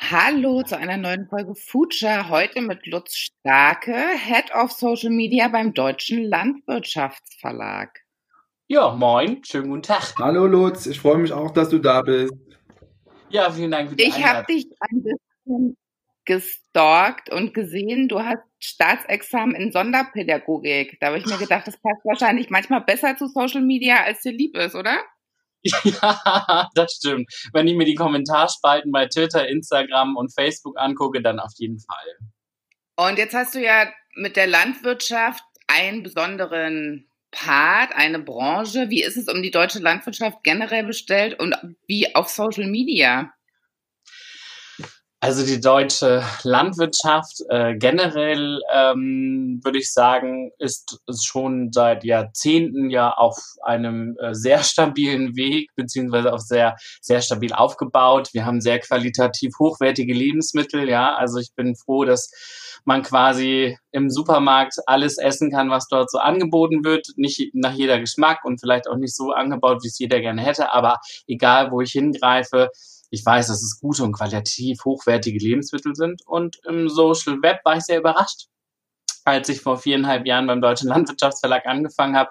Hallo 0.00 0.62
zu 0.62 0.76
einer 0.76 0.96
neuen 0.96 1.28
Folge 1.28 1.54
Future. 1.54 2.28
Heute 2.28 2.60
mit 2.60 2.86
Lutz 2.86 3.16
Starke, 3.16 3.94
Head 3.94 4.54
of 4.54 4.72
Social 4.72 5.10
Media 5.10 5.48
beim 5.48 5.72
Deutschen 5.72 6.24
Landwirtschaftsverlag. 6.24 8.00
Ja, 8.66 8.94
moin, 8.94 9.42
schönen 9.44 9.70
guten 9.70 9.82
Tag. 9.82 10.14
Hallo 10.18 10.46
Lutz, 10.46 10.86
ich 10.86 11.00
freue 11.00 11.18
mich 11.18 11.32
auch, 11.32 11.52
dass 11.52 11.68
du 11.68 11.78
da 11.78 12.02
bist. 12.02 12.34
Ja, 13.30 13.50
vielen 13.50 13.70
Dank 13.70 13.90
für 13.90 13.96
die 13.96 14.04
Ich 14.04 14.24
habe 14.24 14.44
dich 14.46 14.66
ein 14.80 15.02
bisschen 15.02 15.76
gestalkt 16.24 17.30
und 17.30 17.54
gesehen, 17.54 18.08
du 18.08 18.20
hast 18.20 18.42
Staatsexamen 18.58 19.54
in 19.54 19.72
Sonderpädagogik. 19.72 20.98
Da 21.00 21.08
habe 21.08 21.18
ich 21.18 21.26
mir 21.26 21.38
gedacht, 21.38 21.66
das 21.66 21.76
passt 21.78 22.04
wahrscheinlich 22.04 22.50
manchmal 22.50 22.80
besser 22.80 23.16
zu 23.16 23.26
Social 23.28 23.62
Media, 23.62 24.02
als 24.02 24.22
dir 24.22 24.32
lieb 24.32 24.56
ist, 24.56 24.74
oder? 24.74 24.98
Ja, 25.64 26.68
das 26.74 26.92
stimmt. 26.92 27.32
Wenn 27.52 27.66
ich 27.66 27.74
mir 27.74 27.86
die 27.86 27.94
Kommentarspalten 27.94 28.92
bei 28.92 29.06
Twitter, 29.06 29.48
Instagram 29.48 30.16
und 30.16 30.32
Facebook 30.34 30.78
angucke, 30.78 31.22
dann 31.22 31.40
auf 31.40 31.52
jeden 31.56 31.80
Fall. 31.80 32.28
Und 32.96 33.18
jetzt 33.18 33.34
hast 33.34 33.54
du 33.54 33.62
ja 33.62 33.90
mit 34.14 34.36
der 34.36 34.46
Landwirtschaft 34.46 35.42
einen 35.66 36.02
besonderen 36.02 37.08
Part, 37.30 37.92
eine 37.94 38.20
Branche. 38.20 38.90
Wie 38.90 39.02
ist 39.02 39.16
es 39.16 39.28
um 39.28 39.42
die 39.42 39.50
deutsche 39.50 39.80
Landwirtschaft 39.80 40.44
generell 40.44 40.84
bestellt 40.84 41.40
und 41.40 41.56
wie 41.86 42.14
auf 42.14 42.28
Social 42.28 42.66
Media? 42.66 43.32
Also 45.24 45.42
die 45.42 45.58
deutsche 45.58 46.22
Landwirtschaft 46.42 47.40
äh, 47.48 47.78
generell, 47.78 48.60
ähm, 48.70 49.58
würde 49.64 49.78
ich 49.78 49.90
sagen, 49.90 50.50
ist, 50.58 50.98
ist 51.06 51.24
schon 51.24 51.72
seit 51.72 52.04
Jahrzehnten 52.04 52.90
ja 52.90 53.10
auf 53.10 53.38
einem 53.62 54.18
äh, 54.20 54.34
sehr 54.34 54.62
stabilen 54.62 55.34
Weg, 55.34 55.70
beziehungsweise 55.76 56.30
auch 56.30 56.40
sehr, 56.40 56.76
sehr 57.00 57.22
stabil 57.22 57.54
aufgebaut. 57.54 58.34
Wir 58.34 58.44
haben 58.44 58.60
sehr 58.60 58.80
qualitativ 58.80 59.54
hochwertige 59.58 60.12
Lebensmittel, 60.12 60.90
ja. 60.90 61.14
Also 61.14 61.38
ich 61.38 61.54
bin 61.56 61.74
froh, 61.74 62.04
dass 62.04 62.30
man 62.84 63.02
quasi 63.02 63.78
im 63.92 64.10
Supermarkt 64.10 64.74
alles 64.84 65.16
essen 65.16 65.50
kann, 65.50 65.70
was 65.70 65.88
dort 65.88 66.10
so 66.10 66.18
angeboten 66.18 66.84
wird. 66.84 67.06
Nicht 67.16 67.54
nach 67.54 67.72
jeder 67.72 67.98
Geschmack 67.98 68.44
und 68.44 68.60
vielleicht 68.60 68.88
auch 68.88 68.96
nicht 68.96 69.16
so 69.16 69.30
angebaut, 69.30 69.82
wie 69.84 69.88
es 69.88 69.98
jeder 69.98 70.20
gerne 70.20 70.42
hätte, 70.42 70.70
aber 70.70 70.98
egal, 71.26 71.70
wo 71.70 71.80
ich 71.80 71.92
hingreife, 71.92 72.68
ich 73.14 73.24
weiß, 73.24 73.46
dass 73.46 73.62
es 73.62 73.80
gute 73.80 74.02
und 74.02 74.12
qualitativ 74.12 74.84
hochwertige 74.84 75.38
Lebensmittel 75.38 75.94
sind. 75.94 76.22
Und 76.26 76.58
im 76.68 76.88
Social 76.88 77.40
Web 77.42 77.60
war 77.64 77.76
ich 77.76 77.84
sehr 77.84 78.00
überrascht, 78.00 78.48
als 79.24 79.48
ich 79.48 79.60
vor 79.60 79.78
viereinhalb 79.78 80.26
Jahren 80.26 80.46
beim 80.46 80.60
Deutschen 80.60 80.88
Landwirtschaftsverlag 80.88 81.64
angefangen 81.66 82.16
habe, 82.16 82.30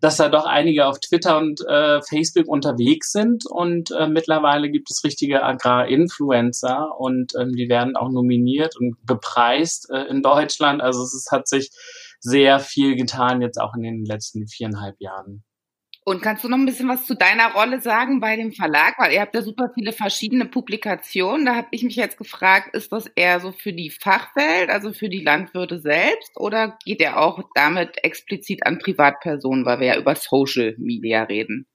dass 0.00 0.16
da 0.16 0.28
doch 0.28 0.46
einige 0.46 0.86
auf 0.86 1.00
Twitter 1.00 1.36
und 1.36 1.60
äh, 1.66 2.00
Facebook 2.02 2.46
unterwegs 2.46 3.12
sind. 3.12 3.44
Und 3.46 3.90
äh, 3.90 4.06
mittlerweile 4.06 4.70
gibt 4.70 4.90
es 4.90 5.04
richtige 5.04 5.42
Agrarinfluencer 5.42 6.98
und 6.98 7.32
ähm, 7.38 7.52
die 7.52 7.68
werden 7.68 7.96
auch 7.96 8.10
nominiert 8.10 8.76
und 8.76 8.96
bepreist 9.04 9.90
äh, 9.90 10.04
in 10.04 10.22
Deutschland. 10.22 10.80
Also 10.80 11.02
es, 11.02 11.12
es 11.12 11.30
hat 11.30 11.48
sich 11.48 11.70
sehr 12.20 12.60
viel 12.60 12.96
getan 12.96 13.42
jetzt 13.42 13.60
auch 13.60 13.74
in 13.74 13.82
den 13.82 14.04
letzten 14.04 14.46
viereinhalb 14.46 15.00
Jahren. 15.00 15.44
Und 16.06 16.20
kannst 16.20 16.44
du 16.44 16.48
noch 16.50 16.58
ein 16.58 16.66
bisschen 16.66 16.88
was 16.88 17.06
zu 17.06 17.14
deiner 17.16 17.54
Rolle 17.54 17.80
sagen 17.80 18.20
bei 18.20 18.36
dem 18.36 18.52
Verlag? 18.52 18.98
Weil 18.98 19.12
ihr 19.14 19.22
habt 19.22 19.34
ja 19.34 19.40
super 19.40 19.70
viele 19.74 19.92
verschiedene 19.92 20.44
Publikationen. 20.44 21.46
Da 21.46 21.54
habe 21.54 21.68
ich 21.70 21.82
mich 21.82 21.96
jetzt 21.96 22.18
gefragt, 22.18 22.74
ist 22.74 22.92
das 22.92 23.06
eher 23.06 23.40
so 23.40 23.52
für 23.52 23.72
die 23.72 23.88
Fachwelt, 23.88 24.68
also 24.68 24.92
für 24.92 25.08
die 25.08 25.22
Landwirte 25.22 25.80
selbst, 25.80 26.36
oder 26.36 26.76
geht 26.84 27.00
er 27.00 27.18
auch 27.22 27.42
damit 27.54 28.04
explizit 28.04 28.66
an 28.66 28.78
Privatpersonen, 28.78 29.64
weil 29.64 29.80
wir 29.80 29.86
ja 29.86 29.96
über 29.98 30.14
Social 30.14 30.74
Media 30.76 31.22
reden? 31.22 31.66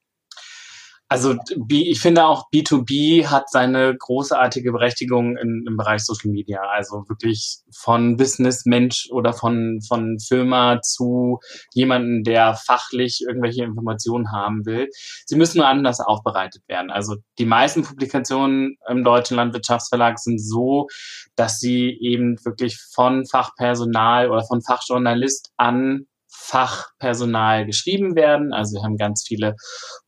Also 1.12 1.36
ich 1.70 2.00
finde 2.00 2.26
auch 2.26 2.52
B2B 2.54 3.26
hat 3.26 3.50
seine 3.50 3.98
großartige 3.98 4.72
Berechtigung 4.72 5.38
in, 5.38 5.66
im 5.68 5.76
Bereich 5.76 6.04
Social 6.06 6.30
Media. 6.30 6.62
Also 6.62 7.04
wirklich 7.10 7.58
von 7.76 8.16
Businessmensch 8.16 9.10
oder 9.12 9.34
von, 9.34 9.80
von 9.88 10.20
Firma 10.20 10.82
zu 10.84 11.40
jemanden, 11.74 12.24
der 12.24 12.54
fachlich 12.54 13.24
irgendwelche 13.28 13.64
Informationen 13.64 14.32
haben 14.32 14.68
will. 14.68 14.88
Sie 15.26 15.36
müssen 15.36 15.58
nur 15.58 15.68
anders 15.68 16.00
aufbereitet 16.00 16.62
werden. 16.68 16.92
Also 16.92 17.16
die 17.40 17.46
meisten 17.46 17.82
Publikationen 17.82 18.78
im 18.88 19.04
Deutschen 19.04 19.36
Landwirtschaftsverlag 19.36 20.20
sind 20.20 20.38
so, 20.38 20.86
dass 21.36 21.58
sie 21.58 21.98
eben 22.00 22.38
wirklich 22.46 22.78
von 22.94 23.26
Fachpersonal 23.26 24.30
oder 24.30 24.44
von 24.46 24.62
Fachjournalist 24.62 25.54
an 25.58 26.06
Fachpersonal 26.40 27.66
geschrieben 27.66 28.16
werden. 28.16 28.54
Also 28.54 28.76
wir 28.76 28.84
haben 28.84 28.98
ganz 28.98 29.24
viele 29.28 29.56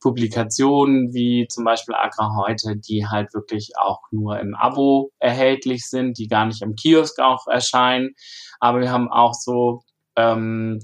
Publikationen 0.00 1.12
wie 1.12 1.46
zum 1.48 1.64
Beispiel 1.64 1.94
Agra 1.94 2.34
heute, 2.36 2.76
die 2.76 3.06
halt 3.06 3.32
wirklich 3.34 3.72
auch 3.78 4.00
nur 4.10 4.40
im 4.40 4.54
Abo 4.54 5.10
erhältlich 5.18 5.88
sind, 5.88 6.18
die 6.18 6.28
gar 6.28 6.46
nicht 6.46 6.62
im 6.62 6.74
Kiosk 6.74 7.20
auch 7.20 7.46
erscheinen. 7.46 8.14
Aber 8.60 8.80
wir 8.80 8.90
haben 8.90 9.10
auch 9.10 9.34
so 9.34 9.82
ähm, 10.16 10.80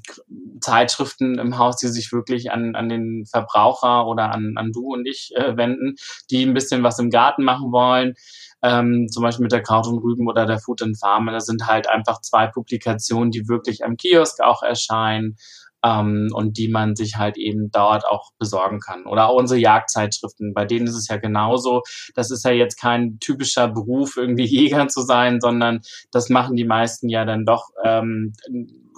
Zeitschriften 0.61 1.39
im 1.39 1.59
Haus, 1.59 1.77
die 1.77 1.89
sich 1.89 2.13
wirklich 2.13 2.51
an, 2.51 2.75
an 2.75 2.89
den 2.89 3.25
Verbraucher 3.31 4.07
oder 4.07 4.33
an, 4.33 4.55
an 4.57 4.73
du 4.73 4.93
und 4.95 5.07
ich 5.07 5.31
äh, 5.35 5.57
wenden, 5.57 5.97
die 6.31 6.45
ein 6.45 6.55
bisschen 6.55 6.83
was 6.83 6.99
im 6.99 7.11
Garten 7.11 7.45
machen 7.45 7.73
wollen 7.73 8.15
ähm, 8.63 9.07
zum 9.09 9.23
Beispiel 9.23 9.45
mit 9.45 9.53
der 9.53 9.63
Kraut 9.63 9.87
und 9.87 9.99
Rüben 9.99 10.29
oder 10.29 10.47
der 10.47 10.59
Food 10.59 10.83
and 10.83 10.99
Farm. 10.99 11.27
Das 11.27 11.47
sind 11.47 11.67
halt 11.67 11.89
einfach 11.89 12.21
zwei 12.21 12.47
Publikationen, 12.47 13.31
die 13.31 13.49
wirklich 13.49 13.85
am 13.85 13.97
Kiosk 13.97 14.41
auch 14.41 14.63
erscheinen 14.63 15.37
ähm, 15.85 16.29
und 16.33 16.59
die 16.59 16.69
man 16.69 16.97
sich 16.97 17.17
halt 17.17 17.37
eben 17.37 17.71
dort 17.71 18.05
auch 18.05 18.31
besorgen 18.39 18.81
kann. 18.81 19.07
Oder 19.07 19.29
auch 19.29 19.37
unsere 19.37 19.61
Jagdzeitschriften, 19.61 20.53
bei 20.55 20.65
denen 20.65 20.87
ist 20.87 20.97
es 20.97 21.09
ja 21.09 21.17
genauso. 21.17 21.83
Das 22.15 22.31
ist 22.31 22.45
ja 22.45 22.51
jetzt 22.51 22.81
kein 22.81 23.19
typischer 23.21 23.69
Beruf, 23.69 24.17
irgendwie 24.17 24.45
Jäger 24.47 24.89
zu 24.89 25.03
sein, 25.03 25.41
sondern 25.41 25.81
das 26.11 26.29
machen 26.29 26.57
die 26.57 26.65
meisten 26.65 27.09
ja 27.09 27.25
dann 27.25 27.45
doch, 27.45 27.69
ähm, 27.85 28.33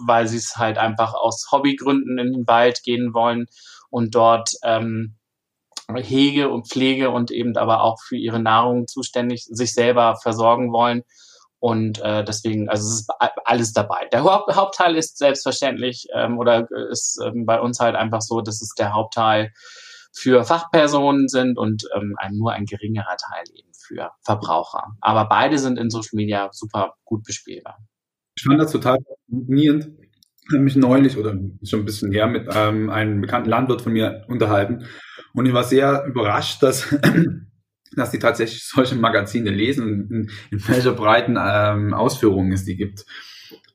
weil 0.07 0.27
sie 0.27 0.39
es 0.39 0.57
halt 0.57 0.79
einfach 0.79 1.15
aus 1.15 1.49
Hobbygründen 1.53 2.19
in 2.19 2.33
den 2.33 2.47
Wald 2.47 2.83
gehen 2.83 3.13
wollen 3.13 3.47
und 3.91 4.15
dort 4.15 4.53
ähm, 4.63 5.17
Hege 5.97 6.49
und 6.49 6.69
Pflege 6.69 7.11
und 7.11 7.31
eben 7.31 7.57
aber 7.57 7.83
auch 7.83 7.99
für 8.01 8.17
ihre 8.17 8.41
Nahrung 8.41 8.87
zuständig 8.87 9.45
sich 9.51 9.73
selber 9.73 10.17
versorgen 10.17 10.73
wollen. 10.73 11.03
Und 11.59 12.01
äh, 12.01 12.25
deswegen, 12.25 12.71
also 12.71 12.89
es 12.89 13.01
ist 13.01 13.11
alles 13.45 13.73
dabei. 13.73 14.07
Der 14.13 14.25
Haupt 14.25 14.55
Hauptteil 14.55 14.97
ist 14.97 15.19
selbstverständlich 15.19 16.07
ähm, 16.15 16.39
oder 16.39 16.67
ist 16.91 17.21
ähm, 17.23 17.45
bei 17.45 17.61
uns 17.61 17.81
halt 17.81 17.97
einfach 17.97 18.23
so, 18.23 18.41
dass 18.41 18.63
es 18.63 18.73
der 18.79 18.95
Hauptteil 18.95 19.53
für 20.13 20.45
Fachpersonen 20.45 21.29
sind 21.29 21.59
und 21.59 21.85
ähm, 21.95 22.15
ein, 22.19 22.35
nur 22.37 22.53
ein 22.53 22.65
geringerer 22.65 23.17
Teil 23.17 23.45
eben 23.55 23.71
für 23.75 24.11
Verbraucher. 24.23 24.97
Aber 25.01 25.29
beide 25.29 25.59
sind 25.59 25.79
in 25.79 25.91
Social 25.91 26.15
Media 26.17 26.49
super 26.53 26.95
gut 27.05 27.25
bespielbar. 27.25 27.79
Ich 28.37 28.45
fand 28.45 28.61
das 28.61 28.73
total 28.73 28.99
faszinierend. 29.29 29.99
Habe 30.53 30.63
mich 30.63 30.77
neulich 30.77 31.17
oder 31.17 31.37
schon 31.63 31.81
ein 31.81 31.85
bisschen 31.85 32.13
her 32.13 32.27
mit 32.27 32.49
ähm, 32.55 32.91
einem 32.91 33.21
bekannten 33.21 33.51
Landwirt 33.51 33.83
von 33.83 33.93
mir 33.93 34.25
unterhalten 34.29 34.85
und 35.33 35.47
ich 35.47 35.53
war 35.53 35.65
sehr 35.65 36.05
überrascht, 36.07 36.63
dass, 36.63 36.95
dass 37.97 38.11
die 38.11 38.19
tatsächlich 38.19 38.67
solche 38.67 38.97
Magazine 38.97 39.51
lesen 39.51 40.09
in, 40.11 40.31
in 40.51 40.69
welcher 40.69 40.93
breiten 40.93 41.39
ähm, 41.41 41.95
Ausführungen 41.95 42.53
es 42.53 42.65
die 42.65 42.77
gibt. 42.77 43.05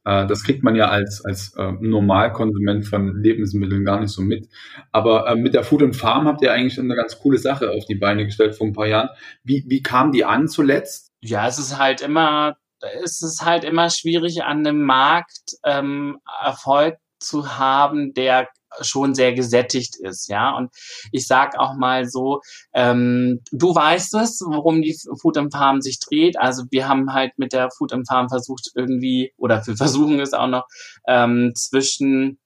Äh, 0.04 0.28
das 0.28 0.44
kriegt 0.44 0.64
man 0.64 0.76
ja 0.76 0.90
als, 0.90 1.24
als 1.24 1.54
äh, 1.58 1.72
Normalkonsument 1.80 2.86
von 2.86 3.22
Lebensmitteln 3.22 3.86
gar 3.86 4.00
nicht 4.00 4.12
so 4.12 4.22
mit. 4.22 4.50
Aber 4.92 5.28
äh, 5.28 5.36
mit 5.36 5.54
der 5.54 5.64
Food 5.64 5.84
and 5.84 5.96
Farm 5.96 6.28
habt 6.28 6.42
ihr 6.42 6.52
eigentlich 6.52 6.80
eine 6.80 6.96
ganz 6.96 7.20
coole 7.20 7.38
Sache 7.38 7.72
auf 7.72 7.86
die 7.86 7.96
Beine 7.96 8.26
gestellt 8.26 8.56
vor 8.56 8.68
ein 8.68 8.74
paar 8.74 8.88
Jahren. 8.88 9.10
Wie, 9.44 9.66
wie 9.68 9.82
kam 9.82 10.12
die 10.12 10.26
an 10.26 10.48
zuletzt? 10.48 11.14
Ja, 11.22 11.48
es 11.48 11.58
ist 11.58 11.80
halt 11.80 12.02
immer, 12.02 12.58
es 13.04 13.22
ist 13.22 13.44
halt 13.44 13.64
immer 13.64 13.90
schwierig 13.90 14.44
an 14.44 14.60
einem 14.60 14.84
Markt 14.84 15.58
ähm, 15.64 16.20
Erfolg 16.44 16.98
zu 17.20 17.58
haben, 17.58 18.14
der 18.14 18.48
schon 18.82 19.16
sehr 19.16 19.34
gesättigt 19.34 19.96
ist, 19.96 20.28
ja. 20.28 20.56
Und 20.56 20.70
ich 21.12 21.28
sag 21.28 21.58
auch 21.58 21.76
mal 21.76 22.08
so, 22.08 22.42
ähm, 22.74 23.42
du 23.52 23.74
weißt 23.74 24.16
es, 24.16 24.42
worum 24.46 24.82
die 24.82 24.98
Food 25.22 25.38
and 25.38 25.54
Farm 25.54 25.82
sich 25.82 26.00
dreht. 26.00 26.38
Also 26.40 26.64
wir 26.72 26.88
haben 26.88 27.14
halt 27.14 27.32
mit 27.38 27.54
der 27.54 27.70
Food 27.72 27.94
and 27.94 28.08
Farm 28.08 28.30
versucht 28.30 28.72
irgendwie, 28.76 29.34
oder 29.38 29.66
wir 29.66 29.78
versuchen 29.78 30.20
es 30.20 30.34
auch 30.34 30.48
noch, 30.48 30.66
ähm, 31.08 31.54
zwischen 31.56 32.40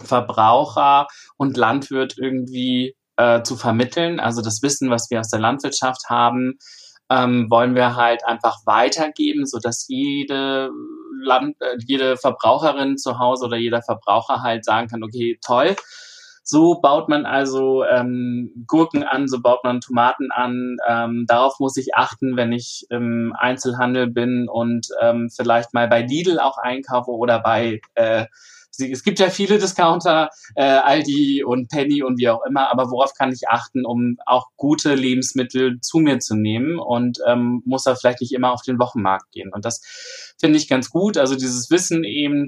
Verbraucher 0.00 1.06
und 1.36 1.56
Landwirt 1.56 2.16
irgendwie 2.18 2.94
äh, 3.16 3.42
zu 3.42 3.56
vermitteln. 3.56 4.20
Also 4.20 4.42
das 4.42 4.62
Wissen, 4.62 4.90
was 4.90 5.10
wir 5.10 5.20
aus 5.20 5.28
der 5.28 5.40
Landwirtschaft 5.40 6.08
haben, 6.08 6.58
ähm, 7.10 7.46
wollen 7.50 7.74
wir 7.74 7.96
halt 7.96 8.24
einfach 8.24 8.58
weitergeben, 8.66 9.46
so 9.46 9.58
dass 9.58 9.86
jede 9.88 10.70
Land, 11.22 11.56
äh, 11.60 11.76
jede 11.86 12.16
Verbraucherin 12.16 12.96
zu 12.96 13.18
Hause 13.18 13.46
oder 13.46 13.56
jeder 13.56 13.82
Verbraucher 13.82 14.42
halt 14.42 14.64
sagen 14.64 14.88
kann, 14.88 15.02
okay, 15.02 15.38
toll, 15.44 15.76
so 16.48 16.80
baut 16.80 17.10
man 17.10 17.26
also 17.26 17.84
ähm, 17.84 18.64
Gurken 18.66 19.02
an, 19.02 19.28
so 19.28 19.42
baut 19.42 19.64
man 19.64 19.82
Tomaten 19.82 20.30
an. 20.30 20.78
Ähm, 20.88 21.26
darauf 21.28 21.60
muss 21.60 21.76
ich 21.76 21.94
achten, 21.94 22.38
wenn 22.38 22.52
ich 22.52 22.86
im 22.88 23.34
Einzelhandel 23.38 24.06
bin 24.06 24.48
und 24.48 24.88
ähm, 25.02 25.28
vielleicht 25.28 25.74
mal 25.74 25.88
bei 25.88 26.00
Lidl 26.00 26.38
auch 26.38 26.56
einkaufe 26.56 27.10
oder 27.10 27.40
bei 27.40 27.82
äh, 27.96 28.24
es 28.78 29.02
gibt 29.02 29.18
ja 29.18 29.30
viele 29.30 29.58
Discounter, 29.58 30.30
äh, 30.54 30.62
Aldi 30.62 31.44
und 31.44 31.68
Penny 31.68 32.02
und 32.02 32.18
wie 32.18 32.28
auch 32.28 32.44
immer, 32.44 32.70
aber 32.70 32.90
worauf 32.90 33.14
kann 33.14 33.32
ich 33.32 33.48
achten, 33.48 33.84
um 33.84 34.16
auch 34.26 34.46
gute 34.56 34.94
Lebensmittel 34.94 35.80
zu 35.80 35.98
mir 35.98 36.18
zu 36.18 36.36
nehmen 36.36 36.78
und 36.78 37.18
ähm, 37.26 37.62
muss 37.64 37.84
da 37.84 37.94
vielleicht 37.94 38.20
nicht 38.20 38.32
immer 38.32 38.52
auf 38.52 38.62
den 38.62 38.78
Wochenmarkt 38.78 39.30
gehen. 39.32 39.50
Und 39.52 39.64
das 39.64 39.80
finde 40.38 40.58
ich 40.58 40.68
ganz 40.68 40.90
gut. 40.90 41.18
Also 41.18 41.34
dieses 41.34 41.70
Wissen 41.70 42.04
eben 42.04 42.46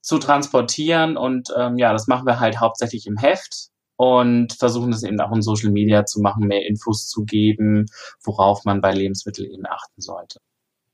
zu 0.00 0.18
transportieren 0.18 1.16
und 1.16 1.48
ähm, 1.56 1.78
ja, 1.78 1.92
das 1.92 2.06
machen 2.06 2.26
wir 2.26 2.40
halt 2.40 2.60
hauptsächlich 2.60 3.06
im 3.06 3.16
Heft 3.16 3.70
und 3.96 4.52
versuchen 4.52 4.90
das 4.90 5.02
eben 5.02 5.20
auch 5.20 5.34
in 5.34 5.42
Social 5.42 5.70
Media 5.70 6.04
zu 6.04 6.20
machen, 6.20 6.46
mehr 6.46 6.66
Infos 6.66 7.08
zu 7.08 7.24
geben, 7.24 7.86
worauf 8.22 8.64
man 8.64 8.80
bei 8.80 8.92
Lebensmitteln 8.92 9.50
eben 9.50 9.66
achten 9.66 10.00
sollte. 10.00 10.38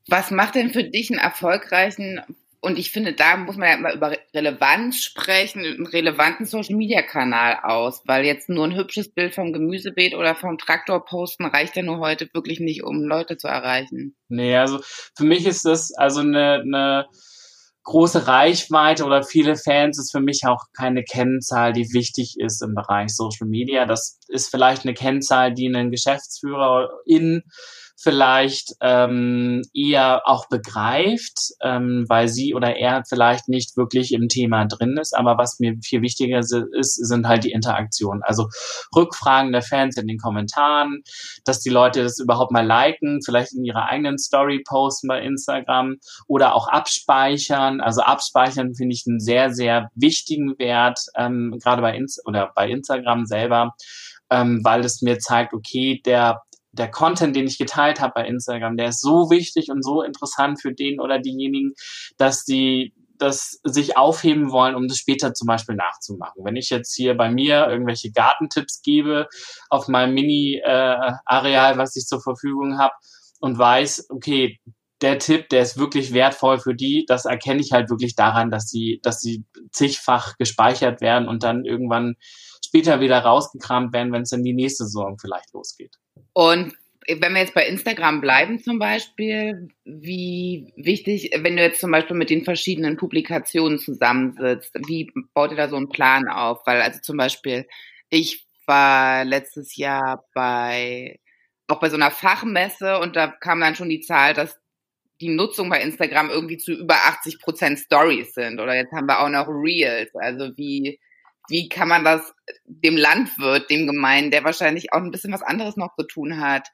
Was 0.08 0.31
macht 0.31 0.55
denn 0.55 0.70
für 0.70 0.84
dich 0.84 1.11
einen 1.11 1.20
erfolgreichen 1.20 2.23
und 2.64 2.79
ich 2.79 2.93
finde, 2.93 3.12
da 3.12 3.37
muss 3.37 3.56
man 3.56 3.69
ja 3.69 3.75
immer 3.75 3.93
über 3.93 4.17
Relevanz 4.32 5.03
sprechen, 5.03 5.64
einen 5.64 5.87
relevanten 5.87 6.47
Social-Media-Kanal 6.47 7.59
aus, 7.64 8.03
weil 8.06 8.25
jetzt 8.25 8.49
nur 8.49 8.64
ein 8.64 8.76
hübsches 8.76 9.12
Bild 9.12 9.35
vom 9.35 9.53
Gemüsebeet 9.53 10.14
oder 10.14 10.37
vom 10.37 10.59
Traktor 10.59 11.05
posten 11.05 11.44
reicht 11.44 11.75
ja 11.75 11.82
nur 11.82 11.99
heute 11.99 12.29
wirklich 12.32 12.61
nicht, 12.61 12.85
um 12.85 13.03
Leute 13.03 13.37
zu 13.37 13.49
erreichen. 13.49 14.14
Nee, 14.29 14.56
also 14.56 14.79
für 15.17 15.25
mich 15.25 15.44
ist 15.44 15.64
das 15.64 15.93
also 15.97 16.20
eine, 16.20 16.61
eine 16.61 17.06
große 17.82 18.29
Reichweite 18.29 19.05
oder 19.05 19.25
viele 19.25 19.56
Fans 19.56 19.99
ist 19.99 20.12
für 20.12 20.20
mich 20.20 20.43
auch 20.47 20.67
keine 20.73 21.03
Kennzahl, 21.03 21.73
die 21.73 21.93
wichtig 21.93 22.37
ist 22.38 22.62
im 22.62 22.76
Bereich 22.76 23.08
Social 23.11 23.49
Media. 23.49 23.87
Das 23.87 24.20
ist 24.29 24.53
vielleicht 24.53 24.85
eine 24.85 24.94
Kennzahl, 24.94 25.53
die 25.53 25.67
einen 25.67 25.91
Geschäftsführer 25.91 26.91
in 27.06 27.43
vielleicht 27.97 28.75
ähm, 28.81 29.62
eher 29.75 30.23
auch 30.27 30.49
begreift, 30.49 31.53
ähm, 31.62 32.05
weil 32.09 32.29
sie 32.29 32.55
oder 32.55 32.77
er 32.77 33.03
vielleicht 33.09 33.49
nicht 33.49 33.77
wirklich 33.77 34.12
im 34.12 34.29
Thema 34.29 34.65
drin 34.67 34.97
ist. 35.00 35.17
Aber 35.17 35.39
was 35.39 35.59
mir 35.61 35.75
viel 35.83 36.03
wichtiger 36.03 36.41
ist, 36.41 36.94
sind 36.94 37.29
halt 37.29 37.44
die 37.44 37.53
Interaktionen. 37.53 38.23
Also 38.23 38.49
Rückfragen 38.94 39.53
der 39.53 39.62
Fans 39.62 39.97
in 39.97 40.06
den 40.06 40.19
Kommentaren, 40.19 41.03
dass 41.44 41.61
die 41.61 41.71
Leute 41.71 42.03
das 42.03 42.19
überhaupt 42.19 42.53
mal 42.53 42.67
liken, 42.67 43.21
vielleicht 43.25 43.53
in 43.55 43.65
ihrer 43.65 43.89
eigenen 43.89 44.19
Story 44.19 44.62
posten 44.67 45.09
bei 45.09 45.21
Instagram 45.23 45.97
oder 46.27 46.55
auch 46.55 46.69
abspeichern. 46.69 47.81
Also 47.81 48.03
abspeichern 48.03 48.75
finde 48.75 48.94
ich 48.94 49.05
einen 49.06 49.21
sehr, 49.21 49.53
sehr 49.53 49.91
wichtigen 49.94 50.59
Wert, 50.59 50.99
ähm, 51.17 51.59
gerade 51.62 51.83
bei, 51.83 51.97
Inst 51.97 52.21
bei 52.55 52.69
Instagram 52.69 53.27
selber, 53.27 53.75
ähm, 54.31 54.61
weil 54.62 54.85
es 54.85 55.03
mir 55.03 55.19
zeigt, 55.19 55.53
okay, 55.53 56.00
der 56.05 56.41
der 56.73 56.91
Content, 56.91 57.37
den 57.37 57.47
ich 57.47 57.59
geteilt 57.59 58.01
habe 58.01 58.13
bei 58.15 58.27
Instagram, 58.27 58.77
der 58.77 58.89
ist 58.89 59.01
so 59.01 59.31
wichtig 59.31 59.71
und 59.71 59.85
so 59.85 60.03
interessant 60.03 60.61
für 60.61 60.73
den 60.73 61.01
oder 61.01 61.19
diejenigen, 61.19 61.75
dass 62.17 62.45
die 62.45 62.95
das 63.19 63.61
sich 63.63 63.97
aufheben 63.97 64.51
wollen, 64.51 64.75
um 64.75 64.89
das 64.89 64.99
später 64.99 65.33
zum 65.33 65.47
Beispiel 65.47 65.77
nachzumachen. 65.77 66.45
Wenn 66.45 66.57
ich 66.57 66.71
jetzt 66.71 66.95
hier 66.95 67.17
bei 67.17 67.31
mir 67.31 67.69
irgendwelche 67.69 68.11
Gartentipps 68.11 68.83
gebe 68.83 69.29
auf 69.71 69.87
meinem 69.87 70.15
Mini-Areal, 70.15 71.75
äh, 71.75 71.79
was 71.79 71.95
ich 71.95 72.05
zur 72.07 72.21
Verfügung 72.21 72.79
habe 72.79 72.95
und 73.41 73.59
weiß, 73.59 74.09
okay, 74.11 74.59
der 75.03 75.19
Tipp, 75.19 75.49
der 75.51 75.63
ist 75.63 75.79
wirklich 75.79 76.13
wertvoll 76.13 76.59
für 76.59 76.75
die, 76.75 77.05
das 77.07 77.25
erkenne 77.25 77.61
ich 77.61 77.73
halt 77.73 77.91
wirklich 77.91 78.15
daran, 78.15 78.51
dass 78.51 78.69
sie, 78.69 79.01
dass 79.03 79.21
sie 79.21 79.45
zigfach 79.71 80.37
gespeichert 80.37 81.01
werden 81.01 81.29
und 81.29 81.43
dann 81.43 81.65
irgendwann 81.65 82.17
später 82.65 83.01
wieder 83.01 83.19
rausgekramt 83.19 83.93
werden, 83.93 84.13
wenn 84.13 84.23
es 84.23 84.33
in 84.33 84.45
die 84.45 84.55
nächste 84.55 84.85
Saison 84.85 85.19
vielleicht 85.19 85.53
losgeht. 85.53 85.97
Und 86.32 86.75
wenn 87.09 87.32
wir 87.32 87.41
jetzt 87.41 87.55
bei 87.55 87.67
Instagram 87.67 88.20
bleiben 88.20 88.61
zum 88.61 88.79
Beispiel, 88.79 89.69
wie 89.85 90.73
wichtig, 90.76 91.31
wenn 91.37 91.56
du 91.56 91.62
jetzt 91.62 91.81
zum 91.81 91.91
Beispiel 91.91 92.17
mit 92.17 92.31
den 92.31 92.44
verschiedenen 92.44 92.97
Publikationen 92.97 93.79
zusammensitzt, 93.79 94.73
wie 94.87 95.11
baut 95.35 95.50
ihr 95.50 95.56
da 95.56 95.69
so 95.69 95.76
einen 95.76 95.88
Plan 95.88 96.29
auf? 96.29 96.61
Weil 96.64 96.81
also 96.81 97.00
zum 97.00 97.17
Beispiel, 97.17 97.67
ich 98.09 98.47
war 98.67 99.25
letztes 99.25 99.76
Jahr 99.76 100.25
bei, 100.35 101.19
auch 101.67 101.81
bei 101.81 101.91
so 101.91 101.97
einer 101.97 102.11
Fachmesse 102.11 102.99
und 102.99 103.17
da 103.17 103.26
kam 103.29 103.61
dann 103.61 103.75
schon 103.75 103.88
die 103.88 104.00
Zahl, 104.00 104.35
dass 104.35 104.58
die 105.20 105.29
Nutzung 105.29 105.70
bei 105.70 105.81
Instagram 105.81 106.31
irgendwie 106.31 106.58
zu 106.58 106.73
über 106.73 106.94
80 106.94 107.41
Prozent 107.41 107.79
Stories 107.79 108.35
sind. 108.35 108.61
Oder 108.61 108.75
jetzt 108.75 108.93
haben 108.93 109.06
wir 109.06 109.20
auch 109.20 109.29
noch 109.29 109.49
Reels. 109.49 110.11
Also 110.15 110.56
wie, 110.56 111.00
wie 111.53 111.69
kann 111.69 111.89
man 111.89 112.05
das 112.05 112.35
dem 112.65 112.97
Landwirt, 112.97 113.71
dem 113.71 113.87
Gemeinen, 113.87 114.31
der 114.31 114.43
wahrscheinlich 114.43 114.93
auch 114.93 114.99
ein 114.99 115.11
bisschen 115.11 115.33
was 115.33 115.43
anderes 115.43 115.77
noch 115.77 115.95
zu 115.99 116.07
tun 116.07 116.41
hat, 116.41 116.69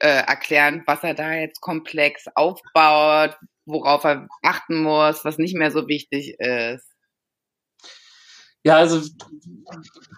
äh, 0.00 0.22
erklären, 0.26 0.82
was 0.86 1.02
er 1.02 1.14
da 1.14 1.32
jetzt 1.32 1.60
komplex 1.60 2.26
aufbaut, 2.34 3.36
worauf 3.66 4.04
er 4.04 4.28
achten 4.42 4.82
muss, 4.82 5.24
was 5.24 5.38
nicht 5.38 5.56
mehr 5.56 5.70
so 5.70 5.88
wichtig 5.88 6.36
ist. 6.38 6.86
Ja, 8.68 8.76
also 8.76 9.00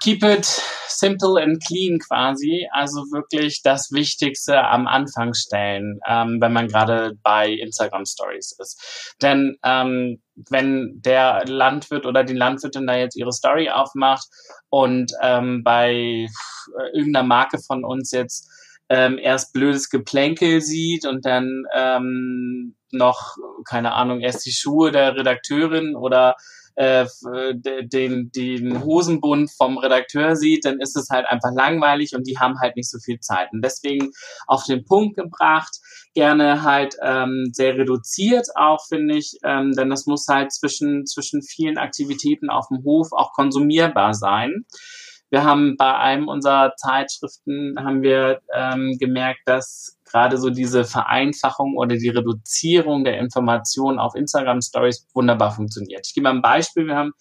keep 0.01 0.25
it 0.25 0.45
simple 0.89 1.41
and 1.41 1.63
clean 1.65 2.01
quasi. 2.01 2.67
Also 2.73 3.03
wirklich 3.13 3.63
das 3.63 3.93
Wichtigste 3.93 4.65
am 4.65 4.89
Anfang 4.89 5.35
stellen, 5.35 6.01
ähm, 6.05 6.39
wenn 6.41 6.53
man 6.53 6.67
gerade 6.67 7.13
bei 7.23 7.49
Instagram 7.49 8.07
Stories 8.07 8.57
ist. 8.59 9.15
Denn 9.23 9.57
ähm, 9.63 10.21
wenn 10.49 11.01
der 11.01 11.45
Landwirt 11.47 12.07
oder 12.07 12.25
die 12.25 12.35
Landwirtin 12.35 12.89
da 12.89 12.97
jetzt 12.97 13.17
ihre 13.17 13.33
Story 13.33 13.71
aufmacht 13.71 14.27
und 14.69 15.13
ähm, 15.23 15.63
bei 15.63 15.93
äh, 15.95 16.27
irgendeiner 16.93 17.25
Marke 17.25 17.59
von 17.65 17.85
uns 17.85 18.11
jetzt 18.11 18.51
ähm, 18.89 19.17
erst 19.19 19.53
blödes 19.53 19.91
Geplänkel 19.91 20.61
sieht 20.61 21.07
und 21.07 21.25
dann 21.25 21.67
ähm, 21.73 22.75
noch, 22.91 23.37
keine 23.65 23.93
Ahnung, 23.93 24.19
erst 24.23 24.45
die 24.45 24.53
Schuhe 24.53 24.91
der 24.91 25.15
Redakteurin 25.15 25.95
oder 25.95 26.35
äh, 26.75 27.07
den, 27.55 28.31
den 28.33 28.85
Hosenbund 28.85 29.51
vom 29.51 29.79
Redakteur 29.79 30.37
sieht, 30.37 30.65
dann 30.65 30.81
ist 30.81 30.97
es 30.97 31.09
halt 31.11 31.27
einfach 31.27 31.51
langweilig 31.55 32.15
und 32.15 32.27
die 32.27 32.39
haben 32.39 32.61
halt 32.61 32.77
nicht 32.77 32.91
so 32.91 32.99
viel 32.99 33.21
Zeit. 33.21 33.49
Und 33.53 33.65
deswegen 33.65 34.11
auf 34.47 34.65
den 34.65 34.85
Punkt 34.85 35.17
gebracht, 35.17 35.77
gerne 36.15 36.63
halt 36.63 36.97
ähm, 37.03 37.51
sehr 37.53 37.77
reduziert 37.77 38.49
auch, 38.57 38.85
finde 38.89 39.17
ich, 39.17 39.39
ähm, 39.45 39.73
denn 39.73 39.91
das 39.91 40.07
muss 40.07 40.27
halt 40.29 40.53
zwischen, 40.53 41.07
zwischen 41.07 41.43
vielen 41.43 41.79
Aktivitäten 41.79 42.51
auf 42.51 42.69
dem 42.69 42.83
Hof 42.85 43.09
auch 43.13 43.33
konsumierbar 43.33 44.15
sein. 44.15 44.65
Wir 45.31 45.45
haben 45.45 45.77
bei 45.77 45.95
einem 45.97 46.27
unserer 46.27 46.75
Zeitschriften 46.77 47.77
haben 47.79 48.03
wir 48.03 48.41
ähm, 48.53 48.97
gemerkt, 48.99 49.43
dass 49.47 50.00
gerade 50.11 50.37
so 50.37 50.51
diese 50.51 50.85
Vereinfachung 50.85 51.77
oder 51.77 51.97
die 51.97 52.09
Reduzierung 52.09 53.05
der 53.05 53.19
Informationen 53.19 53.99
auf 53.99 54.15
Instagram 54.15 54.61
Stories 54.61 55.07
wunderbar 55.15 55.53
funktioniert. 55.53 56.07
Ich 56.07 56.15
gebe 56.15 56.25
mal 56.25 56.35
ein 56.35 56.43
Beispiel. 56.43 56.87
Wir 56.87 56.97
haben 56.97 57.13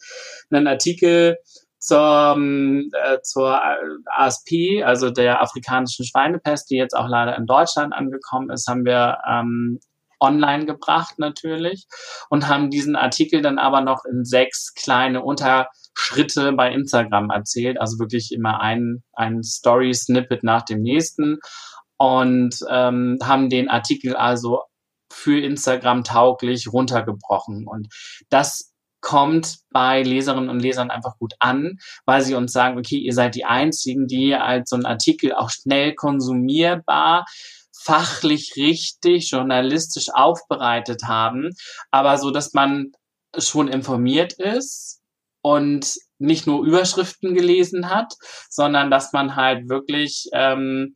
einen 0.50 0.68
Artikel 0.68 1.38
zur, 1.80 2.38
äh, 2.38 3.22
zur 3.24 3.60
ASP, 4.06 4.84
also 4.84 5.10
der 5.10 5.42
afrikanischen 5.42 6.06
Schweinepest, 6.06 6.70
die 6.70 6.76
jetzt 6.76 6.96
auch 6.96 7.08
leider 7.08 7.38
in 7.38 7.46
Deutschland 7.46 7.94
angekommen 7.94 8.50
ist, 8.50 8.68
haben 8.68 8.86
wir 8.86 9.18
ähm, 9.28 9.80
online 10.20 10.66
gebracht 10.66 11.18
natürlich 11.18 11.88
und 12.30 12.48
haben 12.48 12.70
diesen 12.70 12.96
Artikel 12.96 13.42
dann 13.42 13.58
aber 13.58 13.82
noch 13.82 14.04
in 14.06 14.26
sechs 14.26 14.74
kleine 14.74 15.24
Unterschritte 15.24 16.52
bei 16.54 16.72
Instagram 16.72 17.30
erzählt, 17.30 17.80
also 17.80 18.00
wirklich 18.00 18.32
immer 18.34 18.60
ein, 18.60 19.04
ein 19.14 19.44
Story-Snippet 19.44 20.44
nach 20.44 20.64
dem 20.64 20.82
nächsten 20.82 21.40
und 22.00 22.56
ähm, 22.70 23.20
haben 23.22 23.50
den 23.50 23.70
Artikel 23.70 24.16
also 24.16 24.64
für 25.12 25.40
Instagram 25.40 26.04
tauglich 26.04 26.72
runtergebrochen. 26.72 27.68
Und 27.68 27.90
das 28.30 28.74
kommt 29.02 29.60
bei 29.72 30.02
Leserinnen 30.02 30.50
und 30.50 30.60
Lesern 30.60 30.92
einfach 30.92 31.18
gut 31.18 31.34
an, 31.40 31.78
weil 32.06 32.22
sie 32.22 32.36
uns 32.36 32.52
sagen, 32.52 32.78
okay, 32.78 32.98
ihr 32.98 33.14
seid 33.14 33.36
die 33.36 33.46
Einzigen, 33.46 34.08
die 34.08 34.34
als 34.34 34.70
so 34.70 34.76
einen 34.76 34.86
Artikel 34.86 35.34
auch 35.34 35.50
schnell 35.50 35.94
konsumierbar, 35.94 37.26
fachlich 37.78 38.54
richtig, 38.58 39.32
journalistisch 39.32 40.08
aufbereitet 40.14 41.04
haben, 41.04 41.52
aber 41.92 42.18
so, 42.18 42.32
dass 42.32 42.54
man 42.54 42.92
schon 43.38 43.68
informiert 43.68 44.34
ist 44.34 45.02
und 45.42 45.96
nicht 46.18 46.46
nur 46.46 46.66
Überschriften 46.66 47.34
gelesen 47.34 47.90
hat, 47.90 48.16
sondern 48.50 48.92
dass 48.92 49.14
man 49.14 49.36
halt 49.36 49.70
wirklich 49.70 50.30
ähm, 50.34 50.94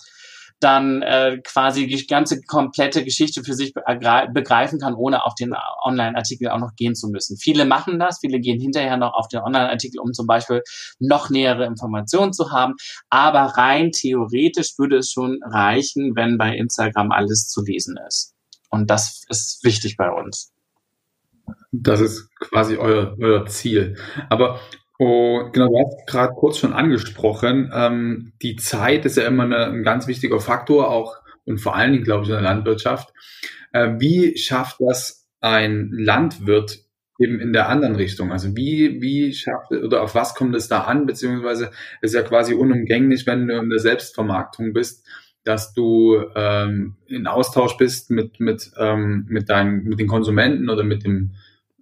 dann 0.64 1.02
äh, 1.02 1.40
quasi 1.44 1.88
die 1.88 2.08
ganze 2.08 2.42
komplette 2.42 3.04
Geschichte 3.04 3.44
für 3.44 3.54
sich 3.54 3.74
begreifen 3.74 4.80
kann, 4.80 4.96
ohne 4.96 5.26
auf 5.26 5.36
den 5.36 5.54
Online-Artikel 5.84 6.50
auch 6.50 6.60
noch 6.60 6.76
gehen 6.76 6.96
zu 6.96 7.10
müssen. 7.10 7.38
Viele 7.38 7.66
machen 7.66 8.00
das, 8.00 8.20
viele 8.20 8.40
gehen 8.40 8.60
hinterher 8.60 8.98
noch 8.98 9.14
auf 9.14 9.28
den 9.28 9.42
Online-Artikel, 9.42 10.00
um 10.00 10.14
zum 10.14 10.28
Beispiel 10.28 10.62
noch 11.00 11.30
nähere 11.30 11.66
Informationen 11.66 12.34
zu 12.34 12.52
haben. 12.52 12.76
Aber 13.10 13.58
rein 13.58 13.92
theoretisch 13.92 14.78
würde 14.78 14.98
es 14.98 15.12
schon 15.12 15.40
reichen, 15.44 16.16
wenn 16.16 16.38
bei 16.38 16.56
Instagram 16.56 17.12
alles 17.12 17.48
zu 17.50 17.64
lesen 17.64 17.98
ist. 18.08 18.34
Und 18.70 18.90
das 18.90 19.24
ist 19.30 19.64
wichtig 19.64 19.98
bei 19.98 20.10
uns. 20.10 20.52
Das 21.72 22.00
ist 22.00 22.30
quasi 22.40 22.78
euer, 22.78 23.16
euer 23.20 23.46
Ziel. 23.48 23.98
Aber 24.30 24.60
Oh, 25.00 25.50
genau, 25.52 25.70
du 25.70 25.80
hast 25.80 26.08
gerade 26.08 26.34
kurz 26.36 26.60
schon 26.60 26.74
angesprochen, 26.74 27.72
ähm, 27.74 28.34
die 28.42 28.56
Zeit 28.58 29.06
ist 29.06 29.18
ja 29.18 29.26
immer 29.26 29.44
eine, 29.44 29.66
ein 29.66 29.84
ganz 29.84 30.08
wichtiger 30.08 30.40
Faktor, 30.40 30.92
auch 30.92 31.18
und 31.46 31.58
vor 31.58 31.76
allen 31.76 31.92
Dingen, 31.94 32.04
glaube 32.04 32.24
ich, 32.24 32.30
in 32.30 32.36
der 32.36 32.44
Landwirtschaft. 32.44 33.14
Äh, 33.72 33.96
wie 34.00 34.38
schafft 34.38 34.78
das 34.80 35.28
ein 35.42 35.90
Landwirt 35.92 36.86
eben 37.20 37.40
in 37.40 37.54
der 37.54 37.70
anderen 37.70 37.96
Richtung? 37.96 38.32
Also 38.32 38.56
wie, 38.56 39.02
wie 39.02 39.34
schafft 39.34 39.72
oder 39.72 40.04
auf 40.04 40.16
was 40.16 40.36
kommt 40.36 40.56
es 40.56 40.68
da 40.68 40.82
an? 40.82 41.06
Beziehungsweise 41.06 41.72
ist 42.02 42.14
ja 42.14 42.22
quasi 42.22 42.54
unumgänglich, 42.54 43.26
wenn 43.28 43.48
du 43.48 43.58
in 43.58 43.70
der 43.70 43.80
Selbstvermarktung 43.80 44.74
bist, 44.74 45.06
dass 45.44 45.74
du 45.74 46.24
ähm, 46.36 46.96
in 47.08 47.28
Austausch 47.28 47.78
bist 47.78 48.10
mit, 48.10 48.40
mit, 48.40 48.72
ähm, 48.78 49.26
mit, 49.28 49.50
deinen, 49.50 49.84
mit 49.84 50.00
den 50.00 50.08
Konsumenten 50.08 50.70
oder 50.70 50.84
mit 50.84 51.04
dem 51.04 51.34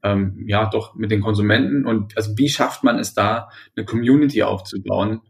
ähm, 0.04 0.44
ja 0.48 0.70
doch 0.70 0.96
mit 0.96 1.12
den 1.12 1.22
Konsumenten. 1.22 1.86
Und 1.86 2.18
also 2.18 2.38
wie 2.38 2.50
schafft 2.50 2.84
man 2.84 3.00
es 3.00 3.14
da, 3.14 3.50
eine 3.76 3.86
Community 3.86 4.44
aufzubauen 4.44 5.22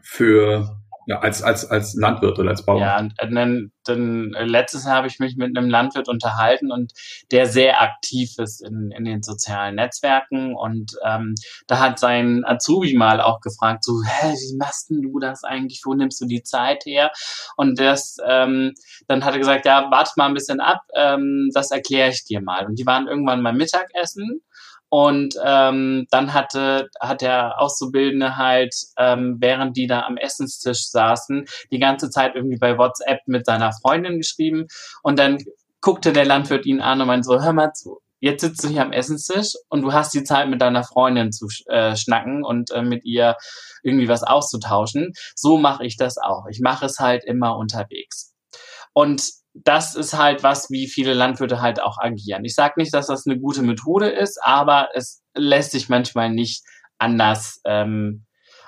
für 0.00 0.80
ja, 1.10 1.18
als, 1.18 1.42
als, 1.42 1.68
als 1.68 1.94
Landwirt 1.94 2.38
oder 2.38 2.50
als 2.50 2.64
Bauer. 2.64 2.78
Ja, 2.78 3.08
dann, 3.18 3.72
dann 3.82 4.30
letztes 4.30 4.84
Jahr 4.84 4.94
habe 4.94 5.08
ich 5.08 5.18
mich 5.18 5.34
mit 5.36 5.58
einem 5.58 5.68
Landwirt 5.68 6.08
unterhalten 6.08 6.70
und 6.70 6.92
der 7.32 7.46
sehr 7.46 7.82
aktiv 7.82 8.30
ist 8.38 8.62
in, 8.62 8.92
in 8.96 9.04
den 9.04 9.20
sozialen 9.20 9.74
Netzwerken 9.74 10.54
und 10.54 10.92
ähm, 11.04 11.34
da 11.66 11.80
hat 11.80 11.98
sein 11.98 12.44
Azubi 12.44 12.96
mal 12.96 13.20
auch 13.20 13.40
gefragt, 13.40 13.82
so, 13.82 13.94
hä, 14.06 14.32
wie 14.34 14.56
machst 14.56 14.90
denn 14.90 15.02
du 15.02 15.18
das 15.18 15.42
eigentlich? 15.42 15.82
Wo 15.84 15.94
nimmst 15.94 16.20
du 16.20 16.26
die 16.26 16.44
Zeit 16.44 16.84
her? 16.86 17.10
Und 17.56 17.80
das, 17.80 18.18
ähm, 18.24 18.74
dann 19.08 19.24
hat 19.24 19.32
er 19.32 19.40
gesagt, 19.40 19.66
ja, 19.66 19.90
warte 19.90 20.12
mal 20.16 20.26
ein 20.26 20.34
bisschen 20.34 20.60
ab, 20.60 20.82
ähm, 20.94 21.50
das 21.52 21.72
erkläre 21.72 22.10
ich 22.10 22.24
dir 22.24 22.40
mal. 22.40 22.66
Und 22.66 22.78
die 22.78 22.86
waren 22.86 23.08
irgendwann 23.08 23.42
mal 23.42 23.52
Mittagessen 23.52 24.42
und 24.90 25.36
ähm, 25.44 26.06
dann 26.10 26.34
hatte, 26.34 26.90
hat 27.00 27.22
der 27.22 27.60
Auszubildende 27.60 28.36
halt, 28.36 28.74
ähm, 28.98 29.36
während 29.38 29.76
die 29.76 29.86
da 29.86 30.02
am 30.02 30.16
Essenstisch 30.16 30.90
saßen, 30.90 31.46
die 31.70 31.78
ganze 31.78 32.10
Zeit 32.10 32.34
irgendwie 32.34 32.58
bei 32.58 32.76
WhatsApp 32.76 33.20
mit 33.26 33.46
seiner 33.46 33.72
Freundin 33.72 34.18
geschrieben. 34.18 34.66
Und 35.04 35.18
dann 35.20 35.38
guckte 35.80 36.12
der 36.12 36.26
Landwirt 36.26 36.66
ihn 36.66 36.80
an 36.80 37.00
und 37.00 37.06
meinte 37.06 37.24
so, 37.24 37.40
hör 37.40 37.52
mal 37.52 37.72
zu, 37.72 38.00
jetzt 38.18 38.40
sitzt 38.40 38.64
du 38.64 38.68
hier 38.68 38.82
am 38.82 38.92
Essenstisch 38.92 39.52
und 39.68 39.82
du 39.82 39.92
hast 39.92 40.12
die 40.12 40.24
Zeit 40.24 40.48
mit 40.48 40.60
deiner 40.60 40.82
Freundin 40.82 41.30
zu 41.30 41.46
äh, 41.66 41.94
schnacken 41.94 42.44
und 42.44 42.72
äh, 42.72 42.82
mit 42.82 43.04
ihr 43.04 43.36
irgendwie 43.84 44.08
was 44.08 44.24
auszutauschen. 44.24 45.12
So 45.36 45.56
mache 45.56 45.86
ich 45.86 45.96
das 45.98 46.18
auch. 46.18 46.46
Ich 46.50 46.58
mache 46.60 46.86
es 46.86 46.98
halt 46.98 47.24
immer 47.24 47.56
unterwegs. 47.56 48.34
Und 48.92 49.22
das 49.54 49.96
ist 49.96 50.16
halt 50.16 50.42
was, 50.42 50.70
wie 50.70 50.86
viele 50.86 51.14
Landwirte 51.14 51.60
halt 51.60 51.82
auch 51.82 51.98
agieren. 51.98 52.44
Ich 52.44 52.54
sage 52.54 52.74
nicht, 52.76 52.94
dass 52.94 53.08
das 53.08 53.26
eine 53.26 53.38
gute 53.38 53.62
Methode 53.62 54.08
ist, 54.08 54.38
aber 54.42 54.88
es 54.94 55.22
lässt 55.34 55.72
sich 55.72 55.88
manchmal 55.88 56.30
nicht 56.30 56.62
anders, 56.98 57.60
ähm, 57.64 58.24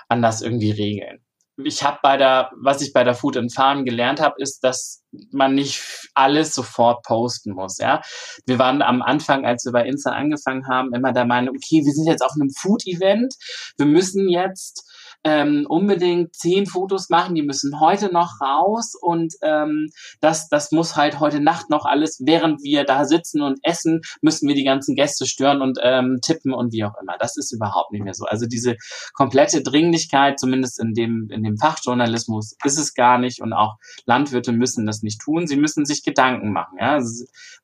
anders 0.08 0.42
irgendwie 0.42 0.72
regeln. 0.72 1.24
Ich 1.64 1.84
habe 1.84 1.98
bei 2.02 2.16
der, 2.16 2.50
was 2.56 2.80
ich 2.80 2.92
bei 2.92 3.04
der 3.04 3.14
Food 3.14 3.36
and 3.36 3.54
Farm 3.54 3.84
gelernt 3.84 4.20
habe, 4.20 4.34
ist, 4.38 4.64
dass 4.64 5.04
man 5.30 5.54
nicht 5.54 5.82
alles 6.14 6.54
sofort 6.54 7.04
posten 7.04 7.52
muss. 7.52 7.78
Ja, 7.78 8.00
wir 8.46 8.58
waren 8.58 8.80
am 8.82 9.02
Anfang, 9.02 9.44
als 9.44 9.64
wir 9.66 9.72
bei 9.72 9.86
Insta 9.86 10.12
angefangen 10.12 10.66
haben, 10.66 10.94
immer 10.94 11.12
der 11.12 11.26
Meinung, 11.26 11.54
okay, 11.54 11.84
wir 11.84 11.92
sind 11.92 12.06
jetzt 12.06 12.24
auf 12.24 12.32
einem 12.34 12.50
Food-Event, 12.50 13.34
wir 13.76 13.86
müssen 13.86 14.28
jetzt 14.28 14.88
ähm, 15.24 15.66
unbedingt 15.68 16.34
zehn 16.34 16.66
Fotos 16.66 17.08
machen, 17.08 17.34
die 17.34 17.42
müssen 17.42 17.80
heute 17.80 18.12
noch 18.12 18.40
raus 18.40 18.94
und 19.00 19.34
ähm, 19.42 19.90
das, 20.20 20.48
das 20.48 20.72
muss 20.72 20.96
halt 20.96 21.20
heute 21.20 21.40
Nacht 21.40 21.70
noch 21.70 21.84
alles, 21.84 22.20
während 22.24 22.62
wir 22.62 22.84
da 22.84 23.04
sitzen 23.04 23.40
und 23.40 23.60
essen, 23.62 24.00
müssen 24.20 24.48
wir 24.48 24.54
die 24.54 24.64
ganzen 24.64 24.96
Gäste 24.96 25.26
stören 25.26 25.62
und 25.62 25.78
ähm, 25.82 26.18
tippen 26.22 26.52
und 26.52 26.72
wie 26.72 26.84
auch 26.84 26.94
immer. 27.00 27.16
Das 27.18 27.36
ist 27.36 27.52
überhaupt 27.52 27.92
nicht 27.92 28.02
mehr 28.02 28.14
so. 28.14 28.24
Also 28.24 28.46
diese 28.46 28.76
komplette 29.14 29.62
Dringlichkeit, 29.62 30.40
zumindest 30.40 30.80
in 30.80 30.94
dem, 30.94 31.28
in 31.30 31.44
dem 31.44 31.56
Fachjournalismus, 31.56 32.56
ist 32.64 32.78
es 32.78 32.94
gar 32.94 33.18
nicht 33.18 33.40
und 33.42 33.52
auch 33.52 33.76
Landwirte 34.06 34.52
müssen 34.52 34.86
das 34.86 35.02
nicht 35.02 35.20
tun. 35.20 35.46
Sie 35.46 35.56
müssen 35.56 35.84
sich 35.84 36.02
Gedanken 36.02 36.52
machen. 36.52 36.78
Ja? 36.80 36.98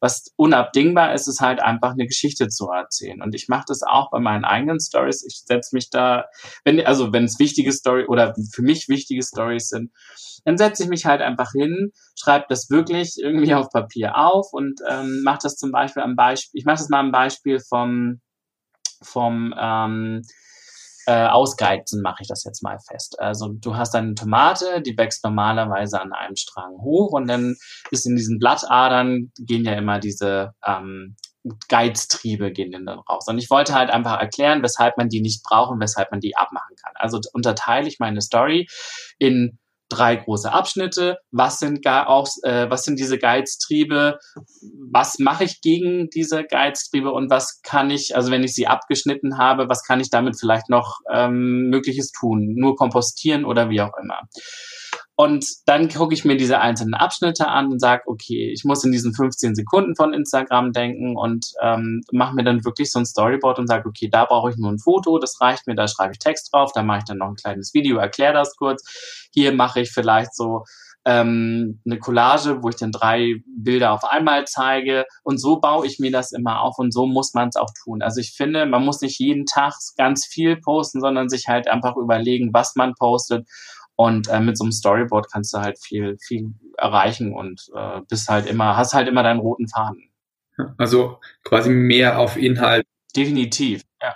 Was 0.00 0.32
unabdingbar 0.36 1.12
ist, 1.14 1.26
ist 1.26 1.40
halt 1.40 1.60
einfach 1.60 1.92
eine 1.92 2.06
Geschichte 2.06 2.48
zu 2.48 2.68
erzählen. 2.68 3.20
Und 3.20 3.34
ich 3.34 3.48
mache 3.48 3.64
das 3.66 3.82
auch 3.82 4.10
bei 4.10 4.20
meinen 4.20 4.44
eigenen 4.44 4.80
Stories. 4.80 5.24
Ich 5.26 5.42
setze 5.44 5.74
mich 5.74 5.90
da, 5.90 6.26
wenn, 6.64 6.84
also 6.86 7.12
wenn 7.12 7.24
es 7.24 7.38
wichtig 7.38 7.47
wichtige 7.48 7.72
Story 7.72 8.04
oder 8.06 8.34
für 8.52 8.62
mich 8.62 8.88
wichtige 8.88 9.22
Stories 9.22 9.68
sind, 9.68 9.90
dann 10.44 10.58
setze 10.58 10.84
ich 10.84 10.88
mich 10.88 11.06
halt 11.06 11.20
einfach 11.22 11.52
hin, 11.52 11.92
schreibe 12.16 12.46
das 12.48 12.70
wirklich 12.70 13.16
irgendwie 13.18 13.54
auf 13.54 13.70
Papier 13.70 14.16
auf 14.16 14.52
und 14.52 14.80
ähm, 14.88 15.22
mache 15.24 15.40
das 15.42 15.56
zum 15.56 15.72
Beispiel 15.72 16.02
am 16.02 16.16
Beispiel, 16.16 16.58
ich 16.58 16.64
mache 16.64 16.78
das 16.78 16.88
mal 16.88 17.00
am 17.00 17.12
Beispiel 17.12 17.58
vom, 17.60 18.20
vom 19.02 19.54
ähm, 19.58 20.22
äh, 21.06 21.26
Ausgeizen 21.26 22.02
mache 22.02 22.18
ich 22.20 22.28
das 22.28 22.44
jetzt 22.44 22.62
mal 22.62 22.76
fest. 22.86 23.18
Also 23.18 23.48
du 23.48 23.76
hast 23.76 23.94
eine 23.94 24.14
Tomate, 24.14 24.82
die 24.82 24.94
wächst 24.98 25.24
normalerweise 25.24 25.98
an 26.02 26.12
einem 26.12 26.36
Strang 26.36 26.76
hoch 26.82 27.12
und 27.12 27.26
dann 27.28 27.56
ist 27.90 28.06
in 28.06 28.14
diesen 28.14 28.38
Blattadern 28.38 29.32
gehen 29.38 29.64
ja 29.64 29.72
immer 29.72 30.00
diese 30.00 30.52
ähm, 30.66 31.16
Geiztriebe 31.68 32.52
gehen 32.52 32.72
dann 32.72 32.88
raus. 32.88 33.26
Und 33.28 33.38
ich 33.38 33.50
wollte 33.50 33.74
halt 33.74 33.90
einfach 33.90 34.18
erklären, 34.18 34.62
weshalb 34.62 34.96
man 34.96 35.08
die 35.08 35.20
nicht 35.20 35.42
braucht 35.42 35.70
und 35.70 35.80
weshalb 35.80 36.10
man 36.10 36.20
die 36.20 36.36
abmachen 36.36 36.76
kann. 36.82 36.92
Also 36.96 37.20
unterteile 37.32 37.88
ich 37.88 37.98
meine 37.98 38.20
Story 38.20 38.66
in 39.18 39.58
drei 39.88 40.16
große 40.16 40.52
Abschnitte. 40.52 41.18
Was 41.30 41.58
sind 41.58 41.82
gar 41.82 42.08
auch, 42.08 42.28
äh, 42.42 42.68
was 42.70 42.84
sind 42.84 42.98
diese 42.98 43.18
Geiztriebe? 43.18 44.18
Was 44.90 45.18
mache 45.18 45.44
ich 45.44 45.60
gegen 45.60 46.10
diese 46.10 46.44
Geiztriebe 46.44 47.10
und 47.10 47.30
was 47.30 47.62
kann 47.62 47.90
ich, 47.90 48.14
also 48.14 48.30
wenn 48.30 48.44
ich 48.44 48.54
sie 48.54 48.66
abgeschnitten 48.66 49.38
habe, 49.38 49.68
was 49.68 49.82
kann 49.84 50.00
ich 50.00 50.10
damit 50.10 50.38
vielleicht 50.38 50.68
noch 50.68 50.98
ähm, 51.12 51.68
Mögliches 51.70 52.12
tun? 52.12 52.54
Nur 52.56 52.76
kompostieren 52.76 53.44
oder 53.44 53.70
wie 53.70 53.80
auch 53.80 53.96
immer. 54.02 54.22
Und 55.20 55.44
dann 55.66 55.88
gucke 55.88 56.14
ich 56.14 56.24
mir 56.24 56.36
diese 56.36 56.60
einzelnen 56.60 56.94
Abschnitte 56.94 57.48
an 57.48 57.72
und 57.72 57.80
sage, 57.80 58.04
okay, 58.06 58.52
ich 58.52 58.62
muss 58.62 58.84
in 58.84 58.92
diesen 58.92 59.12
15 59.12 59.56
Sekunden 59.56 59.96
von 59.96 60.14
Instagram 60.14 60.70
denken 60.70 61.16
und 61.16 61.44
ähm, 61.60 62.02
mache 62.12 62.36
mir 62.36 62.44
dann 62.44 62.64
wirklich 62.64 62.92
so 62.92 63.00
ein 63.00 63.04
Storyboard 63.04 63.58
und 63.58 63.66
sage, 63.66 63.88
okay, 63.88 64.08
da 64.08 64.26
brauche 64.26 64.50
ich 64.50 64.56
nur 64.56 64.70
ein 64.70 64.78
Foto, 64.78 65.18
das 65.18 65.40
reicht 65.40 65.66
mir, 65.66 65.74
da 65.74 65.88
schreibe 65.88 66.12
ich 66.12 66.20
Text 66.20 66.54
drauf, 66.54 66.70
da 66.72 66.84
mache 66.84 66.98
ich 66.98 67.04
dann 67.04 67.18
noch 67.18 67.26
ein 67.26 67.34
kleines 67.34 67.74
Video, 67.74 67.98
erkläre 67.98 68.32
das 68.32 68.54
kurz. 68.54 69.28
Hier 69.32 69.52
mache 69.52 69.80
ich 69.80 69.90
vielleicht 69.90 70.36
so 70.36 70.62
ähm, 71.04 71.80
eine 71.84 71.98
Collage, 71.98 72.62
wo 72.62 72.68
ich 72.68 72.76
dann 72.76 72.92
drei 72.92 73.42
Bilder 73.44 73.94
auf 73.94 74.04
einmal 74.04 74.46
zeige. 74.46 75.04
Und 75.24 75.38
so 75.38 75.58
baue 75.58 75.84
ich 75.84 75.98
mir 75.98 76.12
das 76.12 76.30
immer 76.30 76.60
auf 76.60 76.78
und 76.78 76.94
so 76.94 77.06
muss 77.06 77.34
man 77.34 77.48
es 77.48 77.56
auch 77.56 77.72
tun. 77.82 78.02
Also 78.02 78.20
ich 78.20 78.34
finde, 78.36 78.66
man 78.66 78.84
muss 78.84 79.00
nicht 79.00 79.18
jeden 79.18 79.46
Tag 79.46 79.74
ganz 79.96 80.26
viel 80.26 80.60
posten, 80.60 81.00
sondern 81.00 81.28
sich 81.28 81.48
halt 81.48 81.66
einfach 81.66 81.96
überlegen, 81.96 82.50
was 82.52 82.76
man 82.76 82.94
postet 82.94 83.48
und 83.98 84.28
äh, 84.28 84.38
mit 84.38 84.56
so 84.56 84.62
einem 84.62 84.70
Storyboard 84.70 85.26
kannst 85.30 85.52
du 85.52 85.58
halt 85.58 85.76
viel, 85.80 86.16
viel 86.20 86.54
erreichen 86.76 87.34
und 87.34 87.68
äh, 87.74 88.00
bist 88.08 88.28
halt 88.28 88.46
immer, 88.46 88.76
hast 88.76 88.94
halt 88.94 89.08
immer 89.08 89.24
deinen 89.24 89.40
roten 89.40 89.66
Faden. 89.66 90.12
Also 90.76 91.18
quasi 91.42 91.70
mehr 91.70 92.20
auf 92.20 92.36
Inhalt. 92.36 92.86
Definitiv, 93.16 93.82
ja. 94.00 94.14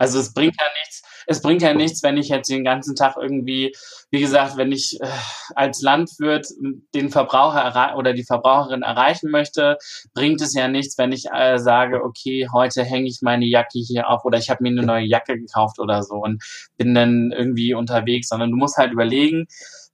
Also 0.00 0.18
es 0.18 0.34
bringt 0.34 0.56
ja 0.60 0.66
nichts, 0.80 1.02
es 1.26 1.42
bringt 1.42 1.62
ja 1.62 1.74
nichts, 1.74 2.02
wenn 2.02 2.16
ich 2.16 2.28
jetzt 2.28 2.50
den 2.50 2.64
ganzen 2.64 2.94
Tag 2.94 3.16
irgendwie, 3.20 3.74
wie 4.10 4.20
gesagt, 4.20 4.56
wenn 4.56 4.72
ich 4.72 5.00
äh, 5.00 5.06
als 5.54 5.82
Landwirt 5.82 6.46
den 6.94 7.10
Verbraucher 7.10 7.96
oder 7.96 8.12
die 8.12 8.24
Verbraucherin 8.24 8.82
erreichen 8.82 9.30
möchte, 9.30 9.78
bringt 10.14 10.40
es 10.40 10.54
ja 10.54 10.68
nichts, 10.68 10.98
wenn 10.98 11.12
ich 11.12 11.26
äh, 11.32 11.58
sage, 11.58 12.02
okay, 12.02 12.48
heute 12.52 12.84
hänge 12.84 13.08
ich 13.08 13.18
meine 13.22 13.46
Jacke 13.46 13.78
hier 13.78 14.08
auf 14.08 14.24
oder 14.24 14.38
ich 14.38 14.50
habe 14.50 14.62
mir 14.62 14.70
eine 14.70 14.86
neue 14.86 15.06
Jacke 15.06 15.38
gekauft 15.38 15.78
oder 15.78 16.02
so 16.02 16.14
und 16.14 16.42
bin 16.76 16.94
dann 16.94 17.32
irgendwie 17.32 17.74
unterwegs, 17.74 18.28
sondern 18.28 18.50
du 18.50 18.56
musst 18.56 18.76
halt 18.76 18.92
überlegen, 18.92 19.46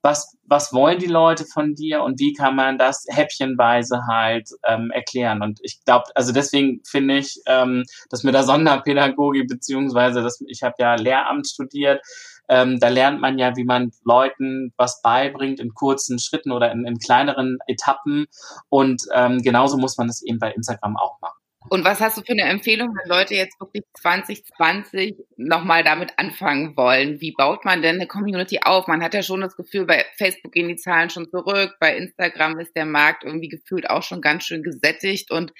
was, 0.02 0.36
was 0.44 0.72
wollen 0.72 0.98
die 0.98 1.06
Leute 1.06 1.44
von 1.44 1.74
dir 1.74 2.02
und 2.02 2.20
wie 2.20 2.32
kann 2.32 2.54
man 2.54 2.78
das 2.78 3.04
häppchenweise 3.08 4.02
halt 4.08 4.48
ähm, 4.66 4.90
erklären. 4.90 5.42
Und 5.42 5.58
ich 5.62 5.84
glaube, 5.84 6.04
also 6.14 6.32
deswegen 6.32 6.80
finde 6.88 7.18
ich, 7.18 7.40
ähm, 7.46 7.84
dass 8.10 8.22
mit 8.22 8.34
der 8.34 8.44
Sonderpädagogik, 8.44 9.48
beziehungsweise 9.48 10.22
dass, 10.22 10.40
ich 10.46 10.62
habe 10.62 10.76
ja 10.78 10.94
Lehramt 10.94 11.48
studiert, 11.48 12.00
ähm, 12.48 12.80
da 12.80 12.88
lernt 12.88 13.20
man 13.20 13.38
ja, 13.38 13.56
wie 13.56 13.64
man 13.64 13.90
Leuten 14.04 14.72
was 14.76 15.02
beibringt 15.02 15.60
in 15.60 15.74
kurzen 15.74 16.18
Schritten 16.18 16.52
oder 16.52 16.72
in, 16.72 16.86
in 16.86 16.98
kleineren 16.98 17.58
Etappen. 17.66 18.26
Und 18.70 19.02
ähm, 19.12 19.42
genauso 19.42 19.76
muss 19.76 19.98
man 19.98 20.08
es 20.08 20.22
eben 20.22 20.38
bei 20.38 20.52
Instagram 20.52 20.96
auch 20.96 21.20
machen. 21.20 21.38
Und 21.70 21.84
was 21.84 22.00
hast 22.00 22.16
du 22.16 22.22
für 22.22 22.32
eine 22.32 22.44
Empfehlung, 22.44 22.88
wenn 22.88 23.10
Leute 23.10 23.34
jetzt 23.34 23.60
wirklich 23.60 23.84
2020 23.94 25.16
nochmal 25.36 25.82
damit 25.82 26.12
anfangen 26.16 26.76
wollen? 26.76 27.20
Wie 27.20 27.32
baut 27.32 27.64
man 27.64 27.82
denn 27.82 27.96
eine 27.96 28.06
Community 28.06 28.60
auf? 28.62 28.86
Man 28.86 29.02
hat 29.02 29.12
ja 29.12 29.22
schon 29.22 29.40
das 29.40 29.56
Gefühl, 29.56 29.84
bei 29.84 30.06
Facebook 30.16 30.52
gehen 30.52 30.68
die 30.68 30.76
Zahlen 30.76 31.10
schon 31.10 31.28
zurück, 31.28 31.74
bei 31.80 31.96
Instagram 31.96 32.58
ist 32.60 32.74
der 32.76 32.86
Markt 32.86 33.24
irgendwie 33.24 33.48
gefühlt 33.48 33.90
auch 33.90 34.02
schon 34.02 34.22
ganz 34.22 34.44
schön 34.44 34.62
gesättigt 34.62 35.30
und 35.30 35.52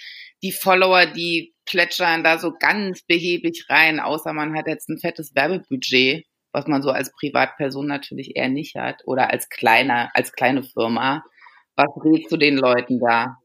die 0.43 0.53
Follower, 0.53 1.05
die 1.07 1.55
plätschern 1.67 2.23
da 2.23 2.39
so 2.39 2.53
ganz 2.59 3.03
behäbig 3.03 3.67
rein, 3.69 4.01
außer 4.01 4.33
man 4.33 4.57
hat 4.57 4.69
jetzt 4.69 4.89
ein 4.89 4.99
fettes 4.99 5.35
Werbebudget, 5.35 6.25
was 6.53 6.67
man 6.69 6.81
so 6.81 6.91
als 6.91 7.13
Privatperson 7.13 7.87
natürlich 7.87 8.37
eher 8.37 8.49
nicht 8.49 8.77
hat 8.77 9.03
oder 9.05 9.31
als 9.31 9.49
kleiner, 9.49 10.11
als 10.15 10.33
kleine 10.33 10.63
Firma. 10.63 11.25
Was 11.77 11.89
rätst 12.05 12.33
du 12.33 12.37
den 12.37 12.57
Leuten 12.57 13.01
da? 13.01 13.37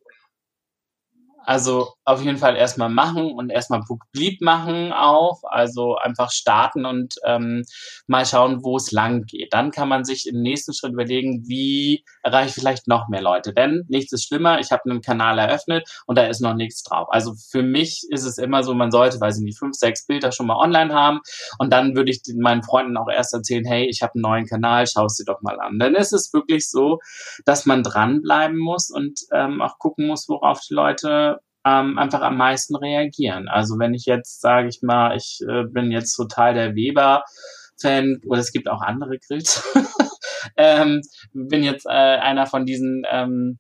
Also 1.45 1.93
auf 2.05 2.21
jeden 2.21 2.37
Fall 2.37 2.55
erstmal 2.55 2.89
machen 2.89 3.33
und 3.33 3.49
erstmal 3.49 3.81
publik 3.81 4.41
machen 4.41 4.93
auch, 4.93 5.41
also 5.43 5.95
einfach 5.97 6.31
starten 6.31 6.85
und 6.85 7.15
ähm, 7.25 7.63
mal 8.07 8.25
schauen, 8.25 8.63
wo 8.63 8.77
es 8.77 8.91
lang 8.91 9.23
geht. 9.25 9.53
Dann 9.53 9.71
kann 9.71 9.89
man 9.89 10.05
sich 10.05 10.27
im 10.27 10.41
nächsten 10.41 10.73
Schritt 10.73 10.93
überlegen, 10.93 11.43
wie 11.47 12.03
erreiche 12.23 12.49
ich 12.49 12.53
vielleicht 12.55 12.87
noch 12.87 13.09
mehr 13.09 13.21
Leute. 13.21 13.53
Denn 13.53 13.83
nichts 13.89 14.13
ist 14.13 14.25
schlimmer, 14.25 14.59
ich 14.59 14.71
habe 14.71 14.89
einen 14.89 15.01
Kanal 15.01 15.37
eröffnet 15.37 15.87
und 16.05 16.17
da 16.17 16.25
ist 16.25 16.41
noch 16.41 16.55
nichts 16.55 16.83
drauf. 16.83 17.07
Also 17.11 17.33
für 17.51 17.61
mich 17.61 18.05
ist 18.09 18.23
es 18.23 18.37
immer 18.37 18.63
so, 18.63 18.73
man 18.73 18.91
sollte, 18.91 19.19
weiß 19.19 19.37
ich 19.37 19.43
nicht, 19.43 19.59
fünf, 19.59 19.75
sechs 19.75 20.05
Bilder 20.05 20.31
schon 20.31 20.47
mal 20.47 20.57
online 20.57 20.93
haben 20.93 21.19
und 21.59 21.71
dann 21.73 21.95
würde 21.95 22.11
ich 22.11 22.21
meinen 22.37 22.63
Freunden 22.63 22.97
auch 22.97 23.09
erst 23.09 23.33
erzählen, 23.33 23.65
hey, 23.65 23.85
ich 23.89 24.01
habe 24.01 24.13
einen 24.15 24.21
neuen 24.21 24.45
Kanal, 24.45 24.87
schau 24.87 25.05
es 25.05 25.15
dir 25.17 25.25
doch 25.25 25.41
mal 25.41 25.59
an. 25.59 25.77
Dann 25.79 25.95
ist 25.95 26.13
es 26.13 26.33
wirklich 26.33 26.69
so, 26.69 26.99
dass 27.45 27.65
man 27.65 27.83
dranbleiben 27.83 28.57
muss 28.57 28.89
und 28.89 29.19
ähm, 29.33 29.61
auch 29.61 29.77
gucken 29.77 30.07
muss, 30.07 30.29
worauf 30.29 30.61
die 30.61 30.73
Leute 30.73 31.32
ähm, 31.65 31.97
einfach 31.97 32.21
am 32.21 32.37
meisten 32.37 32.75
reagieren. 32.75 33.47
Also 33.47 33.79
wenn 33.79 33.93
ich 33.93 34.05
jetzt, 34.05 34.41
sage 34.41 34.67
ich 34.67 34.81
mal, 34.81 35.15
ich 35.15 35.39
äh, 35.47 35.63
bin 35.63 35.91
jetzt 35.91 36.15
total 36.15 36.53
der 36.53 36.75
Weber-Fan, 36.75 38.21
oder 38.25 38.39
es 38.39 38.51
gibt 38.51 38.69
auch 38.69 38.81
andere 38.81 39.17
Grills, 39.19 39.63
ähm, 40.57 41.01
bin 41.33 41.63
jetzt 41.63 41.85
äh, 41.85 41.89
einer 41.89 42.47
von 42.47 42.65
diesen 42.65 43.03
ähm, 43.09 43.59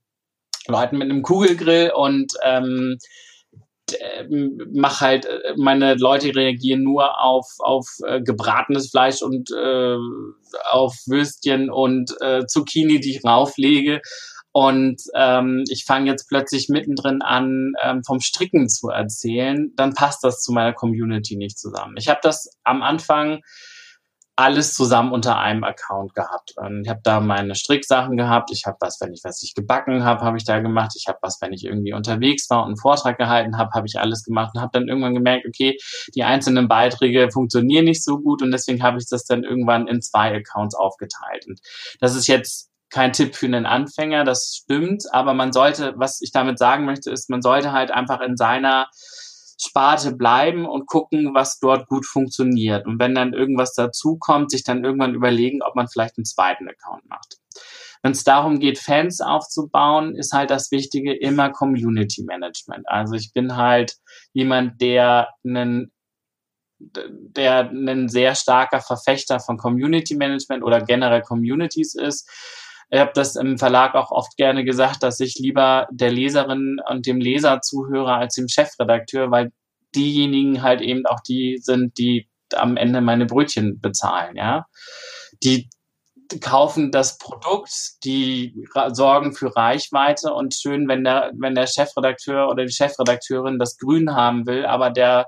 Leuten 0.67 0.97
mit 0.97 1.09
einem 1.09 1.21
Kugelgrill 1.21 1.91
und 1.95 2.33
ähm, 2.43 2.97
mach 4.73 5.01
halt, 5.01 5.25
äh, 5.25 5.53
meine 5.57 5.95
Leute 5.95 6.35
reagieren 6.35 6.83
nur 6.83 7.21
auf, 7.21 7.45
auf 7.59 7.87
äh, 8.05 8.21
gebratenes 8.21 8.89
Fleisch 8.89 9.21
und 9.21 9.51
äh, 9.51 9.97
auf 10.71 10.95
Würstchen 11.05 11.69
und 11.69 12.13
äh, 12.21 12.45
Zucchini, 12.45 12.99
die 12.99 13.17
ich 13.17 13.25
rauflege 13.25 14.01
und 14.53 15.01
ähm, 15.15 15.63
ich 15.67 15.83
fange 15.83 16.11
jetzt 16.11 16.29
plötzlich 16.29 16.69
mittendrin 16.69 17.23
an, 17.23 17.73
ähm, 17.83 18.03
vom 18.03 18.19
Stricken 18.21 18.69
zu 18.69 18.89
erzählen, 18.89 19.73
dann 19.75 19.95
passt 19.95 20.23
das 20.23 20.41
zu 20.41 20.51
meiner 20.53 20.73
Community 20.73 21.35
nicht 21.35 21.57
zusammen. 21.57 21.95
Ich 21.97 22.07
habe 22.07 22.19
das 22.21 22.51
am 22.63 22.83
Anfang 22.83 23.41
alles 24.35 24.73
zusammen 24.73 25.11
unter 25.11 25.39
einem 25.39 25.63
Account 25.63 26.13
gehabt. 26.13 26.53
Und 26.57 26.83
ich 26.83 26.89
habe 26.89 27.01
da 27.03 27.19
meine 27.19 27.55
Stricksachen 27.55 28.17
gehabt. 28.17 28.51
Ich 28.51 28.65
habe 28.65 28.77
was, 28.79 28.99
wenn 28.99 29.13
ich 29.13 29.21
was 29.23 29.41
ich 29.43 29.53
gebacken 29.55 30.03
habe, 30.03 30.21
habe 30.21 30.37
ich 30.37 30.43
da 30.43 30.59
gemacht. 30.59 30.93
Ich 30.97 31.07
habe 31.07 31.19
was, 31.21 31.39
wenn 31.41 31.53
ich 31.53 31.63
irgendwie 31.65 31.93
unterwegs 31.93 32.49
war 32.49 32.61
und 32.61 32.69
einen 32.69 32.77
Vortrag 32.77 33.17
gehalten 33.17 33.57
habe, 33.57 33.71
habe 33.73 33.87
ich 33.87 33.99
alles 33.99 34.23
gemacht 34.23 34.51
und 34.55 34.61
habe 34.61 34.71
dann 34.73 34.87
irgendwann 34.87 35.13
gemerkt, 35.13 35.45
okay, 35.47 35.77
die 36.15 36.23
einzelnen 36.23 36.67
Beiträge 36.67 37.29
funktionieren 37.31 37.85
nicht 37.85 38.03
so 38.03 38.19
gut 38.19 38.41
und 38.41 38.51
deswegen 38.51 38.81
habe 38.81 38.97
ich 38.97 39.07
das 39.07 39.25
dann 39.25 39.43
irgendwann 39.43 39.87
in 39.87 40.01
zwei 40.01 40.35
Accounts 40.35 40.75
aufgeteilt. 40.75 41.45
Und 41.47 41.59
das 41.99 42.15
ist 42.15 42.27
jetzt 42.27 42.72
kein 42.93 43.11
Tipp 43.11 43.35
für 43.35 43.47
einen 43.47 43.65
Anfänger, 43.65 44.23
das 44.23 44.61
stimmt, 44.61 45.05
aber 45.11 45.33
man 45.33 45.51
sollte, 45.51 45.93
was 45.97 46.21
ich 46.21 46.31
damit 46.31 46.59
sagen 46.59 46.85
möchte, 46.85 47.09
ist, 47.09 47.27
man 47.27 47.41
sollte 47.41 47.71
halt 47.71 47.89
einfach 47.89 48.21
in 48.21 48.37
seiner 48.37 48.87
Sparte 49.59 50.15
bleiben 50.15 50.67
und 50.67 50.85
gucken, 50.85 51.33
was 51.33 51.57
dort 51.59 51.87
gut 51.87 52.05
funktioniert. 52.05 52.85
Und 52.85 52.99
wenn 52.99 53.15
dann 53.15 53.33
irgendwas 53.33 53.73
dazukommt, 53.73 54.51
sich 54.51 54.63
dann 54.63 54.83
irgendwann 54.83 55.15
überlegen, 55.15 55.63
ob 55.63 55.75
man 55.75 55.87
vielleicht 55.87 56.17
einen 56.17 56.25
zweiten 56.25 56.67
Account 56.69 57.09
macht. 57.09 57.37
Wenn 58.03 58.11
es 58.11 58.23
darum 58.23 58.59
geht, 58.59 58.77
Fans 58.77 59.21
aufzubauen, 59.21 60.15
ist 60.15 60.33
halt 60.33 60.51
das 60.51 60.69
Wichtige 60.69 61.15
immer 61.15 61.49
Community 61.49 62.23
Management. 62.23 62.87
Also 62.87 63.15
ich 63.15 63.33
bin 63.33 63.55
halt 63.55 63.95
jemand, 64.33 64.81
der 64.81 65.29
einen 65.43 65.91
der 66.79 67.69
ein 67.69 68.09
sehr 68.09 68.35
starker 68.35 68.81
Verfechter 68.81 69.39
von 69.39 69.57
Community 69.57 70.15
Management 70.15 70.63
oder 70.63 70.81
generell 70.81 71.21
Communities 71.21 71.95
ist 71.95 72.29
ich 72.89 72.99
habe 72.99 73.11
das 73.13 73.35
im 73.35 73.57
Verlag 73.57 73.95
auch 73.95 74.11
oft 74.11 74.35
gerne 74.37 74.63
gesagt, 74.63 75.03
dass 75.03 75.19
ich 75.19 75.35
lieber 75.35 75.87
der 75.91 76.11
Leserin 76.11 76.79
und 76.89 77.05
dem 77.05 77.19
Leser 77.19 77.61
zuhöre 77.61 78.13
als 78.13 78.35
dem 78.35 78.47
Chefredakteur, 78.47 79.31
weil 79.31 79.51
diejenigen 79.95 80.61
halt 80.61 80.81
eben 80.81 81.05
auch 81.05 81.19
die 81.21 81.59
sind, 81.61 81.97
die 81.97 82.27
am 82.55 82.77
Ende 82.77 83.01
meine 83.01 83.25
Brötchen 83.25 83.79
bezahlen, 83.79 84.35
ja. 84.35 84.65
Die 85.43 85.69
kaufen 86.39 86.91
das 86.91 87.17
Produkt, 87.17 88.03
die 88.03 88.65
sorgen 88.91 89.33
für 89.33 89.55
Reichweite 89.55 90.33
und 90.33 90.55
schön, 90.55 90.87
wenn 90.87 91.03
der, 91.03 91.31
wenn 91.35 91.55
der 91.55 91.67
Chefredakteur 91.67 92.49
oder 92.49 92.65
die 92.65 92.73
Chefredakteurin 92.73 93.59
das 93.59 93.77
Grün 93.77 94.15
haben 94.15 94.45
will, 94.45 94.65
aber 94.65 94.89
der, 94.89 95.27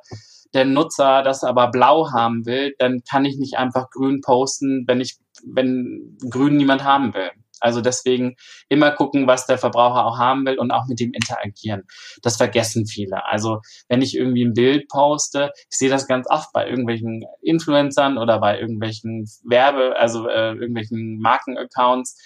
der 0.54 0.66
Nutzer 0.66 1.22
das 1.22 1.44
aber 1.44 1.70
blau 1.70 2.12
haben 2.12 2.46
will, 2.46 2.74
dann 2.80 3.04
kann 3.10 3.26
ich 3.26 3.38
nicht 3.38 3.58
einfach 3.58 3.90
grün 3.90 4.22
posten, 4.22 4.86
wenn 4.88 5.02
ich, 5.02 5.18
wenn 5.46 6.18
grün 6.30 6.58
niemand 6.58 6.84
haben 6.84 7.14
will. 7.14 7.32
Also 7.60 7.82
deswegen 7.82 8.36
immer 8.70 8.92
gucken, 8.92 9.28
was 9.28 9.46
der 9.46 9.58
Verbraucher 9.58 10.06
auch 10.06 10.18
haben 10.18 10.46
will 10.46 10.58
und 10.58 10.72
auch 10.72 10.86
mit 10.88 11.00
dem 11.00 11.14
interagieren. 11.14 11.84
Das 12.22 12.38
vergessen 12.38 12.86
viele. 12.86 13.26
Also 13.26 13.62
wenn 13.88 14.02
ich 14.02 14.16
irgendwie 14.16 14.46
ein 14.46 14.54
Bild 14.54 14.88
poste, 14.88 15.52
ich 15.70 15.78
sehe 15.78 15.90
das 15.90 16.08
ganz 16.08 16.28
oft 16.30 16.52
bei 16.54 16.68
irgendwelchen 16.68 17.26
Influencern 17.42 18.18
oder 18.18 18.40
bei 18.40 18.60
irgendwelchen 18.60 19.30
Werbe, 19.44 19.96
also 19.98 20.28
äh, 20.28 20.54
irgendwelchen 20.54 21.20
Markenaccounts, 21.20 22.18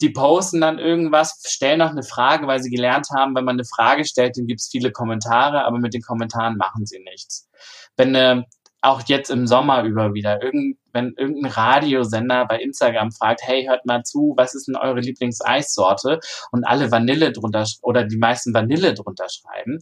die 0.00 0.10
posten 0.10 0.60
dann 0.60 0.78
irgendwas, 0.78 1.42
stellen 1.46 1.78
noch 1.78 1.90
eine 1.90 2.02
Frage, 2.02 2.46
weil 2.46 2.62
sie 2.62 2.70
gelernt 2.70 3.08
haben, 3.16 3.34
wenn 3.34 3.44
man 3.44 3.56
eine 3.56 3.64
Frage 3.64 4.04
stellt, 4.04 4.36
dann 4.36 4.46
gibt 4.46 4.60
es 4.60 4.68
viele 4.70 4.92
Kommentare, 4.92 5.64
aber 5.64 5.78
mit 5.78 5.94
den 5.94 6.02
Kommentaren 6.02 6.56
machen 6.56 6.84
sie 6.84 6.98
nichts. 6.98 7.48
Wenn 7.96 8.14
eine 8.14 8.44
auch 8.82 9.02
jetzt 9.06 9.30
im 9.30 9.46
Sommer 9.46 9.82
über 9.82 10.14
wieder, 10.14 10.42
irgend, 10.42 10.78
wenn 10.96 11.14
irgendein 11.16 11.52
Radiosender 11.52 12.46
bei 12.46 12.58
Instagram 12.58 13.12
fragt, 13.12 13.42
hey, 13.44 13.66
hört 13.66 13.86
mal 13.86 14.02
zu, 14.02 14.34
was 14.36 14.54
ist 14.54 14.66
denn 14.66 14.76
eure 14.76 15.00
Lieblingseissorte? 15.00 16.18
Und 16.50 16.64
alle 16.64 16.90
Vanille 16.90 17.32
drunter 17.32 17.64
oder 17.82 18.04
die 18.04 18.16
meisten 18.16 18.52
Vanille 18.52 18.94
drunter 18.94 19.26
schreiben. 19.28 19.78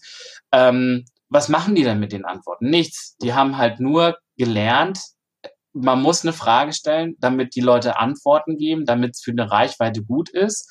Ähm, 0.53 1.05
was 1.31 1.49
machen 1.49 1.75
die 1.75 1.85
denn 1.85 2.01
mit 2.01 2.13
den 2.13 2.25
Antworten? 2.25 2.69
Nichts. 2.69 3.17
Die 3.23 3.33
haben 3.33 3.57
halt 3.57 3.81
nur 3.81 4.19
gelernt, 4.37 4.99
man 5.75 6.01
muss 6.01 6.23
eine 6.23 6.33
Frage 6.33 6.73
stellen, 6.73 7.17
damit 7.19 7.57
die 7.57 7.61
Leute 7.61 7.99
Antworten 7.99 8.57
geben, 8.57 8.85
damit 8.85 9.13
es 9.15 9.23
für 9.23 9.33
eine 9.33 9.51
Reichweite 9.51 10.05
gut 10.05 10.31
ist. 10.31 10.71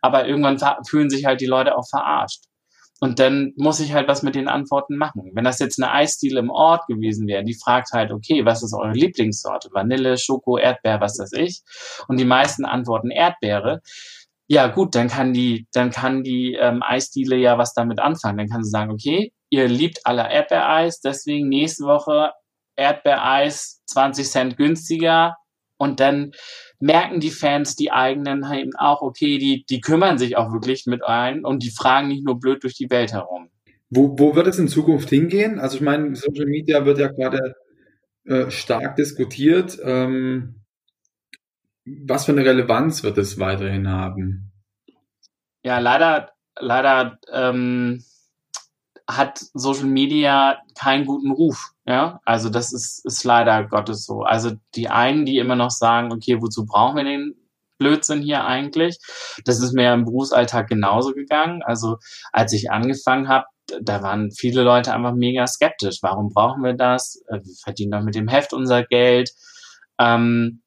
Aber 0.00 0.26
irgendwann 0.26 0.58
fühlen 0.86 1.10
sich 1.10 1.24
halt 1.24 1.40
die 1.40 1.46
Leute 1.46 1.76
auch 1.76 1.88
verarscht. 1.88 2.44
Und 3.00 3.18
dann 3.18 3.52
muss 3.56 3.80
ich 3.80 3.92
halt 3.92 4.08
was 4.08 4.22
mit 4.22 4.34
den 4.34 4.48
Antworten 4.48 4.96
machen. 4.96 5.30
Wenn 5.34 5.44
das 5.44 5.58
jetzt 5.58 5.82
eine 5.82 5.92
Eisdiele 5.92 6.40
im 6.40 6.50
Ort 6.50 6.86
gewesen 6.86 7.26
wäre, 7.26 7.44
die 7.44 7.54
fragt 7.54 7.92
halt, 7.92 8.12
okay, 8.12 8.44
was 8.44 8.62
ist 8.62 8.72
eure 8.72 8.92
Lieblingssorte? 8.92 9.68
Vanille, 9.72 10.16
Schoko, 10.16 10.58
Erdbeer, 10.58 11.00
was 11.00 11.18
weiß 11.18 11.32
ich. 11.32 11.62
Und 12.08 12.18
die 12.18 12.24
meisten 12.24 12.64
antworten 12.64 13.10
Erdbeere. 13.10 13.82
Ja, 14.46 14.68
gut, 14.68 14.94
dann 14.94 15.08
kann 15.08 15.32
die, 15.32 15.66
dann 15.72 15.90
kann 15.90 16.22
die 16.22 16.54
ähm, 16.54 16.82
Eisdiele 16.82 17.36
ja 17.36 17.58
was 17.58 17.74
damit 17.74 17.98
anfangen. 17.98 18.38
Dann 18.38 18.48
kann 18.48 18.62
sie 18.62 18.70
sagen, 18.70 18.92
okay, 18.92 19.32
ihr 19.50 19.68
liebt 19.68 20.00
alle 20.04 20.30
Erdbeereis, 20.30 21.00
deswegen 21.00 21.48
nächste 21.48 21.84
Woche 21.84 22.32
Erdbeereis 22.76 23.82
20 23.86 24.26
Cent 24.30 24.56
günstiger. 24.56 25.36
Und 25.76 26.00
dann 26.00 26.32
merken 26.84 27.18
die 27.18 27.30
Fans, 27.30 27.76
die 27.76 27.92
eigenen 27.92 28.44
eben 28.52 28.76
auch, 28.76 29.00
okay, 29.00 29.38
die, 29.38 29.64
die 29.64 29.80
kümmern 29.80 30.18
sich 30.18 30.36
auch 30.36 30.52
wirklich 30.52 30.84
mit 30.84 31.02
ein 31.02 31.42
und 31.42 31.62
die 31.62 31.70
fragen 31.70 32.08
nicht 32.08 32.26
nur 32.26 32.38
blöd 32.38 32.62
durch 32.62 32.74
die 32.74 32.90
Welt 32.90 33.14
herum. 33.14 33.48
Wo, 33.88 34.18
wo 34.18 34.36
wird 34.36 34.48
es 34.48 34.58
in 34.58 34.68
Zukunft 34.68 35.08
hingehen? 35.08 35.58
Also 35.58 35.76
ich 35.76 35.82
meine, 35.82 36.14
Social 36.14 36.44
Media 36.44 36.84
wird 36.84 36.98
ja 36.98 37.08
gerade 37.08 37.54
äh, 38.26 38.50
stark 38.50 38.96
diskutiert. 38.96 39.78
Ähm, 39.82 40.56
was 41.86 42.26
für 42.26 42.32
eine 42.32 42.44
Relevanz 42.44 43.02
wird 43.02 43.16
es 43.16 43.38
weiterhin 43.38 43.88
haben? 43.88 44.52
Ja, 45.62 45.78
leider, 45.78 46.32
leider 46.58 47.18
ähm, 47.32 48.04
hat 49.08 49.44
Social 49.52 49.86
Media 49.86 50.58
keinen 50.78 51.06
guten 51.06 51.30
Ruf. 51.30 51.72
Ja, 51.86 52.20
also 52.24 52.48
das 52.48 52.72
ist, 52.72 53.04
ist 53.04 53.24
leider 53.24 53.64
Gottes 53.64 54.06
so. 54.06 54.22
Also 54.22 54.52
die 54.74 54.88
einen, 54.88 55.26
die 55.26 55.38
immer 55.38 55.56
noch 55.56 55.70
sagen, 55.70 56.12
okay, 56.12 56.40
wozu 56.40 56.64
brauchen 56.64 56.96
wir 56.96 57.04
den 57.04 57.34
Blödsinn 57.78 58.22
hier 58.22 58.44
eigentlich? 58.44 58.98
Das 59.44 59.60
ist 59.60 59.74
mir 59.74 59.92
im 59.92 60.04
Berufsalltag 60.04 60.68
genauso 60.68 61.12
gegangen. 61.12 61.62
Also 61.62 61.98
als 62.32 62.52
ich 62.52 62.70
angefangen 62.70 63.28
habe, 63.28 63.46
da 63.82 64.02
waren 64.02 64.30
viele 64.30 64.62
Leute 64.62 64.92
einfach 64.92 65.14
mega 65.14 65.46
skeptisch. 65.46 65.98
Warum 66.02 66.30
brauchen 66.30 66.62
wir 66.62 66.74
das? 66.74 67.22
Äh, 67.28 67.40
wir 67.42 67.54
verdienen 67.62 67.92
doch 67.92 68.02
mit 68.02 68.14
dem 68.14 68.28
Heft 68.28 68.52
unser 68.52 68.84
Geld. 68.84 69.30
Ähm, 69.98 70.62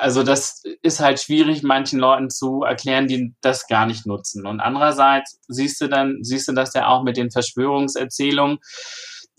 also 0.00 0.22
das 0.22 0.62
ist 0.82 1.00
halt 1.00 1.20
schwierig, 1.20 1.62
manchen 1.62 1.98
Leuten 1.98 2.30
zu 2.30 2.62
erklären, 2.62 3.06
die 3.06 3.34
das 3.40 3.66
gar 3.66 3.86
nicht 3.86 4.06
nutzen. 4.06 4.46
Und 4.46 4.60
andererseits 4.60 5.38
siehst 5.48 5.80
du 5.80 5.88
dann, 5.88 6.18
siehst 6.22 6.48
du 6.48 6.52
das 6.52 6.74
ja 6.74 6.88
auch 6.88 7.02
mit 7.02 7.16
den 7.16 7.30
Verschwörungserzählungen, 7.30 8.58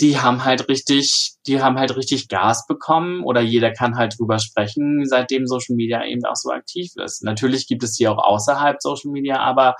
die 0.02 0.18
haben 0.20 0.46
halt 0.46 0.70
richtig, 0.70 1.34
die 1.46 1.62
haben 1.62 1.78
halt 1.78 1.96
richtig 1.96 2.30
Gas 2.30 2.66
bekommen 2.68 3.24
oder 3.24 3.42
jeder 3.42 3.72
kann 3.72 3.98
halt 3.98 4.16
drüber 4.18 4.40
sprechen, 4.40 5.06
seitdem 5.06 5.46
Social 5.46 5.76
Media 5.76 6.06
eben 6.06 6.24
auch 6.26 6.36
so 6.36 6.52
aktiv 6.52 6.92
ist. 6.96 7.24
Natürlich 7.24 7.68
gibt 7.68 7.84
es 7.84 7.94
die 7.94 8.08
auch 8.08 8.18
außerhalb 8.18 8.82
Social 8.82 9.12
Media, 9.12 9.40
aber 9.40 9.76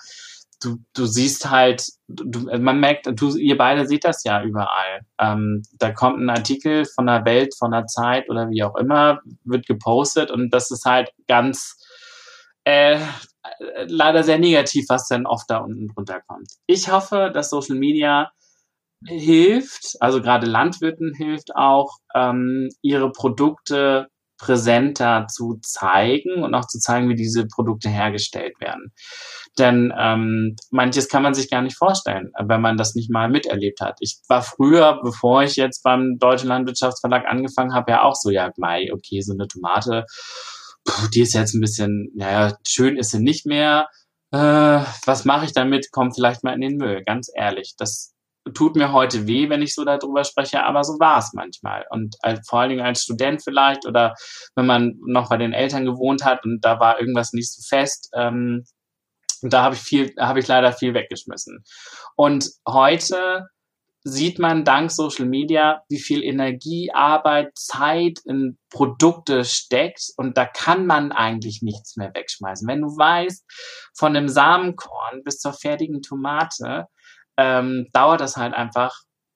du, 0.62 0.78
du 0.94 1.06
siehst 1.06 1.50
halt, 1.50 1.86
du, 2.08 2.42
man 2.60 2.80
merkt, 2.80 3.08
du, 3.20 3.36
ihr 3.38 3.58
beide 3.58 3.88
seht 3.88 4.04
das 4.04 4.24
ja 4.24 4.44
überall. 4.44 5.02
Ähm, 5.20 5.64
da 5.78 5.92
kommt 5.92 6.20
ein 6.20 6.30
Artikel 6.30 6.86
von 6.86 7.08
der 7.08 7.26
Welt, 7.26 7.56
von 7.58 7.72
der 7.72 7.86
Zeit 7.86 8.30
oder 8.30 8.50
wie 8.50 8.64
auch 8.64 8.76
immer, 8.76 9.22
wird 9.44 9.66
gepostet 9.66 10.32
und 10.32 10.54
das 10.54 10.72
ist 10.72 10.86
halt 10.86 11.12
ganz 11.28 11.78
äh, 12.66 13.00
leider 13.88 14.24
sehr 14.24 14.40
negativ, 14.40 14.86
was 14.90 15.08
dann 15.08 15.26
oft 15.26 15.50
da 15.50 15.58
unten 15.58 15.88
drunter 15.88 16.22
kommt. 16.28 16.52
Ich 16.68 16.92
hoffe, 16.92 17.32
dass 17.34 17.50
Social 17.50 17.78
Media 17.78 18.32
hilft, 19.06 19.96
also 20.02 20.22
gerade 20.22 20.46
Landwirten 20.46 21.14
hilft 21.14 21.56
auch, 21.56 21.98
ähm, 22.14 22.70
ihre 22.82 23.12
Produkte 23.12 24.08
präsenter 24.40 25.28
zu 25.28 25.60
zeigen 25.62 26.44
und 26.44 26.56
auch 26.56 26.66
zu 26.66 26.80
zeigen, 26.80 27.10
wie 27.10 27.16
diese 27.16 27.46
Produkte 27.46 27.90
hergestellt 27.90 28.60
werden. 28.60 28.94
Denn 29.60 29.94
ähm, 29.98 30.56
manches 30.72 31.10
kann 31.10 31.22
man 31.22 31.34
sich 31.34 31.50
gar 31.50 31.62
nicht 31.62 31.78
vorstellen, 31.78 32.32
wenn 32.40 32.62
man 32.62 32.78
das 32.78 32.96
nicht 32.96 33.12
mal 33.12 33.30
miterlebt 33.30 33.82
hat. 33.82 33.98
Ich 34.00 34.20
war 34.28 34.42
früher, 34.42 35.00
bevor 35.04 35.44
ich 35.44 35.58
jetzt 35.58 35.84
beim 35.84 36.18
Deutschen 36.18 36.48
Landwirtschaftsverlag 36.48 37.26
angefangen 37.28 37.74
habe, 37.74 37.92
ja 37.92 38.04
auch 38.04 38.16
so, 38.16 38.30
ja, 38.30 38.50
Mai, 38.58 38.90
okay, 38.94 39.22
so 39.22 39.34
eine 39.34 39.48
Tomate, 39.48 40.06
puh, 40.86 41.08
die 41.14 41.22
ist 41.22 41.34
jetzt 41.34 41.54
ein 41.54 41.62
bisschen, 41.62 42.10
naja, 42.16 42.58
schön 42.66 42.98
ist 42.98 43.12
sie 43.12 43.20
nicht 43.20 43.46
mehr. 43.46 43.88
Äh, 44.32 44.38
was 45.06 45.26
mache 45.26 45.46
ich 45.46 45.54
damit? 45.54 45.92
Kommt 45.92 46.16
vielleicht 46.16 46.44
mal 46.44 46.54
in 46.54 46.62
den 46.62 46.78
Müll, 46.78 47.04
ganz 47.04 47.30
ehrlich. 47.34 47.76
Das 47.78 48.14
tut 48.54 48.76
mir 48.76 48.92
heute 48.92 49.28
weh, 49.28 49.50
wenn 49.50 49.62
ich 49.62 49.74
so 49.74 49.84
darüber 49.86 50.24
spreche, 50.24 50.64
aber 50.64 50.84
so 50.84 50.94
war 51.00 51.20
es 51.20 51.32
manchmal. 51.34 51.86
Und 51.90 52.16
als, 52.22 52.48
vor 52.48 52.60
allen 52.60 52.70
Dingen 52.70 52.86
als 52.86 53.04
Student 53.04 53.44
vielleicht 53.44 53.86
oder 53.86 54.16
wenn 54.56 54.66
man 54.66 54.96
noch 55.06 55.30
bei 55.30 55.38
den 55.38 55.54
Eltern 55.54 55.86
gewohnt 55.86 56.24
hat 56.26 56.44
und 56.46 56.64
da 56.64 56.80
war 56.80 57.00
irgendwas 57.00 57.34
nicht 57.34 57.52
so 57.52 57.62
fest, 57.68 58.10
ähm, 58.14 58.64
da 59.42 59.64
habe 59.64 59.76
ich 59.76 59.82
viel, 59.82 60.14
habe 60.20 60.40
ich 60.40 60.48
leider 60.48 60.74
viel 60.74 60.94
weggeschmissen. 60.94 61.64
Und 62.16 62.50
heute 62.68 63.48
sieht 64.04 64.40
man 64.40 64.64
dank 64.64 64.92
Social 64.92 65.26
Media, 65.26 65.84
wie 65.90 66.00
viel 66.00 66.24
Energie, 66.24 66.92
Arbeit, 66.94 67.52
Zeit 67.58 68.20
in 68.26 68.58
Produkte 68.70 69.44
steckt 69.44 70.12
und 70.18 70.38
da 70.38 70.46
kann 70.46 70.86
man 70.86 71.12
eigentlich 71.12 71.62
nichts 71.62 71.98
mehr 71.98 72.12
wegschmeißen. 72.14 72.68
Wenn 72.68 72.82
du 72.82 72.88
weißt, 72.88 73.46
von 73.98 74.14
dem 74.14 74.30
Samenkorn 74.30 75.24
bis 75.24 75.40
zur 75.40 75.54
fertigen 75.54 76.02
Tomate, 76.02 76.88
ähm, 77.40 77.88
dauert 77.94 78.20
das 78.20 78.36
halt 78.36 78.54
einfach 78.54 78.94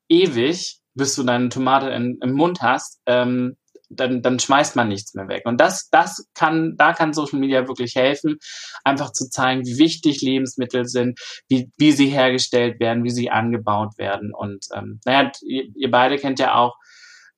ewig, 0.09 0.79
bis 0.93 1.15
du 1.15 1.23
deine 1.23 1.47
Tomate 1.47 1.89
in, 1.89 2.19
im 2.21 2.33
Mund 2.33 2.61
hast. 2.61 2.99
Ähm, 3.05 3.55
dann, 3.89 4.21
dann 4.21 4.39
schmeißt 4.39 4.75
man 4.75 4.87
nichts 4.87 5.13
mehr 5.13 5.27
weg. 5.27 5.43
Und 5.45 5.61
das, 5.61 5.87
das 5.89 6.27
kann, 6.33 6.75
da 6.77 6.93
kann 6.93 7.13
Social 7.13 7.39
Media 7.39 7.67
wirklich 7.67 7.95
helfen, 7.95 8.37
einfach 8.83 9.11
zu 9.11 9.29
zeigen, 9.29 9.65
wie 9.65 9.77
wichtig 9.77 10.21
Lebensmittel 10.21 10.85
sind, 10.85 11.19
wie, 11.47 11.69
wie 11.77 11.91
sie 11.91 12.07
hergestellt 12.07 12.79
werden, 12.79 13.03
wie 13.03 13.11
sie 13.11 13.29
angebaut 13.29 13.97
werden. 13.97 14.33
Und 14.33 14.65
ähm, 14.75 14.99
naja, 15.05 15.31
ihr, 15.43 15.65
ihr 15.75 15.91
beide 15.91 16.17
kennt 16.17 16.39
ja 16.39 16.55
auch 16.55 16.75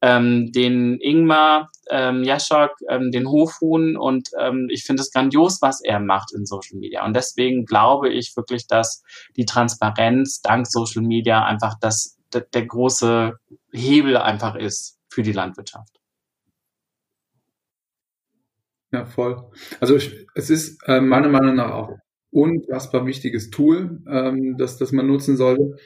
ähm, 0.05 0.51
den 0.51 0.99
Ingmar 0.99 1.71
ähm, 1.89 2.23
Jaschok, 2.23 2.71
ähm, 2.89 3.09
den 3.09 3.27
Hofhuhn 3.27 3.97
und 3.97 4.29
ähm, 4.39 4.67
ich 4.69 4.83
finde 4.83 5.01
es 5.01 5.11
grandios, 5.11 5.63
was 5.63 5.81
er 5.83 5.99
macht 5.99 6.31
in 6.35 6.45
Social 6.45 6.77
Media. 6.77 7.03
Und 7.03 7.15
deswegen 7.15 7.65
glaube 7.65 8.09
ich 8.09 8.35
wirklich, 8.37 8.67
dass 8.67 9.03
die 9.35 9.45
Transparenz 9.45 10.41
dank 10.41 10.67
Social 10.67 11.01
Media 11.01 11.43
einfach 11.43 11.73
das, 11.81 12.17
der, 12.33 12.65
große 12.65 13.33
Hebel 13.71 14.17
einfach 14.17 14.55
ist 14.55 14.99
für 15.09 15.23
die 15.23 15.31
Landwirtschaft. 15.31 15.99
Ja, 18.91 19.05
voll. 19.05 19.49
Also 19.79 19.97
es 20.35 20.49
ist 20.51 20.87
äh, 20.87 21.01
meiner 21.01 21.29
Meinung 21.29 21.55
nach 21.55 21.71
auch 21.71 21.89
unfassbar 22.29 23.07
wichtiges 23.07 23.49
Tool, 23.49 24.03
ähm, 24.07 24.55
das, 24.57 24.77
das 24.77 24.91
man 24.91 25.07
nutzen 25.07 25.35
sollte. 25.35 25.77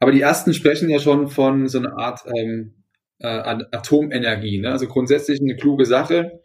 Aber 0.00 0.10
die 0.10 0.22
ersten 0.22 0.54
sprechen 0.54 0.88
ja 0.88 0.98
schon 0.98 1.28
von 1.28 1.68
so 1.68 1.78
einer 1.78 1.96
Art 1.98 2.20
ähm, 2.34 2.79
äh, 3.20 3.64
Atomenergie. 3.72 4.58
Ne? 4.58 4.70
Also 4.70 4.86
grundsätzlich 4.86 5.40
eine 5.40 5.56
kluge 5.56 5.86
Sache, 5.86 6.40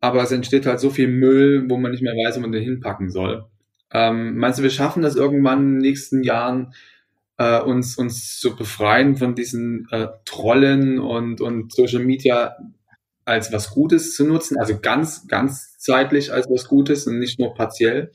aber 0.00 0.22
es 0.22 0.32
entsteht 0.32 0.66
halt 0.66 0.80
so 0.80 0.90
viel 0.90 1.08
Müll, 1.08 1.66
wo 1.68 1.76
man 1.76 1.90
nicht 1.90 2.02
mehr 2.02 2.14
weiß, 2.14 2.36
wo 2.36 2.40
man 2.40 2.52
den 2.52 2.62
hinpacken 2.62 3.10
soll. 3.10 3.44
Ähm, 3.92 4.36
meinst 4.36 4.58
du, 4.58 4.62
wir 4.62 4.70
schaffen 4.70 5.02
das 5.02 5.16
irgendwann 5.16 5.60
in 5.60 5.72
den 5.74 5.78
nächsten 5.78 6.22
Jahren, 6.22 6.74
äh, 7.38 7.60
uns, 7.60 7.96
uns 7.96 8.38
zu 8.38 8.56
befreien 8.56 9.16
von 9.16 9.34
diesen 9.34 9.86
äh, 9.90 10.08
Trollen 10.24 10.98
und, 10.98 11.40
und 11.40 11.72
Social 11.72 12.02
Media 12.02 12.56
als 13.24 13.52
was 13.52 13.70
Gutes 13.70 14.14
zu 14.14 14.24
nutzen, 14.24 14.56
also 14.58 14.78
ganz, 14.80 15.26
ganz 15.26 15.76
zeitlich 15.78 16.32
als 16.32 16.48
was 16.48 16.68
Gutes 16.68 17.06
und 17.06 17.18
nicht 17.18 17.38
nur 17.38 17.54
partiell? 17.54 18.12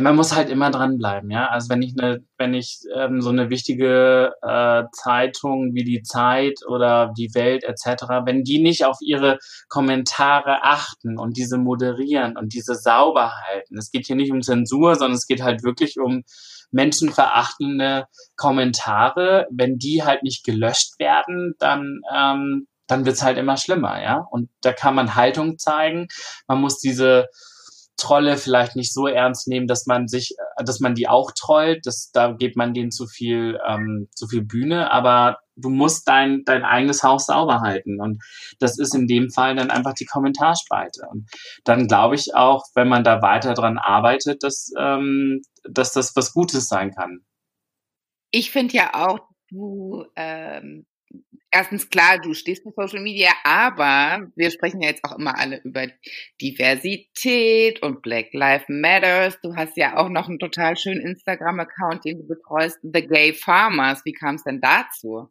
Man 0.00 0.16
muss 0.16 0.34
halt 0.34 0.48
immer 0.48 0.70
dranbleiben, 0.70 1.30
ja. 1.30 1.48
Also 1.48 1.68
wenn 1.68 1.82
ich 1.82 1.94
eine, 1.98 2.24
wenn 2.38 2.54
ich 2.54 2.80
ähm, 2.94 3.20
so 3.20 3.28
eine 3.28 3.50
wichtige 3.50 4.32
äh, 4.40 4.84
Zeitung 4.92 5.74
wie 5.74 5.84
die 5.84 6.02
Zeit 6.02 6.60
oder 6.66 7.12
die 7.16 7.34
Welt 7.34 7.62
etc., 7.62 8.24
wenn 8.24 8.42
die 8.42 8.62
nicht 8.62 8.86
auf 8.86 8.96
ihre 9.02 9.38
Kommentare 9.68 10.62
achten 10.62 11.18
und 11.18 11.36
diese 11.36 11.58
moderieren 11.58 12.38
und 12.38 12.54
diese 12.54 12.74
sauber 12.74 13.32
halten, 13.46 13.76
es 13.76 13.90
geht 13.90 14.06
hier 14.06 14.16
nicht 14.16 14.32
um 14.32 14.40
Zensur, 14.40 14.94
sondern 14.94 15.16
es 15.16 15.26
geht 15.26 15.42
halt 15.42 15.62
wirklich 15.62 15.98
um 16.00 16.22
menschenverachtende 16.70 18.06
Kommentare. 18.36 19.46
Wenn 19.50 19.76
die 19.76 20.02
halt 20.02 20.22
nicht 20.22 20.42
gelöscht 20.44 20.98
werden, 20.98 21.54
dann 21.58 22.00
ähm, 22.14 22.66
dann 22.86 23.06
wird's 23.06 23.22
halt 23.22 23.38
immer 23.38 23.56
schlimmer, 23.56 24.02
ja. 24.02 24.26
Und 24.30 24.48
da 24.62 24.72
kann 24.72 24.94
man 24.94 25.14
Haltung 25.14 25.58
zeigen. 25.58 26.08
Man 26.46 26.60
muss 26.60 26.78
diese 26.78 27.26
Trolle 27.96 28.36
vielleicht 28.36 28.74
nicht 28.76 28.92
so 28.92 29.06
ernst 29.06 29.48
nehmen, 29.48 29.66
dass 29.66 29.86
man 29.86 30.08
sich, 30.08 30.34
dass 30.56 30.80
man 30.80 30.94
die 30.94 31.08
auch 31.08 31.30
trollt. 31.32 31.86
Das, 31.86 32.10
da 32.12 32.32
gibt 32.32 32.56
man 32.56 32.74
denen 32.74 32.90
zu 32.90 33.06
viel, 33.06 33.58
ähm, 33.66 34.08
zu 34.14 34.26
viel 34.26 34.42
Bühne. 34.42 34.90
Aber 34.90 35.38
du 35.56 35.68
musst 35.68 36.08
dein, 36.08 36.42
dein 36.44 36.64
eigenes 36.64 37.02
Haus 37.02 37.26
sauber 37.26 37.60
halten. 37.60 38.00
Und 38.00 38.22
das 38.58 38.78
ist 38.78 38.94
in 38.94 39.06
dem 39.06 39.30
Fall 39.30 39.54
dann 39.54 39.70
einfach 39.70 39.94
die 39.94 40.06
Kommentarspalte. 40.06 41.02
Und 41.10 41.28
dann 41.64 41.86
glaube 41.86 42.14
ich 42.14 42.34
auch, 42.34 42.64
wenn 42.74 42.88
man 42.88 43.04
da 43.04 43.22
weiter 43.22 43.54
dran 43.54 43.78
arbeitet, 43.78 44.42
dass, 44.42 44.70
ähm, 44.78 45.42
dass 45.64 45.92
das 45.92 46.16
was 46.16 46.32
Gutes 46.32 46.68
sein 46.68 46.92
kann. 46.92 47.20
Ich 48.30 48.50
finde 48.50 48.74
ja 48.74 48.94
auch, 48.94 49.20
du 49.50 50.06
ähm, 50.16 50.86
erstens 51.52 51.88
klar, 51.90 52.18
du 52.18 52.34
stehst 52.34 52.62
für 52.62 52.72
Social 52.74 53.02
Media, 53.02 53.30
aber 53.44 54.26
wir 54.34 54.50
sprechen 54.50 54.80
ja 54.80 54.88
jetzt 54.88 55.04
auch 55.04 55.16
immer 55.16 55.38
alle 55.38 55.60
über 55.62 55.86
Diversität 56.40 57.82
und 57.82 58.02
Black 58.02 58.32
Lives 58.32 58.64
Matters. 58.68 59.38
Du 59.42 59.54
hast 59.54 59.76
ja 59.76 59.96
auch 59.96 60.08
noch 60.08 60.28
einen 60.28 60.38
total 60.38 60.76
schönen 60.76 61.00
Instagram-Account, 61.00 62.04
den 62.04 62.18
du 62.18 62.26
betreust, 62.26 62.78
The 62.82 63.06
Gay 63.06 63.34
Farmers. 63.34 64.02
Wie 64.04 64.12
kam 64.12 64.36
es 64.36 64.44
denn 64.44 64.60
dazu? 64.60 65.28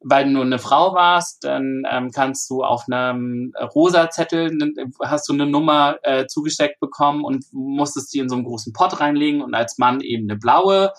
weil 0.00 0.24
du 0.24 0.30
nur 0.30 0.44
eine 0.44 0.58
Frau 0.58 0.94
warst, 0.94 1.44
dann 1.44 1.84
ähm, 1.90 2.10
kannst 2.14 2.48
du 2.50 2.62
auf 2.62 2.84
einem 2.86 3.52
rosa 3.74 4.10
Zettel 4.10 4.56
hast 5.02 5.28
du 5.28 5.32
eine 5.32 5.46
Nummer 5.46 5.96
äh, 6.02 6.26
zugesteckt 6.26 6.80
bekommen 6.80 7.24
und 7.24 7.44
musstest 7.52 8.12
die 8.14 8.18
in 8.18 8.28
so 8.28 8.36
einen 8.36 8.44
großen 8.44 8.72
Pott 8.72 9.00
reinlegen 9.00 9.42
und 9.42 9.54
als 9.54 9.78
Mann 9.78 10.00
eben 10.00 10.30
eine 10.30 10.38
blaue. 10.38 10.92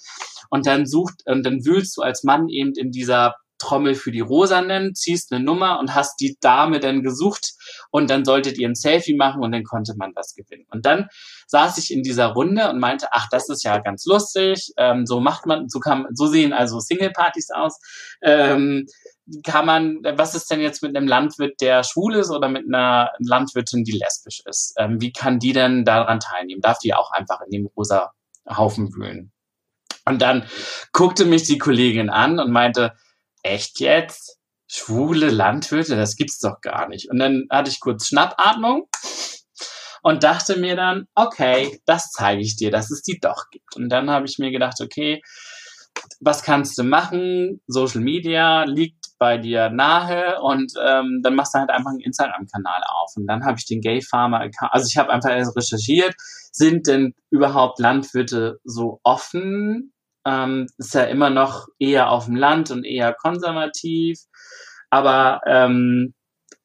Und 0.49 0.65
dann 0.65 0.85
sucht 0.85 1.23
und 1.25 1.45
dann 1.45 1.65
wühlst 1.65 1.97
du 1.97 2.01
als 2.01 2.23
Mann 2.23 2.49
eben 2.49 2.73
in 2.75 2.91
dieser 2.91 3.35
Trommel 3.57 3.95
für 3.95 4.11
die 4.11 4.21
Rosanen, 4.21 4.95
ziehst 4.95 5.31
eine 5.31 5.43
Nummer 5.43 5.79
und 5.79 5.95
hast 5.95 6.19
die 6.19 6.37
Dame 6.39 6.79
dann 6.79 7.03
gesucht 7.03 7.53
und 7.91 8.09
dann 8.09 8.25
solltet 8.25 8.57
ihr 8.57 8.67
ein 8.67 8.75
Selfie 8.75 9.15
machen 9.15 9.43
und 9.43 9.51
dann 9.51 9.63
konnte 9.63 9.95
man 9.97 10.13
das 10.13 10.35
gewinnen. 10.35 10.65
Und 10.69 10.85
dann 10.85 11.07
saß 11.47 11.77
ich 11.77 11.91
in 11.91 12.03
dieser 12.03 12.27
Runde 12.27 12.69
und 12.69 12.79
meinte, 12.79 13.07
ach, 13.11 13.27
das 13.31 13.49
ist 13.49 13.63
ja 13.63 13.77
ganz 13.79 14.05
lustig, 14.05 14.73
ähm, 14.77 15.05
so 15.05 15.19
macht 15.19 15.45
man, 15.45 15.69
so 15.69 15.79
kann, 15.79 16.07
so 16.13 16.27
sehen 16.27 16.53
also 16.53 16.79
Single-Partys 16.79 17.49
aus. 17.51 17.79
Ähm, 18.21 18.87
kann 19.43 19.65
man, 19.65 19.99
was 20.15 20.35
ist 20.35 20.49
denn 20.49 20.61
jetzt 20.61 20.81
mit 20.81 20.95
einem 20.95 21.07
Landwirt, 21.07 21.59
der 21.59 21.83
schwul 21.83 22.15
ist 22.15 22.31
oder 22.31 22.47
mit 22.47 22.65
einer 22.67 23.11
Landwirtin, 23.19 23.83
die 23.83 23.91
lesbisch 23.91 24.41
ist? 24.45 24.73
Ähm, 24.77 25.01
wie 25.01 25.11
kann 25.11 25.39
die 25.39 25.53
denn 25.53 25.83
daran 25.83 26.19
teilnehmen? 26.19 26.61
Darf 26.61 26.79
die 26.79 26.93
auch 26.93 27.11
einfach 27.11 27.41
in 27.41 27.51
dem 27.51 27.69
rosa 27.75 28.11
Haufen 28.47 28.93
wühlen? 28.95 29.31
Und 30.05 30.21
dann 30.21 30.45
guckte 30.93 31.25
mich 31.25 31.43
die 31.43 31.57
Kollegin 31.57 32.09
an 32.09 32.39
und 32.39 32.51
meinte, 32.51 32.93
echt 33.47 33.79
jetzt? 33.79 34.37
Schwule 34.69 35.29
Landwirte, 35.29 35.95
das 35.95 36.15
gibt's 36.15 36.39
doch 36.39 36.59
gar 36.61 36.87
nicht. 36.89 37.09
Und 37.09 37.19
dann 37.19 37.45
hatte 37.49 37.69
ich 37.69 37.79
kurz 37.79 38.07
Schnappatmung 38.07 38.87
und 40.03 40.23
dachte 40.23 40.59
mir 40.59 40.75
dann, 40.75 41.07
okay, 41.15 41.79
das 41.85 42.11
zeige 42.11 42.41
ich 42.41 42.55
dir, 42.55 42.71
dass 42.71 42.91
es 42.91 43.01
die 43.01 43.19
doch 43.19 43.45
gibt. 43.49 43.75
Und 43.75 43.89
dann 43.89 44.09
habe 44.09 44.25
ich 44.25 44.39
mir 44.39 44.51
gedacht, 44.51 44.81
okay, 44.81 45.21
was 46.19 46.43
kannst 46.43 46.77
du 46.77 46.83
machen? 46.83 47.61
Social 47.67 48.01
Media 48.01 48.63
liegt 48.63 49.07
bei 49.19 49.37
dir 49.37 49.69
nahe 49.69 50.39
und 50.41 50.71
ähm, 50.79 51.21
dann 51.23 51.35
machst 51.35 51.55
du 51.55 51.59
halt 51.59 51.69
einfach 51.69 51.91
einen 51.91 52.01
Instagram-Kanal 52.01 52.81
auf. 52.87 53.13
Und 53.15 53.25
dann 53.27 53.45
habe 53.45 53.57
ich 53.57 53.65
den 53.65 53.81
Gay 53.81 54.01
Farmer 54.01 54.41
Account, 54.41 54.73
also 54.73 54.87
ich 54.87 54.97
habe 54.97 55.11
einfach 55.11 55.29
recherchiert, 55.29 56.13
sind 56.51 56.87
denn 56.87 57.13
überhaupt 57.29 57.79
Landwirte 57.79 58.59
so 58.63 58.99
offen? 59.03 59.93
Ähm, 60.27 60.67
ist 60.77 60.93
ja 60.93 61.03
immer 61.03 61.29
noch 61.29 61.67
eher 61.79 62.11
auf 62.11 62.25
dem 62.25 62.35
Land 62.35 62.71
und 62.71 62.83
eher 62.83 63.13
konservativ. 63.13 64.19
Aber 64.89 65.41
ähm, 65.45 66.13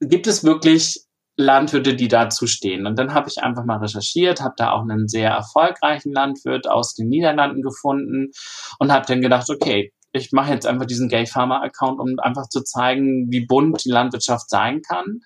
gibt 0.00 0.26
es 0.26 0.44
wirklich 0.44 1.04
Landwirte, 1.36 1.94
die 1.94 2.08
dazu 2.08 2.46
stehen. 2.46 2.86
Und 2.86 2.98
dann 2.98 3.14
habe 3.14 3.28
ich 3.28 3.42
einfach 3.42 3.64
mal 3.64 3.78
recherchiert, 3.78 4.42
habe 4.42 4.54
da 4.56 4.72
auch 4.72 4.82
einen 4.82 5.08
sehr 5.08 5.30
erfolgreichen 5.30 6.12
Landwirt 6.12 6.68
aus 6.68 6.94
den 6.94 7.08
Niederlanden 7.08 7.62
gefunden 7.62 8.30
und 8.78 8.92
habe 8.92 9.06
dann 9.06 9.22
gedacht, 9.22 9.48
okay, 9.48 9.92
ich 10.12 10.32
mache 10.32 10.52
jetzt 10.52 10.66
einfach 10.66 10.86
diesen 10.86 11.08
Gay 11.08 11.26
Farmer 11.26 11.62
Account, 11.62 11.98
um 11.98 12.18
einfach 12.18 12.48
zu 12.48 12.62
zeigen, 12.62 13.30
wie 13.30 13.46
bunt 13.46 13.84
die 13.84 13.90
Landwirtschaft 13.90 14.50
sein 14.50 14.82
kann. 14.82 15.20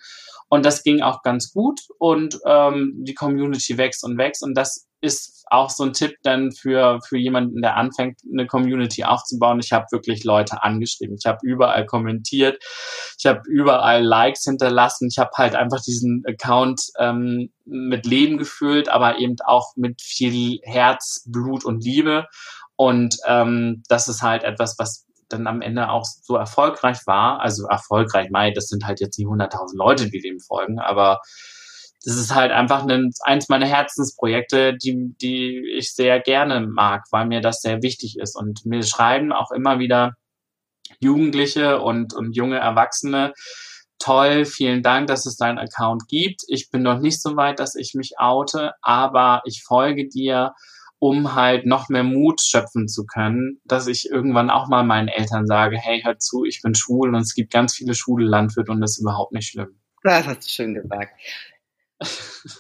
Und 0.49 0.65
das 0.65 0.83
ging 0.83 1.03
auch 1.03 1.23
ganz 1.23 1.53
gut 1.53 1.81
und 1.99 2.39
ähm, 2.47 2.93
die 2.99 3.15
Community 3.15 3.79
wächst 3.79 4.05
und 4.05 4.17
wächst 4.17 4.45
und 4.45 4.55
das 4.55 4.87
ist 5.01 5.45
auch 5.51 5.71
so 5.71 5.85
ein 5.85 5.93
Tipp 5.93 6.17
dann 6.23 6.53
für, 6.53 7.01
für 7.07 7.17
jemanden, 7.19 7.63
der 7.63 7.77
anfängt, 7.77 8.21
eine 8.31 8.47
Community 8.47 9.05
aufzubauen. 9.05 9.61
Ich 9.61 9.73
habe 9.73 9.87
wirklich 9.93 10.25
Leute 10.25 10.63
angeschrieben. 10.63 11.17
Ich 11.19 11.27
habe 11.27 11.39
überall 11.43 11.87
kommentiert. 11.87 12.63
Ich 13.19 13.27
habe 13.27 13.43
überall 13.47 14.03
Likes 14.05 14.45
hinterlassen. 14.45 15.09
Ich 15.11 15.19
habe 15.19 15.31
halt 15.35 15.55
einfach 15.55 15.81
diesen 15.83 16.25
Account 16.27 16.83
ähm, 16.99 17.53
mit 17.65 18.07
Leben 18.07 18.39
gefüllt, 18.39 18.89
aber 18.89 19.19
eben 19.19 19.37
auch 19.45 19.73
mit 19.77 20.01
viel 20.03 20.59
Herz, 20.63 21.25
Blut 21.27 21.65
und 21.65 21.85
Liebe. 21.85 22.27
Und 22.75 23.17
ähm, 23.27 23.83
das 23.89 24.09
ist 24.09 24.23
halt 24.23 24.45
etwas, 24.45 24.77
was 24.79 25.06
dann 25.29 25.47
am 25.47 25.61
Ende 25.62 25.91
auch 25.91 26.05
so 26.05 26.37
erfolgreich 26.37 26.99
war. 27.07 27.41
Also 27.41 27.67
erfolgreich, 27.67 28.31
Mai, 28.31 28.51
das 28.53 28.69
sind 28.69 28.87
halt 28.87 29.01
jetzt 29.01 29.19
nicht 29.19 29.29
100.000 29.29 29.77
Leute, 29.77 30.11
die 30.11 30.21
dem 30.21 30.41
folgen, 30.41 30.79
aber 30.79 31.21
das 32.05 32.17
ist 32.17 32.35
halt 32.35 32.53
einfach 32.53 32.87
ein, 32.87 33.11
eins 33.23 33.49
meiner 33.49 33.67
Herzensprojekte, 33.67 34.77
die, 34.77 35.15
die 35.21 35.73
ich 35.77 35.93
sehr 35.93 36.21
gerne 36.21 36.61
mag, 36.61 37.03
weil 37.11 37.27
mir 37.27 37.41
das 37.41 37.61
sehr 37.61 37.83
wichtig 37.83 38.17
ist. 38.21 38.37
Und 38.37 38.65
mir 38.65 38.85
schreiben 38.85 39.33
auch 39.33 39.51
immer 39.51 39.81
wieder 39.81 40.15
Jugendliche 41.01 41.81
und, 41.81 42.15
und 42.15 42.37
junge 42.37 42.59
Erwachsene, 42.59 43.33
toll, 43.99 44.45
vielen 44.45 44.85
Dank, 44.85 45.09
dass 45.09 45.27
es 45.27 45.37
deinen 45.37 45.59
Account 45.59 46.07
gibt. 46.07 46.43
Ich 46.47 46.71
bin 46.71 46.83
noch 46.83 47.01
nicht 47.01 47.21
so 47.21 47.37
weit, 47.37 47.59
dass 47.59 47.75
ich 47.75 47.95
mich 47.95 48.12
oute, 48.19 48.75
aber 48.83 49.43
ich 49.45 49.65
folge 49.67 50.09
dir, 50.09 50.53
um 50.99 51.35
halt 51.35 51.67
noch 51.67 51.89
mehr 51.89 52.05
Mut 52.05 52.41
schöpfen 52.41 52.89
zu 52.89 53.07
können, 53.07 53.61
dass 53.65 53.87
ich 53.87 54.09
irgendwann 54.11 54.51
auch 54.51 54.69
mal 54.69 54.83
meinen 54.85 55.09
Eltern 55.09 55.47
sage, 55.47 55.77
hey, 55.79 56.03
hört 56.03 56.23
zu, 56.23 56.45
ich 56.45 56.63
bin 56.63 56.75
schwul 56.75 57.15
und 57.15 57.21
es 57.21 57.35
gibt 57.35 57.53
ganz 57.53 57.75
viele 57.75 57.95
schwule 57.95 58.27
Landwirte 58.27 58.73
und 58.73 58.81
das 58.81 58.93
ist 58.93 59.03
überhaupt 59.03 59.33
nicht 59.33 59.49
schlimm. 59.49 59.79
Das 60.03 60.27
hast 60.27 60.45
du 60.45 60.49
schön 60.49 60.75
gesagt. 60.75 61.13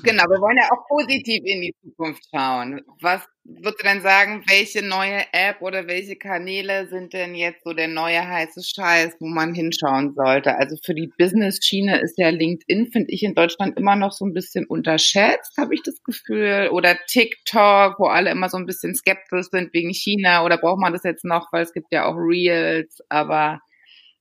Genau, 0.02 0.24
wir 0.24 0.40
wollen 0.40 0.56
ja 0.56 0.70
auch 0.72 0.86
positiv 0.88 1.42
in 1.44 1.60
die 1.60 1.74
Zukunft 1.82 2.24
schauen. 2.34 2.80
Was 3.00 3.20
würdest 3.44 3.80
du 3.80 3.84
denn 3.84 4.00
sagen, 4.00 4.42
welche 4.48 4.82
neue 4.82 5.22
App 5.32 5.60
oder 5.60 5.86
welche 5.86 6.16
Kanäle 6.16 6.88
sind 6.88 7.12
denn 7.12 7.34
jetzt 7.34 7.62
so 7.62 7.72
der 7.72 7.88
neue 7.88 8.26
heiße 8.26 8.62
Scheiß, 8.62 9.16
wo 9.20 9.26
man 9.26 9.54
hinschauen 9.54 10.14
sollte? 10.14 10.56
Also 10.56 10.76
für 10.84 10.94
die 10.94 11.12
Business-Schiene 11.18 12.00
ist 12.00 12.18
ja 12.18 12.30
LinkedIn, 12.30 12.86
finde 12.90 13.12
ich, 13.12 13.22
in 13.22 13.34
Deutschland 13.34 13.78
immer 13.78 13.94
noch 13.94 14.12
so 14.12 14.24
ein 14.24 14.32
bisschen 14.32 14.66
unterschätzt, 14.66 15.56
habe 15.58 15.74
ich 15.74 15.82
das 15.82 16.02
Gefühl. 16.02 16.70
Oder 16.72 16.96
TikTok, 17.06 17.98
wo 17.98 18.06
alle 18.06 18.30
immer 18.30 18.48
so 18.48 18.56
ein 18.56 18.66
bisschen 18.66 18.94
skeptisch 18.94 19.48
sind 19.50 19.72
wegen 19.74 19.92
China. 19.92 20.44
Oder 20.44 20.56
braucht 20.58 20.80
man 20.80 20.94
das 20.94 21.04
jetzt 21.04 21.24
noch, 21.24 21.52
weil 21.52 21.62
es 21.62 21.72
gibt 21.74 21.88
ja 21.92 22.06
auch 22.06 22.16
Reels. 22.16 22.98
Aber 23.10 23.60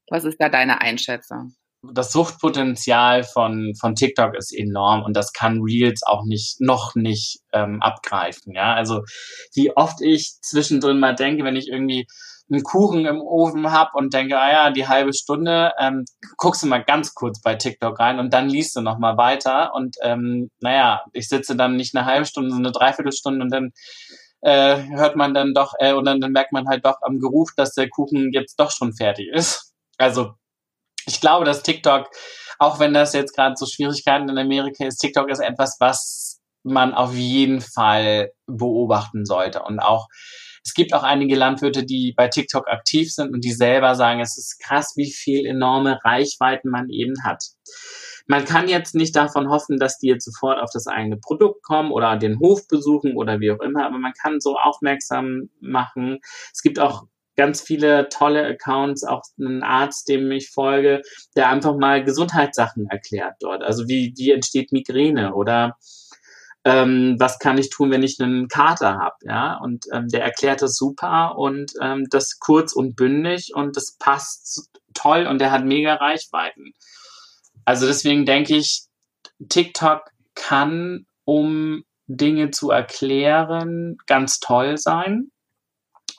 was 0.10 0.26
ist 0.26 0.38
da 0.40 0.50
deine 0.50 0.82
Einschätzung? 0.82 1.56
Das 1.94 2.12
Suchtpotenzial 2.12 3.24
von, 3.24 3.74
von 3.80 3.96
TikTok 3.96 4.36
ist 4.36 4.54
enorm 4.54 5.04
und 5.04 5.16
das 5.16 5.34
kann 5.34 5.62
Reels 5.62 6.04
auch 6.04 6.24
nicht, 6.26 6.60
noch 6.60 6.96
nicht 6.96 7.40
ähm, 7.54 7.82
abgreifen. 7.82 8.54
Ja, 8.54 8.74
also 8.74 9.04
wie 9.54 9.76
oft 9.76 10.02
ich 10.02 10.38
zwischendrin 10.42 11.00
mal 11.00 11.16
denke, 11.16 11.44
wenn 11.44 11.56
ich 11.56 11.68
irgendwie 11.70 12.08
einen 12.50 12.64
Kuchen 12.64 13.06
im 13.06 13.22
Ofen 13.22 13.72
hab 13.72 13.96
und 13.96 14.14
denke, 14.14 14.40
ah 14.40 14.52
ja, 14.52 14.72
die 14.72 14.88
halbe 14.88 15.14
Stunde, 15.14 15.72
ähm, 15.80 16.06
guckst 16.38 16.62
du 16.62 16.68
mal 16.68 16.84
ganz 16.84 17.14
kurz 17.16 17.42
bei 17.42 17.56
TikTok 17.56 18.00
rein 18.00 18.20
und 18.20 18.34
dann 18.34 18.50
liest 18.50 18.76
du 18.76 18.82
noch 18.82 19.00
mal 19.00 19.18
weiter 19.18 19.74
und 19.74 19.96
ähm, 20.02 20.50
naja, 20.60 21.02
ich 21.14 21.28
sitze 21.28 21.56
dann 21.56 21.76
nicht 21.76 21.96
eine 21.96 22.06
halbe 22.06 22.26
Stunde, 22.26 22.52
sondern 22.52 22.68
eine 22.68 22.74
Dreiviertelstunde 22.74 23.44
und 23.44 23.52
dann 23.52 23.72
äh, 24.42 24.84
hört 24.90 25.16
man 25.16 25.34
dann 25.34 25.54
doch, 25.56 25.74
äh, 25.80 25.94
und 25.94 26.06
dann, 26.06 26.22
dann 26.22 26.32
merkt 26.32 26.52
man 26.52 26.68
halt 26.68 26.86
doch 26.86 26.98
am 27.02 27.20
Geruch, 27.20 27.50
dass 27.58 27.74
der 27.74 27.90
Kuchen 27.90 28.32
jetzt 28.32 28.60
doch 28.60 28.70
schon 28.70 28.94
fertig 28.94 29.28
ist. 29.34 29.74
Also 29.98 30.34
ich 31.06 31.22
glaube, 31.22 31.46
dass 31.46 31.64
TikTok, 31.64 32.10
auch 32.60 32.80
wenn 32.80 32.94
das 32.94 33.14
jetzt 33.14 33.36
gerade 33.36 33.56
so 33.58 33.66
Schwierigkeiten 33.66 34.30
in 34.30 34.38
Amerika 34.38 34.86
ist, 34.86 34.98
TikTok 34.98 35.30
ist 35.30 35.40
etwas, 35.40 35.78
was 35.80 36.42
man 36.64 36.94
auf 36.94 37.14
jeden 37.14 37.62
Fall 37.62 38.32
beobachten 38.48 39.26
sollte. 39.26 39.62
Und 39.62 39.80
auch, 39.80 40.08
es 40.64 40.74
gibt 40.74 40.94
auch 40.94 41.04
einige 41.04 41.36
Landwirte, 41.36 41.86
die 41.86 42.14
bei 42.18 42.28
TikTok 42.28 42.68
aktiv 42.68 43.14
sind 43.14 43.32
und 43.34 43.44
die 43.44 43.52
selber 43.52 43.94
sagen, 43.96 44.20
es 44.20 44.38
ist 44.38 44.60
krass, 44.60 44.94
wie 44.96 45.12
viel 45.12 45.46
enorme 45.46 46.00
Reichweiten 46.04 46.70
man 46.70 46.90
eben 46.90 47.24
hat. 47.24 47.44
Man 48.28 48.46
kann 48.46 48.68
jetzt 48.68 48.96
nicht 48.96 49.16
davon 49.16 49.50
hoffen, 49.50 49.78
dass 49.78 50.00
die 50.00 50.08
jetzt 50.08 50.26
sofort 50.26 50.60
auf 50.60 50.72
das 50.74 50.88
eigene 50.88 51.18
Produkt 51.18 51.62
kommen 51.62 51.92
oder 51.92 52.18
den 52.18 52.40
Hof 52.40 52.68
besuchen 52.68 53.16
oder 53.16 53.40
wie 53.40 53.52
auch 53.52 53.62
immer, 53.62 53.86
aber 53.86 54.00
man 54.00 54.14
kann 54.20 54.40
so 54.40 54.58
aufmerksam 54.58 55.50
machen. 55.60 56.18
Es 56.52 56.64
gibt 56.64 56.80
auch 56.80 57.04
ganz 57.36 57.62
viele 57.62 58.10
tolle 58.10 58.46
Accounts, 58.46 59.04
auch 59.04 59.24
einen 59.40 59.64
Arzt, 59.64 60.08
dem 60.08 60.32
ich 60.32 60.52
folge, 60.52 61.02
der 61.36 61.50
einfach 61.50 61.76
mal 61.76 62.04
Gesundheitssachen 62.04 62.88
erklärt 62.90 63.36
dort. 63.40 63.64
Also 63.64 63.88
wie, 63.88 64.14
wie 64.18 64.32
entsteht 64.32 64.72
Migräne 64.72 65.34
oder 65.34 65.78
ähm, 66.66 67.16
was 67.20 67.38
kann 67.38 67.60
ich 67.60 67.70
tun, 67.70 67.92
wenn 67.92 68.02
ich 68.02 68.20
einen 68.20 68.48
Kater 68.48 68.98
habe, 68.98 69.16
ja? 69.22 69.58
Und 69.58 69.86
ähm, 69.94 70.08
der 70.10 70.24
erklärt 70.24 70.64
das 70.64 70.76
super 70.76 71.38
und 71.38 71.72
ähm, 71.80 72.08
das 72.10 72.40
kurz 72.40 72.74
und 72.74 72.96
bündig 72.96 73.52
und 73.54 73.78
das 73.78 73.96
passt 74.00 74.72
toll 74.96 75.28
und 75.28 75.40
der 75.40 75.52
hat 75.52 75.64
mega 75.64 75.94
Reichweiten. 75.94 76.74
Also 77.66 77.86
deswegen 77.86 78.26
denke 78.26 78.56
ich, 78.56 78.88
TikTok 79.48 80.10
kann, 80.34 81.06
um 81.24 81.84
Dinge 82.08 82.52
zu 82.52 82.72
erklären, 82.72 83.98
ganz 84.08 84.40
toll 84.40 84.78
sein. 84.78 85.32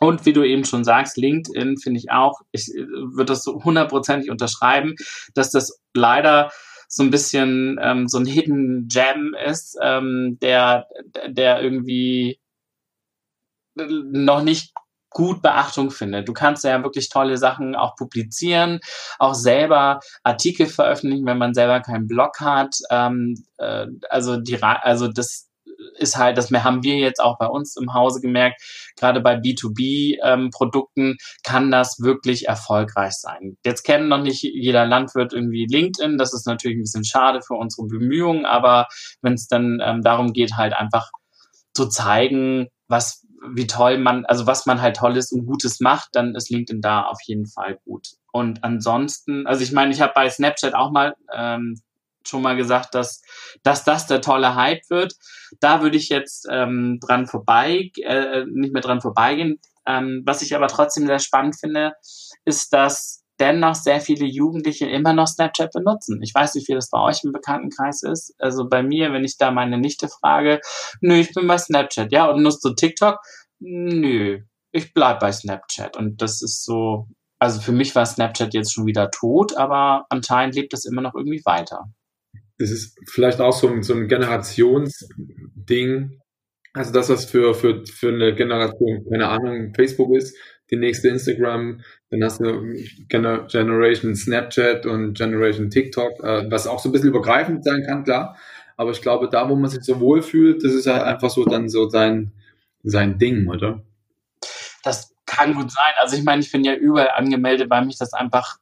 Und 0.07 0.25
wie 0.25 0.33
du 0.33 0.45
eben 0.45 0.64
schon 0.64 0.85
sagst, 0.85 1.16
LinkedIn 1.16 1.79
finde 1.79 1.99
ich 1.99 2.12
auch, 2.12 2.40
ich 2.53 2.69
äh, 2.73 2.87
würde 2.87 3.33
das 3.33 3.42
so 3.42 3.64
hundertprozentig 3.64 4.31
unterschreiben, 4.31 4.95
dass 5.35 5.51
das 5.51 5.81
leider 5.95 6.53
so 6.88 7.03
ein 7.03 7.11
bisschen 7.11 7.77
ähm, 7.83 8.07
so 8.07 8.19
ein 8.19 8.27
Hidden 8.27 8.87
Gem 8.87 9.35
ist, 9.35 9.77
ähm, 9.83 10.38
der, 10.40 10.87
der 11.27 11.61
irgendwie 11.61 12.38
noch 13.75 14.42
nicht 14.42 14.73
gut 15.11 15.42
Beachtung 15.42 15.90
findet. 15.90 16.29
Du 16.29 16.33
kannst 16.33 16.62
ja 16.62 16.81
wirklich 16.85 17.09
tolle 17.09 17.37
Sachen 17.37 17.75
auch 17.75 17.97
publizieren, 17.97 18.79
auch 19.19 19.35
selber 19.35 19.99
Artikel 20.23 20.66
veröffentlichen, 20.66 21.27
wenn 21.27 21.38
man 21.38 21.53
selber 21.53 21.81
keinen 21.81 22.07
Blog 22.07 22.38
hat. 22.38 22.77
Ähm, 22.90 23.35
äh, 23.57 23.87
also 24.09 24.37
die, 24.37 24.62
also 24.62 25.09
das 25.09 25.49
ist 25.99 26.17
halt, 26.17 26.39
das 26.39 26.51
haben 26.51 26.83
wir 26.83 26.97
jetzt 26.97 27.21
auch 27.21 27.39
bei 27.39 27.47
uns 27.47 27.77
im 27.77 27.95
Hause 27.95 28.21
gemerkt, 28.21 28.63
gerade 28.97 29.21
bei 29.21 29.37
B2B-Produkten 29.37 31.11
ähm, 31.11 31.17
kann 31.43 31.71
das 31.71 32.01
wirklich 32.01 32.49
erfolgreich 32.49 33.15
sein. 33.15 33.57
Jetzt 33.65 33.83
kennen 33.83 34.09
noch 34.09 34.23
nicht 34.23 34.43
jeder 34.43 34.87
Landwirt 34.87 35.33
irgendwie 35.33 35.67
LinkedIn, 35.67 36.19
das 36.19 36.33
ist 36.35 36.47
natürlich 36.47 36.79
ein 36.79 36.83
bisschen 36.83 37.05
schade 37.05 37.41
für 37.43 37.55
unsere 37.55 37.87
Bemühungen, 37.87 38.47
aber 38.47 38.89
wenn 39.23 39.35
es 39.35 39.49
dann 39.49 39.81
ähm, 39.83 40.03
darum 40.03 40.33
geht, 40.33 40.57
halt 40.57 40.75
einfach 40.75 41.11
zu 41.75 41.89
zeigen, 41.89 42.69
was, 42.89 43.27
wie 43.55 43.67
toll 43.67 43.99
man, 43.99 44.25
also 44.25 44.47
was 44.47 44.67
man 44.67 44.81
halt 44.81 44.97
Tolles 44.97 45.33
und 45.33 45.47
Gutes 45.47 45.81
macht, 45.81 46.11
dann 46.13 46.35
ist 46.35 46.51
LinkedIn 46.51 46.81
da 46.81 47.03
auf 47.03 47.19
jeden 47.25 47.47
Fall 47.47 47.79
gut. 47.85 48.09
Und 48.33 48.65
ansonsten, 48.65 49.47
also 49.47 49.63
ich 49.63 49.73
meine, 49.73 49.93
ich 49.93 50.01
habe 50.01 50.13
bei 50.15 50.29
Snapchat 50.29 50.75
auch 50.75 50.91
mal 50.91 51.15
ähm, 51.35 51.81
schon 52.29 52.43
mal 52.43 52.57
gesagt, 52.57 52.95
dass, 52.95 53.23
dass 53.62 53.85
das 53.85 54.07
der 54.07 54.21
tolle 54.21 54.55
Hype 54.55 54.83
wird. 54.89 55.15
Da 55.61 55.83
würde 55.83 55.97
ich 55.97 56.09
jetzt 56.09 56.47
ähm, 56.51 56.99
dran 57.01 57.27
vorbei, 57.27 57.91
äh, 58.03 58.45
nicht 58.47 58.73
mehr 58.73 58.83
dran 58.83 59.01
vorbeigehen. 59.01 59.61
Ähm, 59.87 60.23
was 60.27 60.43
ich 60.43 60.55
aber 60.55 60.69
trotzdem 60.69 61.07
sehr 61.07 61.21
spannend 61.21 61.57
finde, 61.59 61.93
ist, 62.45 62.73
dass 62.73 63.23
dennoch 63.39 63.75
sehr 63.75 64.01
viele 64.01 64.25
Jugendliche 64.27 64.87
immer 64.87 65.12
noch 65.12 65.27
Snapchat 65.27 65.73
benutzen. 65.73 66.21
Ich 66.23 66.35
weiß 66.35 66.55
wie 66.55 66.75
das 66.75 66.91
bei 66.91 67.01
euch 67.01 67.23
im 67.25 67.33
Bekanntenkreis 67.33 68.03
ist. 68.03 68.35
Also 68.39 68.69
bei 68.69 68.83
mir, 68.83 69.12
wenn 69.12 69.25
ich 69.25 69.37
da 69.37 69.51
meine 69.51 69.79
Nichte 69.79 70.09
frage, 70.09 70.61
nö, 71.01 71.15
ich 71.15 71.33
bin 71.35 71.47
bei 71.47 71.59
Snapchat, 71.59 72.12
ja, 72.12 72.31
und 72.31 72.43
nutzt 72.43 72.65
du 72.65 72.75
TikTok? 72.75 73.19
Nö, 73.59 74.41
ich 74.73 74.95
bleib 74.95 75.21
bei 75.21 75.33
Snapchat. 75.33 75.97
Und 75.97 76.23
das 76.23 76.43
ist 76.43 76.65
so, 76.65 77.09
also 77.39 77.61
für 77.61 77.73
mich 77.73 77.95
war 77.95 78.07
Snapchat 78.07 78.55
jetzt 78.55 78.73
schon 78.73 78.87
wieder 78.87 79.11
tot, 79.11 79.57
aber 79.57 80.07
anscheinend 80.09 80.55
lebt 80.55 80.73
es 80.75 80.85
immer 80.85 81.03
noch 81.03 81.15
irgendwie 81.15 81.43
weiter. 81.45 81.85
Das 82.59 82.71
ist 82.71 82.99
vielleicht 83.07 83.40
auch 83.40 83.53
so, 83.53 83.83
so 83.83 83.95
ein 83.95 84.09
Generationsding. 84.09 86.21
Also 86.73 86.92
das, 86.92 87.09
was 87.09 87.25
für, 87.25 87.55
für, 87.55 87.87
für 87.87 88.09
eine 88.09 88.35
Generation, 88.35 89.07
keine 89.11 89.29
Ahnung, 89.29 89.73
Facebook 89.75 90.14
ist, 90.14 90.37
die 90.71 90.77
nächste 90.77 91.09
Instagram, 91.09 91.81
dann 92.11 92.25
hast 92.25 92.40
du 92.40 92.75
Gener 93.09 93.47
Generation 93.47 94.16
Snapchat 94.16 94.87
und 94.87 95.14
Generation 95.14 95.71
TikTok, 95.71 96.23
äh, 96.25 96.51
was 96.51 96.66
auch 96.66 96.81
so 96.81 96.88
ein 96.88 96.92
bisschen 96.92 97.09
übergreifend 97.09 97.64
sein 97.64 97.85
kann, 97.87 98.05
klar. 98.05 98.37
Aber 98.77 98.90
ich 98.90 99.01
glaube, 99.01 99.29
da, 99.31 99.49
wo 99.49 99.57
man 99.57 99.71
sich 99.71 99.85
so 99.85 100.01
wohl 100.01 100.23
fühlt, 100.23 100.64
das 100.64 100.75
ist 100.75 100.87
halt 100.87 101.03
einfach 101.03 101.31
so 101.31 101.45
dann 101.45 101.69
so 101.69 101.88
sein, 101.88 102.33
sein 102.83 103.19
Ding, 103.19 103.49
oder? 103.49 103.83
Das 104.83 105.14
kann 105.25 105.55
gut 105.55 105.71
sein. 105.71 105.92
Also 105.99 106.16
ich 106.16 106.25
meine, 106.25 106.42
ich 106.42 106.53
bin 106.53 106.64
ja 106.64 106.75
überall 106.75 107.11
angemeldet, 107.11 107.71
weil 107.71 107.87
mich 107.87 107.99
das 107.99 108.12
einfach 108.12 108.59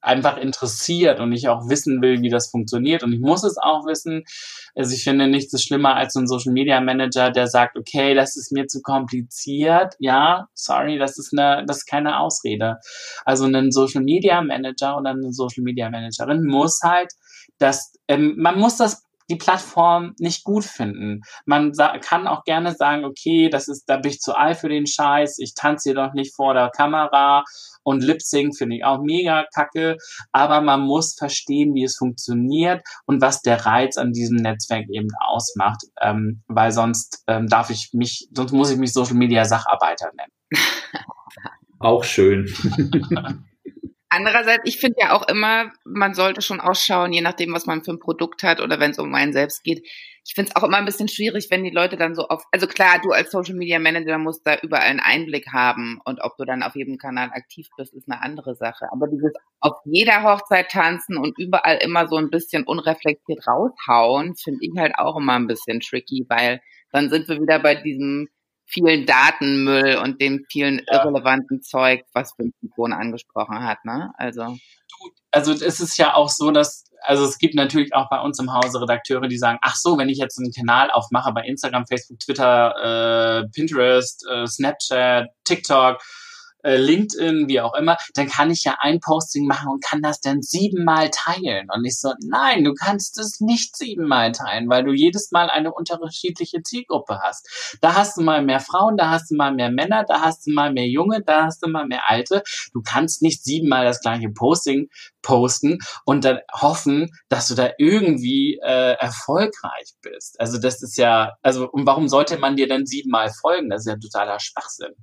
einfach 0.00 0.36
interessiert 0.36 1.20
und 1.20 1.32
ich 1.32 1.48
auch 1.48 1.68
wissen 1.68 2.02
will, 2.02 2.20
wie 2.22 2.28
das 2.28 2.50
funktioniert. 2.50 3.02
Und 3.02 3.12
ich 3.12 3.20
muss 3.20 3.44
es 3.44 3.56
auch 3.58 3.86
wissen. 3.86 4.24
Also 4.74 4.94
ich 4.94 5.04
finde 5.04 5.28
nichts 5.28 5.52
so 5.52 5.58
schlimmer 5.58 5.96
als 5.96 6.14
ein 6.14 6.26
Social 6.26 6.52
Media 6.52 6.80
Manager, 6.80 7.30
der 7.30 7.46
sagt, 7.46 7.76
okay, 7.76 8.14
das 8.14 8.36
ist 8.36 8.52
mir 8.52 8.66
zu 8.66 8.82
kompliziert. 8.82 9.94
Ja, 9.98 10.48
sorry, 10.54 10.98
das 10.98 11.18
ist 11.18 11.32
eine, 11.32 11.64
das 11.66 11.78
ist 11.78 11.86
keine 11.86 12.20
Ausrede. 12.20 12.78
Also 13.24 13.44
ein 13.46 13.72
Social 13.72 14.02
Media 14.02 14.42
Manager 14.42 14.98
oder 14.98 15.10
eine 15.10 15.32
Social 15.32 15.62
Media 15.62 15.90
Managerin 15.90 16.44
muss 16.44 16.80
halt 16.82 17.12
das, 17.58 17.94
ähm, 18.08 18.34
man 18.36 18.58
muss 18.58 18.76
das 18.76 19.05
die 19.28 19.36
Plattform 19.36 20.14
nicht 20.18 20.44
gut 20.44 20.64
finden. 20.64 21.22
Man 21.44 21.72
kann 22.00 22.26
auch 22.26 22.44
gerne 22.44 22.74
sagen, 22.74 23.04
okay, 23.04 23.48
das 23.48 23.68
ist, 23.68 23.84
da 23.88 23.96
bin 23.96 24.12
ich 24.12 24.20
zu 24.20 24.34
alt 24.36 24.58
für 24.58 24.68
den 24.68 24.86
Scheiß, 24.86 25.38
ich 25.38 25.54
tanze 25.54 25.90
hier 25.90 25.94
doch 25.94 26.12
nicht 26.12 26.34
vor 26.34 26.54
der 26.54 26.70
Kamera 26.70 27.44
und 27.82 28.02
Lip 28.02 28.22
Sync 28.22 28.56
finde 28.56 28.76
ich 28.76 28.84
auch 28.84 29.00
mega 29.00 29.44
kacke, 29.54 29.96
aber 30.32 30.60
man 30.60 30.80
muss 30.80 31.14
verstehen, 31.14 31.74
wie 31.74 31.84
es 31.84 31.96
funktioniert 31.96 32.82
und 33.06 33.20
was 33.20 33.42
der 33.42 33.64
Reiz 33.64 33.96
an 33.96 34.12
diesem 34.12 34.36
Netzwerk 34.36 34.86
eben 34.90 35.08
ausmacht, 35.20 35.82
ähm, 36.00 36.42
weil 36.46 36.72
sonst 36.72 37.22
ähm, 37.26 37.48
darf 37.48 37.70
ich 37.70 37.90
mich, 37.92 38.28
sonst 38.32 38.52
muss 38.52 38.70
ich 38.70 38.78
mich 38.78 38.92
Social 38.92 39.16
Media 39.16 39.44
Sacharbeiter 39.44 40.10
nennen. 40.16 40.62
Auch 41.78 42.04
schön. 42.04 42.46
Andererseits, 44.16 44.62
ich 44.64 44.78
finde 44.78 44.96
ja 45.00 45.12
auch 45.12 45.28
immer, 45.28 45.72
man 45.84 46.14
sollte 46.14 46.40
schon 46.40 46.58
ausschauen, 46.58 47.12
je 47.12 47.20
nachdem, 47.20 47.52
was 47.52 47.66
man 47.66 47.84
für 47.84 47.90
ein 47.90 47.98
Produkt 47.98 48.42
hat 48.42 48.60
oder 48.60 48.80
wenn 48.80 48.92
es 48.92 48.98
um 48.98 49.14
einen 49.14 49.34
selbst 49.34 49.62
geht. 49.62 49.86
Ich 50.24 50.32
finde 50.34 50.50
es 50.50 50.56
auch 50.56 50.66
immer 50.66 50.78
ein 50.78 50.86
bisschen 50.86 51.08
schwierig, 51.08 51.48
wenn 51.50 51.62
die 51.62 51.70
Leute 51.70 51.98
dann 51.98 52.14
so 52.14 52.26
auf, 52.28 52.44
also 52.50 52.66
klar, 52.66 52.98
du 53.02 53.10
als 53.10 53.30
Social 53.30 53.54
Media 53.54 53.78
Manager 53.78 54.16
musst 54.16 54.46
da 54.46 54.56
überall 54.62 54.88
einen 54.88 55.00
Einblick 55.00 55.52
haben 55.52 56.00
und 56.06 56.20
ob 56.22 56.38
du 56.38 56.46
dann 56.46 56.62
auf 56.62 56.74
jedem 56.74 56.96
Kanal 56.96 57.28
aktiv 57.32 57.68
bist, 57.76 57.92
ist 57.92 58.10
eine 58.10 58.22
andere 58.22 58.54
Sache. 58.54 58.86
Aber 58.90 59.06
dieses 59.06 59.34
auf 59.60 59.76
jeder 59.84 60.22
Hochzeit 60.22 60.70
tanzen 60.70 61.18
und 61.18 61.38
überall 61.38 61.76
immer 61.76 62.08
so 62.08 62.16
ein 62.16 62.30
bisschen 62.30 62.64
unreflektiert 62.64 63.46
raushauen, 63.46 64.34
finde 64.34 64.60
ich 64.62 64.72
halt 64.78 64.94
auch 64.96 65.18
immer 65.18 65.34
ein 65.34 65.46
bisschen 65.46 65.80
tricky, 65.80 66.24
weil 66.30 66.62
dann 66.90 67.10
sind 67.10 67.28
wir 67.28 67.38
wieder 67.38 67.58
bei 67.58 67.74
diesem 67.74 68.28
vielen 68.66 69.06
Datenmüll 69.06 69.96
und 69.96 70.20
dem 70.20 70.44
vielen 70.50 70.82
ja. 70.90 70.98
irrelevanten 70.98 71.62
Zeug, 71.62 72.04
was 72.12 72.32
Synchron 72.36 72.92
angesprochen 72.92 73.62
hat, 73.64 73.84
ne? 73.84 74.12
Also. 74.18 74.56
Also 75.30 75.52
es 75.52 75.80
ist 75.80 75.98
ja 75.98 76.14
auch 76.14 76.30
so, 76.30 76.50
dass, 76.50 76.84
also 77.02 77.24
es 77.24 77.38
gibt 77.38 77.54
natürlich 77.54 77.94
auch 77.94 78.08
bei 78.08 78.20
uns 78.20 78.38
im 78.38 78.52
Hause 78.52 78.80
Redakteure, 78.80 79.28
die 79.28 79.36
sagen, 79.36 79.58
ach 79.60 79.76
so, 79.76 79.98
wenn 79.98 80.08
ich 80.08 80.18
jetzt 80.18 80.38
einen 80.38 80.52
Kanal 80.52 80.90
aufmache 80.90 81.32
bei 81.32 81.42
Instagram, 81.42 81.86
Facebook, 81.86 82.18
Twitter, 82.20 83.42
äh, 83.42 83.48
Pinterest, 83.50 84.26
äh, 84.30 84.46
Snapchat, 84.46 85.28
TikTok, 85.44 86.00
äh, 86.66 86.76
LinkedIn, 86.76 87.48
wie 87.48 87.60
auch 87.60 87.74
immer, 87.74 87.96
dann 88.14 88.26
kann 88.26 88.50
ich 88.50 88.64
ja 88.64 88.76
ein 88.80 89.00
Posting 89.00 89.46
machen 89.46 89.68
und 89.70 89.84
kann 89.84 90.02
das 90.02 90.20
dann 90.20 90.42
siebenmal 90.42 91.10
teilen. 91.10 91.68
Und 91.72 91.84
ich 91.84 92.00
so, 92.00 92.12
nein, 92.20 92.64
du 92.64 92.74
kannst 92.74 93.18
es 93.18 93.40
nicht 93.40 93.76
siebenmal 93.76 94.32
teilen, 94.32 94.68
weil 94.68 94.84
du 94.84 94.92
jedes 94.92 95.30
Mal 95.30 95.48
eine 95.48 95.72
unterschiedliche 95.72 96.62
Zielgruppe 96.62 97.20
hast. 97.22 97.78
Da 97.80 97.94
hast 97.94 98.16
du 98.16 98.22
mal 98.22 98.42
mehr 98.42 98.60
Frauen, 98.60 98.96
da 98.96 99.10
hast 99.10 99.30
du 99.30 99.36
mal 99.36 99.54
mehr 99.54 99.70
Männer, 99.70 100.04
da 100.04 100.20
hast 100.20 100.46
du 100.46 100.52
mal 100.52 100.72
mehr 100.72 100.88
Junge, 100.88 101.22
da 101.22 101.44
hast 101.44 101.62
du 101.62 101.68
mal 101.68 101.86
mehr 101.86 102.08
Alte. 102.08 102.42
Du 102.72 102.82
kannst 102.82 103.22
nicht 103.22 103.44
siebenmal 103.44 103.84
das 103.84 104.00
gleiche 104.00 104.30
Posting 104.30 104.88
posten 105.22 105.78
und 106.04 106.24
dann 106.24 106.40
hoffen, 106.52 107.10
dass 107.28 107.48
du 107.48 107.54
da 107.54 107.70
irgendwie 107.78 108.58
äh, 108.62 108.94
erfolgreich 108.98 109.92
bist. 110.02 110.40
Also 110.40 110.58
das 110.58 110.82
ist 110.82 110.96
ja, 110.96 111.34
also 111.42 111.68
und 111.70 111.86
warum 111.86 112.08
sollte 112.08 112.38
man 112.38 112.56
dir 112.56 112.68
denn 112.68 112.86
siebenmal 112.86 113.30
folgen? 113.30 113.70
Das 113.70 113.82
ist 113.82 113.86
ja 113.86 113.96
totaler 113.96 114.40
Schwachsinn 114.40 114.94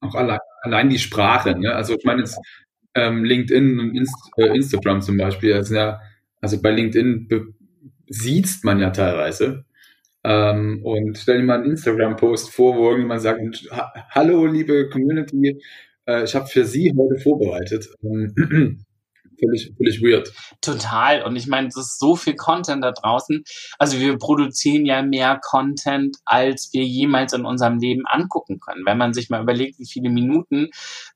auch 0.00 0.14
allein, 0.14 0.38
allein 0.62 0.90
die 0.90 0.98
Sprache. 0.98 1.58
Ne? 1.58 1.74
Also 1.74 1.96
ich 1.96 2.04
meine 2.04 2.20
jetzt 2.20 2.38
ähm, 2.94 3.24
LinkedIn 3.24 3.78
und 3.78 3.96
Inst 3.96 4.14
äh, 4.36 4.54
Instagram 4.54 5.00
zum 5.00 5.16
Beispiel, 5.16 5.54
das 5.54 5.70
ja, 5.70 6.00
also 6.40 6.60
bei 6.60 6.70
LinkedIn 6.70 7.28
sieht 8.08 8.64
man 8.64 8.80
ja 8.80 8.90
teilweise. 8.90 9.64
Ähm, 10.22 10.82
und 10.84 11.16
stell 11.16 11.38
dir 11.38 11.44
mal 11.44 11.60
einen 11.60 11.70
Instagram-Post 11.70 12.50
vor, 12.52 12.76
wo 12.76 12.88
irgendjemand 12.88 13.22
sagt, 13.22 13.40
hallo 14.10 14.46
liebe 14.46 14.88
Community, 14.90 15.58
äh, 16.06 16.24
ich 16.24 16.34
habe 16.34 16.46
für 16.46 16.64
Sie 16.64 16.92
heute 16.96 17.20
vorbereitet. 17.20 17.88
Ähm, 18.02 18.84
völlig, 19.40 19.72
völlig 19.76 20.02
weird. 20.02 20.32
Total. 20.60 21.22
Und 21.22 21.36
ich 21.36 21.46
meine, 21.46 21.68
es 21.68 21.76
ist 21.76 21.98
so 21.98 22.16
viel 22.16 22.36
Content 22.36 22.84
da 22.84 22.92
draußen. 22.92 23.42
Also 23.78 23.98
wir 23.98 24.16
produzieren 24.18 24.84
ja 24.84 25.02
mehr 25.02 25.40
Content, 25.42 26.16
als 26.24 26.70
wir 26.72 26.84
jemals 26.84 27.32
in 27.32 27.44
unserem 27.44 27.78
Leben 27.78 28.02
angucken 28.06 28.60
können. 28.60 28.84
Wenn 28.86 28.98
man 28.98 29.14
sich 29.14 29.30
mal 29.30 29.42
überlegt, 29.42 29.78
wie 29.78 29.88
viele 29.90 30.10
Minuten 30.10 30.68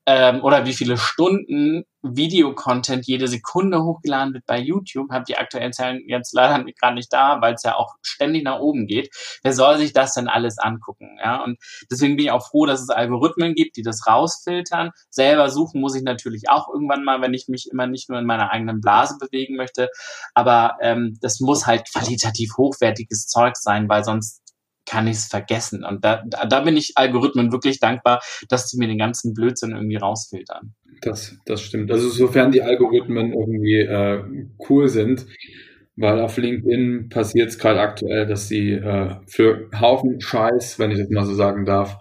ähm, 0.05 0.43
oder 0.43 0.65
wie 0.65 0.73
viele 0.73 0.97
Stunden 0.97 1.85
Videocontent 2.05 3.05
jede 3.07 3.27
Sekunde 3.27 3.83
hochgeladen 3.83 4.33
wird 4.33 4.45
bei 4.45 4.59
YouTube, 4.59 5.11
habe 5.11 5.25
die 5.25 5.37
aktuellen 5.37 5.73
Zahlen 5.73 6.03
jetzt 6.07 6.33
leider 6.33 6.63
gerade 6.79 6.95
nicht 6.95 7.11
da, 7.11 7.41
weil 7.41 7.55
es 7.55 7.63
ja 7.63 7.75
auch 7.75 7.95
ständig 8.01 8.43
nach 8.43 8.59
oben 8.59 8.87
geht. 8.87 9.09
Wer 9.43 9.53
soll 9.53 9.77
sich 9.77 9.93
das 9.93 10.13
denn 10.13 10.27
alles 10.27 10.57
angucken? 10.57 11.17
Ja, 11.23 11.43
und 11.43 11.57
deswegen 11.89 12.15
bin 12.15 12.25
ich 12.25 12.31
auch 12.31 12.47
froh, 12.47 12.65
dass 12.65 12.81
es 12.81 12.89
Algorithmen 12.89 13.55
gibt, 13.55 13.77
die 13.77 13.83
das 13.83 14.07
rausfiltern. 14.07 14.91
Selber 15.09 15.49
suchen 15.49 15.81
muss 15.81 15.95
ich 15.95 16.03
natürlich 16.03 16.49
auch 16.49 16.67
irgendwann 16.71 17.03
mal, 17.03 17.21
wenn 17.21 17.33
ich 17.33 17.47
mich 17.47 17.69
immer 17.71 17.87
nicht 17.87 18.09
nur 18.09 18.19
in 18.19 18.25
meiner 18.25 18.51
eigenen 18.51 18.81
Blase 18.81 19.17
bewegen 19.19 19.55
möchte. 19.55 19.89
Aber 20.33 20.77
ähm, 20.81 21.17
das 21.21 21.39
muss 21.39 21.65
halt 21.65 21.91
qualitativ 21.91 22.57
hochwertiges 22.57 23.27
Zeug 23.27 23.55
sein, 23.57 23.89
weil 23.89 24.03
sonst 24.03 24.44
kann 24.85 25.07
ich 25.07 25.17
es 25.17 25.25
vergessen. 25.25 25.83
Und 25.83 26.03
da, 26.05 26.23
da 26.47 26.59
bin 26.61 26.77
ich 26.77 26.93
Algorithmen 26.95 27.51
wirklich 27.51 27.79
dankbar, 27.79 28.21
dass 28.49 28.69
sie 28.69 28.77
mir 28.77 28.87
den 28.87 28.97
ganzen 28.97 29.33
Blödsinn 29.33 29.71
irgendwie 29.71 29.97
rausfiltern. 29.97 30.73
Das, 31.01 31.37
das 31.45 31.61
stimmt. 31.61 31.91
Also 31.91 32.09
sofern 32.09 32.51
die 32.51 32.61
Algorithmen 32.61 33.33
irgendwie 33.33 33.79
äh, 33.79 34.23
cool 34.69 34.87
sind, 34.87 35.25
weil 35.95 36.19
auf 36.19 36.37
LinkedIn 36.37 37.09
passiert 37.09 37.49
es 37.49 37.59
gerade 37.59 37.81
aktuell, 37.81 38.25
dass 38.25 38.47
sie 38.47 38.71
äh, 38.71 39.15
für 39.27 39.69
Haufen 39.79 40.19
Scheiß, 40.19 40.79
wenn 40.79 40.91
ich 40.91 40.97
das 40.97 41.09
mal 41.09 41.25
so 41.25 41.33
sagen 41.33 41.65
darf, 41.65 41.97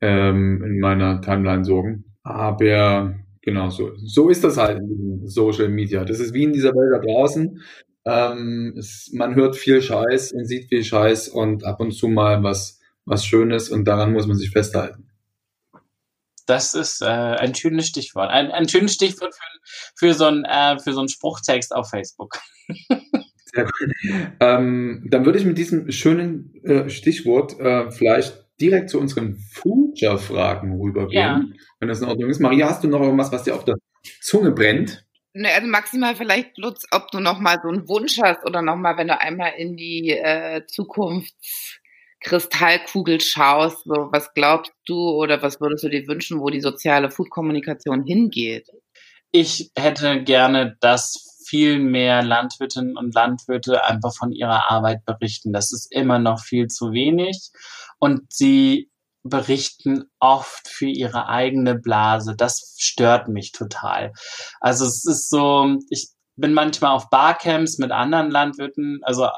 ähm, 0.00 0.62
in 0.64 0.80
meiner 0.80 1.20
Timeline 1.20 1.64
sorgen. 1.64 2.04
Aber 2.22 3.14
genau 3.42 3.70
so, 3.70 3.92
so 3.96 4.28
ist 4.28 4.44
das 4.44 4.56
halt 4.56 4.78
in 4.78 5.26
Social 5.26 5.68
Media. 5.68 6.04
Das 6.04 6.20
ist 6.20 6.34
wie 6.34 6.44
in 6.44 6.52
dieser 6.52 6.74
Welt 6.74 6.92
da 6.92 6.98
draußen. 6.98 7.60
Ähm, 8.08 8.74
es, 8.78 9.10
man 9.12 9.34
hört 9.34 9.54
viel 9.54 9.82
Scheiß 9.82 10.32
und 10.32 10.46
sieht 10.46 10.68
viel 10.68 10.82
Scheiß 10.82 11.28
und 11.28 11.64
ab 11.64 11.80
und 11.80 11.92
zu 11.92 12.08
mal 12.08 12.42
was, 12.42 12.80
was 13.04 13.26
Schönes 13.26 13.68
und 13.68 13.84
daran 13.84 14.12
muss 14.12 14.26
man 14.26 14.36
sich 14.36 14.50
festhalten. 14.50 15.10
Das 16.46 16.72
ist 16.72 17.02
äh, 17.02 17.04
ein 17.04 17.54
schönes 17.54 17.88
Stichwort. 17.88 18.30
Ein, 18.30 18.50
ein 18.50 18.66
schönes 18.66 18.94
Stichwort 18.94 19.34
für, 19.34 20.06
für, 20.06 20.14
so 20.14 20.24
ein, 20.24 20.46
äh, 20.46 20.78
für 20.78 20.94
so 20.94 21.00
einen 21.00 21.10
Spruchtext 21.10 21.74
auf 21.74 21.90
Facebook. 21.90 22.38
Sehr 22.88 23.64
gut. 23.64 23.92
Ähm, 24.40 25.06
dann 25.10 25.26
würde 25.26 25.38
ich 25.38 25.44
mit 25.44 25.58
diesem 25.58 25.90
schönen 25.90 26.54
äh, 26.64 26.88
Stichwort 26.88 27.60
äh, 27.60 27.90
vielleicht 27.90 28.46
direkt 28.60 28.88
zu 28.88 28.98
unseren 28.98 29.36
Future-Fragen 29.36 30.80
rübergehen, 30.80 31.20
ja. 31.20 31.44
wenn 31.80 31.88
das 31.88 32.00
in 32.00 32.08
Ordnung 32.08 32.30
ist. 32.30 32.40
Maria, 32.40 32.68
hast 32.68 32.82
du 32.82 32.88
noch 32.88 33.00
irgendwas, 33.00 33.30
was 33.30 33.44
dir 33.44 33.54
auf 33.54 33.64
der 33.64 33.76
Zunge 34.22 34.52
brennt? 34.52 35.06
Ne, 35.34 35.52
also 35.52 35.68
maximal 35.68 36.16
vielleicht, 36.16 36.56
Lutz, 36.58 36.84
ob 36.90 37.10
du 37.10 37.20
noch 37.20 37.38
mal 37.38 37.60
so 37.62 37.68
einen 37.68 37.88
Wunsch 37.88 38.18
hast 38.22 38.44
oder 38.44 38.62
noch 38.62 38.76
mal, 38.76 38.96
wenn 38.96 39.08
du 39.08 39.20
einmal 39.20 39.52
in 39.56 39.76
die 39.76 40.10
äh, 40.10 40.66
Zukunft 40.66 41.34
Kristallkugel 42.20 43.20
schaust, 43.20 43.84
so 43.84 44.08
was 44.10 44.32
glaubst 44.34 44.72
du 44.86 45.10
oder 45.10 45.40
was 45.42 45.60
würdest 45.60 45.84
du 45.84 45.88
dir 45.88 46.06
wünschen, 46.08 46.40
wo 46.40 46.50
die 46.50 46.60
soziale 46.60 47.10
Food-Kommunikation 47.10 48.04
hingeht? 48.04 48.68
Ich 49.30 49.70
hätte 49.76 50.22
gerne, 50.24 50.76
dass 50.80 51.38
viel 51.46 51.78
mehr 51.78 52.22
Landwirtinnen 52.22 52.96
und 52.96 53.14
Landwirte 53.14 53.84
einfach 53.84 54.14
von 54.14 54.32
ihrer 54.32 54.70
Arbeit 54.70 55.04
berichten. 55.04 55.52
Das 55.52 55.72
ist 55.72 55.92
immer 55.92 56.18
noch 56.18 56.40
viel 56.40 56.66
zu 56.66 56.92
wenig. 56.92 57.50
Und 57.98 58.32
sie 58.32 58.90
berichten 59.28 60.04
oft 60.20 60.68
für 60.68 60.86
ihre 60.86 61.28
eigene 61.28 61.74
Blase. 61.74 62.34
Das 62.36 62.76
stört 62.78 63.28
mich 63.28 63.52
total. 63.52 64.12
Also 64.60 64.84
es 64.84 65.04
ist 65.04 65.30
so, 65.30 65.78
ich 65.90 66.08
bin 66.36 66.52
manchmal 66.54 66.92
auf 66.92 67.10
Barcamps 67.10 67.78
mit 67.78 67.90
anderen 67.90 68.30
Landwirten, 68.30 69.00
also 69.02 69.28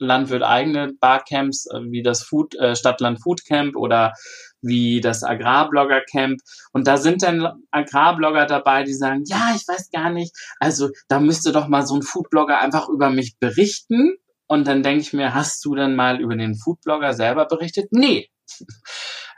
Landwirt 0.00 0.42
eigene 0.42 0.92
Barcamps, 1.00 1.66
äh, 1.66 1.80
wie 1.90 2.02
das 2.02 2.22
Food, 2.22 2.54
äh, 2.56 2.76
Stadtland 2.76 3.22
Food 3.22 3.44
Camp 3.44 3.76
oder 3.76 4.12
wie 4.60 5.00
das 5.00 5.22
Agrarblogger 5.22 6.02
Camp. 6.10 6.40
Und 6.72 6.86
da 6.86 6.96
sind 6.96 7.22
dann 7.22 7.64
Agrarblogger 7.70 8.46
dabei, 8.46 8.84
die 8.84 8.94
sagen, 8.94 9.24
ja, 9.26 9.52
ich 9.54 9.66
weiß 9.66 9.90
gar 9.90 10.10
nicht, 10.10 10.34
also 10.58 10.90
da 11.08 11.20
müsste 11.20 11.52
doch 11.52 11.68
mal 11.68 11.86
so 11.86 11.96
ein 11.96 12.02
Foodblogger 12.02 12.60
einfach 12.60 12.88
über 12.88 13.10
mich 13.10 13.38
berichten. 13.38 14.16
Und 14.46 14.66
dann 14.66 14.82
denke 14.82 15.02
ich 15.02 15.12
mir, 15.12 15.34
hast 15.34 15.64
du 15.64 15.74
dann 15.74 15.94
mal 15.94 16.20
über 16.20 16.34
den 16.34 16.56
Foodblogger 16.56 17.12
selber 17.12 17.46
berichtet? 17.46 17.88
Nee. 17.90 18.30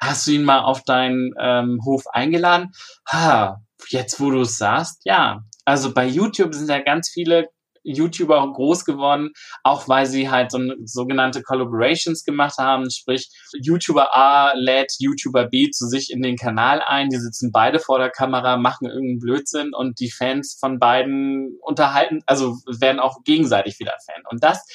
Hast 0.01 0.27
du 0.27 0.33
ihn 0.33 0.45
mal 0.45 0.61
auf 0.61 0.83
deinen 0.83 1.33
ähm, 1.39 1.81
Hof 1.85 2.05
eingeladen? 2.13 2.73
Ha, 3.09 3.61
jetzt 3.89 4.21
wo 4.21 4.31
du 4.31 4.41
es 4.41 4.57
sagst, 4.57 5.03
ja. 5.05 5.43
Also 5.65 5.93
bei 5.93 6.07
YouTube 6.07 6.55
sind 6.55 6.71
ja 6.71 6.81
ganz 6.81 7.11
viele 7.11 7.49
YouTuber 7.83 8.53
groß 8.53 8.85
geworden, 8.85 9.31
auch 9.63 9.89
weil 9.89 10.07
sie 10.07 10.31
halt 10.31 10.53
so 10.53 10.59
sogenannte 10.85 11.43
Collaborations 11.43 12.25
gemacht 12.25 12.59
haben, 12.59 12.91
sprich 12.91 13.31
YouTuber 13.63 14.15
A 14.15 14.53
lädt 14.55 14.93
YouTuber 14.99 15.47
B 15.47 15.71
zu 15.71 15.87
sich 15.87 16.11
in 16.11 16.23
den 16.23 16.37
Kanal 16.37 16.83
ein, 16.83 17.09
die 17.09 17.19
sitzen 17.19 17.53
beide 17.53 17.79
vor 17.79 17.99
der 17.99 18.11
Kamera, 18.11 18.57
machen 18.57 18.89
irgendeinen 18.89 19.21
Blödsinn 19.21 19.75
und 19.75 20.01
die 20.01 20.11
Fans 20.11 20.57
von 20.59 20.79
beiden 20.79 21.57
unterhalten, 21.63 22.21
also 22.27 22.59
werden 22.67 23.01
auch 23.01 23.23
gegenseitig 23.25 23.79
wieder 23.79 23.97
Fan. 24.05 24.23
Und 24.31 24.43
das 24.45 24.67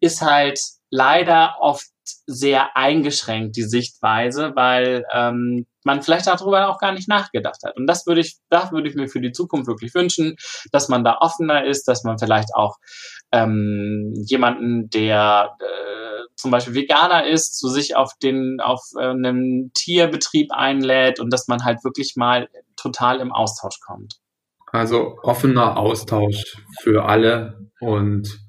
ist 0.00 0.22
halt 0.22 0.60
leider 0.90 1.56
oft 1.60 1.86
sehr 2.26 2.76
eingeschränkt, 2.76 3.56
die 3.56 3.62
Sichtweise, 3.62 4.52
weil 4.54 5.04
ähm, 5.12 5.66
man 5.84 6.02
vielleicht 6.02 6.26
darüber 6.26 6.68
auch 6.68 6.78
gar 6.78 6.92
nicht 6.92 7.08
nachgedacht 7.08 7.60
hat. 7.64 7.76
Und 7.76 7.86
das 7.86 8.06
würde 8.06 8.20
ich, 8.20 8.38
da 8.50 8.70
würde 8.72 8.88
ich 8.88 8.94
mir 8.94 9.08
für 9.08 9.20
die 9.20 9.32
Zukunft 9.32 9.68
wirklich 9.68 9.94
wünschen, 9.94 10.36
dass 10.72 10.88
man 10.88 11.04
da 11.04 11.18
offener 11.20 11.64
ist, 11.64 11.88
dass 11.88 12.04
man 12.04 12.18
vielleicht 12.18 12.54
auch 12.54 12.76
ähm, 13.32 14.12
jemanden, 14.26 14.90
der 14.90 15.56
äh, 15.60 16.26
zum 16.36 16.50
Beispiel 16.50 16.74
Veganer 16.74 17.26
ist, 17.26 17.58
zu 17.58 17.68
sich 17.68 17.96
auf 17.96 18.12
den, 18.22 18.60
auf 18.60 18.82
äh, 18.98 19.06
einem 19.06 19.70
Tierbetrieb 19.74 20.52
einlädt 20.52 21.20
und 21.20 21.32
dass 21.32 21.48
man 21.48 21.64
halt 21.64 21.84
wirklich 21.84 22.14
mal 22.16 22.48
total 22.76 23.20
im 23.20 23.32
Austausch 23.32 23.80
kommt. 23.80 24.16
Also 24.72 25.18
offener 25.22 25.76
Austausch 25.76 26.56
für 26.82 27.04
alle 27.06 27.70
und 27.80 28.45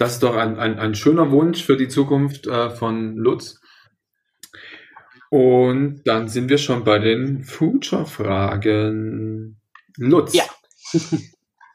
das 0.00 0.14
ist 0.14 0.22
doch 0.22 0.34
ein, 0.34 0.58
ein, 0.58 0.78
ein 0.78 0.94
schöner 0.94 1.30
Wunsch 1.30 1.62
für 1.62 1.76
die 1.76 1.88
Zukunft 1.88 2.46
äh, 2.46 2.70
von 2.70 3.18
Lutz. 3.18 3.60
Und 5.28 6.00
dann 6.06 6.26
sind 6.26 6.48
wir 6.48 6.56
schon 6.56 6.84
bei 6.84 6.98
den 6.98 7.44
Future-Fragen. 7.44 9.60
Lutz, 9.98 10.32
ja. 10.32 10.44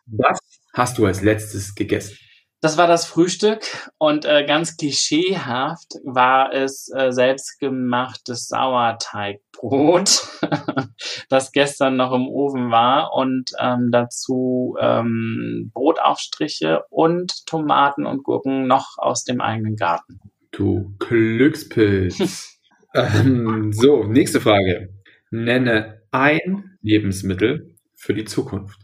was 0.08 0.40
hast 0.74 0.98
du 0.98 1.06
als 1.06 1.22
letztes 1.22 1.76
gegessen? 1.76 2.18
Das 2.66 2.80
war 2.80 2.88
das 2.88 3.06
Frühstück 3.06 3.60
und 4.00 4.26
äh, 4.26 4.44
ganz 4.44 4.76
klischeehaft 4.76 6.00
war 6.04 6.52
es 6.52 6.92
äh, 6.98 7.12
selbstgemachtes 7.12 8.48
Sauerteigbrot, 8.48 10.28
das 11.30 11.52
gestern 11.52 11.96
noch 11.96 12.12
im 12.12 12.28
Ofen 12.28 12.72
war 12.72 13.14
und 13.14 13.52
ähm, 13.60 13.90
dazu 13.92 14.76
ähm, 14.82 15.70
Brotaufstriche 15.76 16.86
und 16.90 17.46
Tomaten 17.46 18.08
und 18.08 18.24
Gurken 18.24 18.66
noch 18.66 18.98
aus 18.98 19.26
dem 19.26 19.42
eigenen 19.42 19.76
Garten. 19.76 20.20
Du 20.50 20.96
Glückspilz. 20.98 22.58
ähm, 22.96 23.74
so, 23.74 24.06
nächste 24.06 24.42
Frage. 24.42 24.90
Nenne 25.30 26.02
ein 26.10 26.80
Lebensmittel 26.82 27.76
für 27.96 28.16
die 28.16 28.26
Zukunft. 28.26 28.80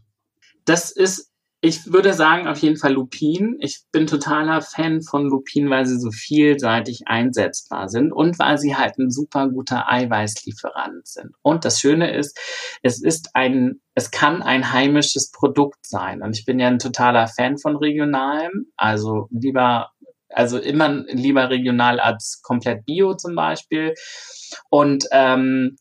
Das 0.66 0.92
ist 0.92 1.31
ich 1.64 1.94
würde 1.94 2.14
sagen, 2.14 2.48
auf 2.48 2.58
jeden 2.58 2.78
Fall 2.78 2.94
Lupin. 2.94 3.56
Ich 3.60 3.84
bin 3.92 4.08
totaler 4.08 4.62
Fan 4.62 5.04
von 5.04 5.28
Lupin, 5.28 5.70
weil 5.70 5.86
sie 5.86 6.00
so 6.00 6.10
vielseitig 6.10 7.04
einsetzbar 7.06 7.88
sind 7.88 8.12
und 8.12 8.40
weil 8.40 8.58
sie 8.58 8.76
halt 8.76 8.98
ein 8.98 9.12
super 9.12 9.48
guter 9.48 9.88
Eiweißlieferant 9.88 11.08
sind. 11.08 11.36
Und 11.44 11.64
das 11.64 11.80
Schöne 11.80 12.18
ist, 12.18 12.36
es 12.82 13.04
ist 13.04 13.30
ein, 13.36 13.80
es 13.94 14.10
kann 14.10 14.42
ein 14.42 14.74
heimisches 14.74 15.30
Produkt 15.30 15.86
sein. 15.86 16.24
Und 16.24 16.36
ich 16.36 16.46
bin 16.46 16.60
ja 16.60 16.68
ein 16.68 16.80
totaler 16.80 17.28
Fan 17.28 17.60
von 17.60 17.76
regionalem. 17.76 18.72
Also 18.76 19.28
lieber, 19.30 19.92
also 20.30 20.58
immer 20.58 20.90
lieber 20.90 21.52
regional 21.52 22.00
als 22.00 22.42
komplett 22.42 22.86
bio 22.86 23.14
zum 23.14 23.36
Beispiel. 23.36 23.94
Und 24.72 25.06
ähm, 25.12 25.78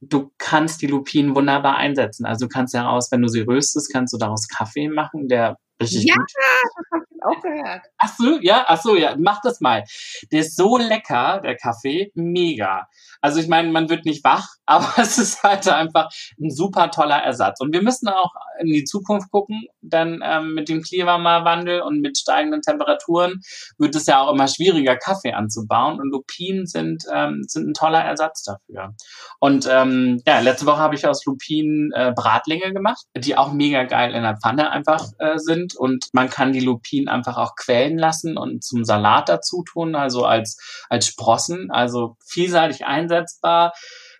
du 0.00 0.32
kannst 0.38 0.82
die 0.82 0.86
Lupinen 0.86 1.34
wunderbar 1.34 1.76
einsetzen. 1.76 2.24
Also 2.24 2.46
du 2.46 2.48
kannst 2.48 2.74
daraus, 2.74 3.10
wenn 3.12 3.22
du 3.22 3.28
sie 3.28 3.42
röstest, 3.42 3.92
kannst 3.92 4.14
du 4.14 4.18
daraus 4.18 4.48
Kaffee 4.48 4.88
machen, 4.88 5.28
der 5.28 5.56
richtig 5.80 6.04
ja, 6.04 6.14
gut. 6.14 7.04
Auch 7.22 7.40
gehört. 7.40 7.82
Ach 7.98 8.14
so, 8.16 8.38
ja, 8.40 8.64
ach 8.66 8.80
so, 8.80 8.96
ja, 8.96 9.14
mach 9.18 9.40
das 9.42 9.60
mal. 9.60 9.84
Der 10.32 10.40
ist 10.40 10.56
so 10.56 10.76
lecker, 10.78 11.40
der 11.42 11.56
Kaffee, 11.56 12.10
mega. 12.14 12.86
Also 13.20 13.40
ich 13.40 13.48
meine, 13.48 13.70
man 13.70 13.90
wird 13.90 14.04
nicht 14.04 14.24
wach, 14.24 14.48
aber 14.66 14.92
es 14.96 15.18
ist 15.18 15.42
halt 15.42 15.68
einfach 15.68 16.08
ein 16.40 16.50
super 16.50 16.90
toller 16.90 17.18
Ersatz. 17.18 17.60
Und 17.60 17.72
wir 17.72 17.82
müssen 17.82 18.08
auch 18.08 18.32
in 18.60 18.68
die 18.68 18.84
Zukunft 18.84 19.30
gucken, 19.30 19.64
denn 19.80 20.20
ähm, 20.24 20.54
mit 20.54 20.68
dem 20.68 20.82
Klimawandel 20.82 21.82
und 21.82 22.00
mit 22.00 22.18
steigenden 22.18 22.62
Temperaturen 22.62 23.40
wird 23.78 23.94
es 23.94 24.06
ja 24.06 24.20
auch 24.20 24.32
immer 24.32 24.48
schwieriger, 24.48 24.96
Kaffee 24.96 25.32
anzubauen. 25.32 26.00
Und 26.00 26.10
Lupinen 26.10 26.66
sind, 26.66 27.04
ähm, 27.12 27.42
sind 27.46 27.68
ein 27.68 27.74
toller 27.74 28.02
Ersatz 28.02 28.42
dafür. 28.42 28.94
Und 29.38 29.68
ähm, 29.70 30.22
ja, 30.26 30.40
letzte 30.40 30.66
Woche 30.66 30.78
habe 30.78 30.94
ich 30.94 31.06
aus 31.06 31.24
Lupinen 31.24 31.90
äh, 31.92 32.12
Bratlinge 32.14 32.72
gemacht, 32.72 33.04
die 33.16 33.36
auch 33.36 33.52
mega 33.52 33.84
geil 33.84 34.14
in 34.14 34.22
der 34.22 34.36
Pfanne 34.36 34.70
einfach 34.70 35.06
äh, 35.18 35.38
sind. 35.38 35.74
Und 35.76 36.06
man 36.12 36.30
kann 36.30 36.52
die 36.52 36.60
Lupinen 36.60 37.08
einfach 37.10 37.36
auch 37.36 37.54
quellen 37.56 37.98
lassen 37.98 38.36
und 38.38 38.64
zum 38.64 38.84
Salat 38.84 39.28
dazu 39.28 39.62
tun, 39.64 39.94
also 39.94 40.24
als, 40.24 40.86
als 40.88 41.06
Sprossen, 41.06 41.70
also 41.70 42.16
vielseitig 42.24 42.86
einsetzbar 42.86 43.72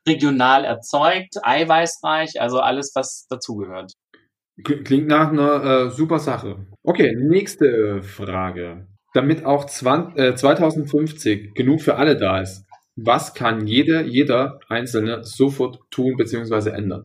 regional 0.07 0.65
erzeugt, 0.65 1.37
eiweißreich, 1.43 2.41
also 2.41 2.61
alles, 2.61 2.93
was 2.95 3.27
dazugehört. 3.29 3.93
Klingt 4.63 5.09
nach 5.09 5.31
einer 5.31 5.65
äh, 5.65 5.91
super 5.91 6.19
Sache. 6.19 6.67
Okay, 6.83 7.17
nächste 7.17 8.03
Frage. 8.03 8.87
Damit 9.15 9.45
auch 9.45 9.65
20, 9.65 10.19
äh, 10.19 10.35
2050 10.35 11.55
genug 11.55 11.81
für 11.81 11.97
alle 11.97 12.17
da 12.17 12.41
ist, 12.41 12.65
was 12.97 13.35
kann 13.35 13.67
jeder, 13.67 14.03
jeder 14.03 14.61
Einzelne 14.69 15.25
sofort 15.25 15.81
tun 15.91 16.17
bzw. 16.17 16.71
ändern? 16.71 17.03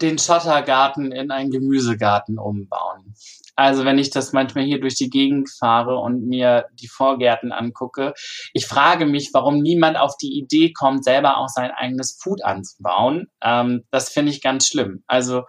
Den 0.00 0.18
Schottergarten 0.18 1.12
in 1.12 1.30
einen 1.30 1.50
Gemüsegarten 1.50 2.38
umbauen. 2.38 3.14
Also 3.54 3.84
wenn 3.84 3.98
ich 3.98 4.10
das 4.10 4.32
manchmal 4.32 4.64
hier 4.64 4.80
durch 4.80 4.94
die 4.94 5.10
Gegend 5.10 5.50
fahre 5.50 5.98
und 5.98 6.26
mir 6.26 6.66
die 6.72 6.88
Vorgärten 6.88 7.52
angucke, 7.52 8.14
ich 8.52 8.66
frage 8.66 9.06
mich, 9.06 9.30
warum 9.32 9.58
niemand 9.60 9.98
auf 9.98 10.16
die 10.16 10.38
Idee 10.38 10.72
kommt, 10.72 11.04
selber 11.04 11.36
auch 11.36 11.48
sein 11.48 11.70
eigenes 11.70 12.18
Food 12.20 12.44
anzubauen. 12.44 13.28
Ähm, 13.42 13.84
das 13.90 14.08
finde 14.08 14.32
ich 14.32 14.42
ganz 14.42 14.66
schlimm. 14.66 15.04
Also 15.06 15.42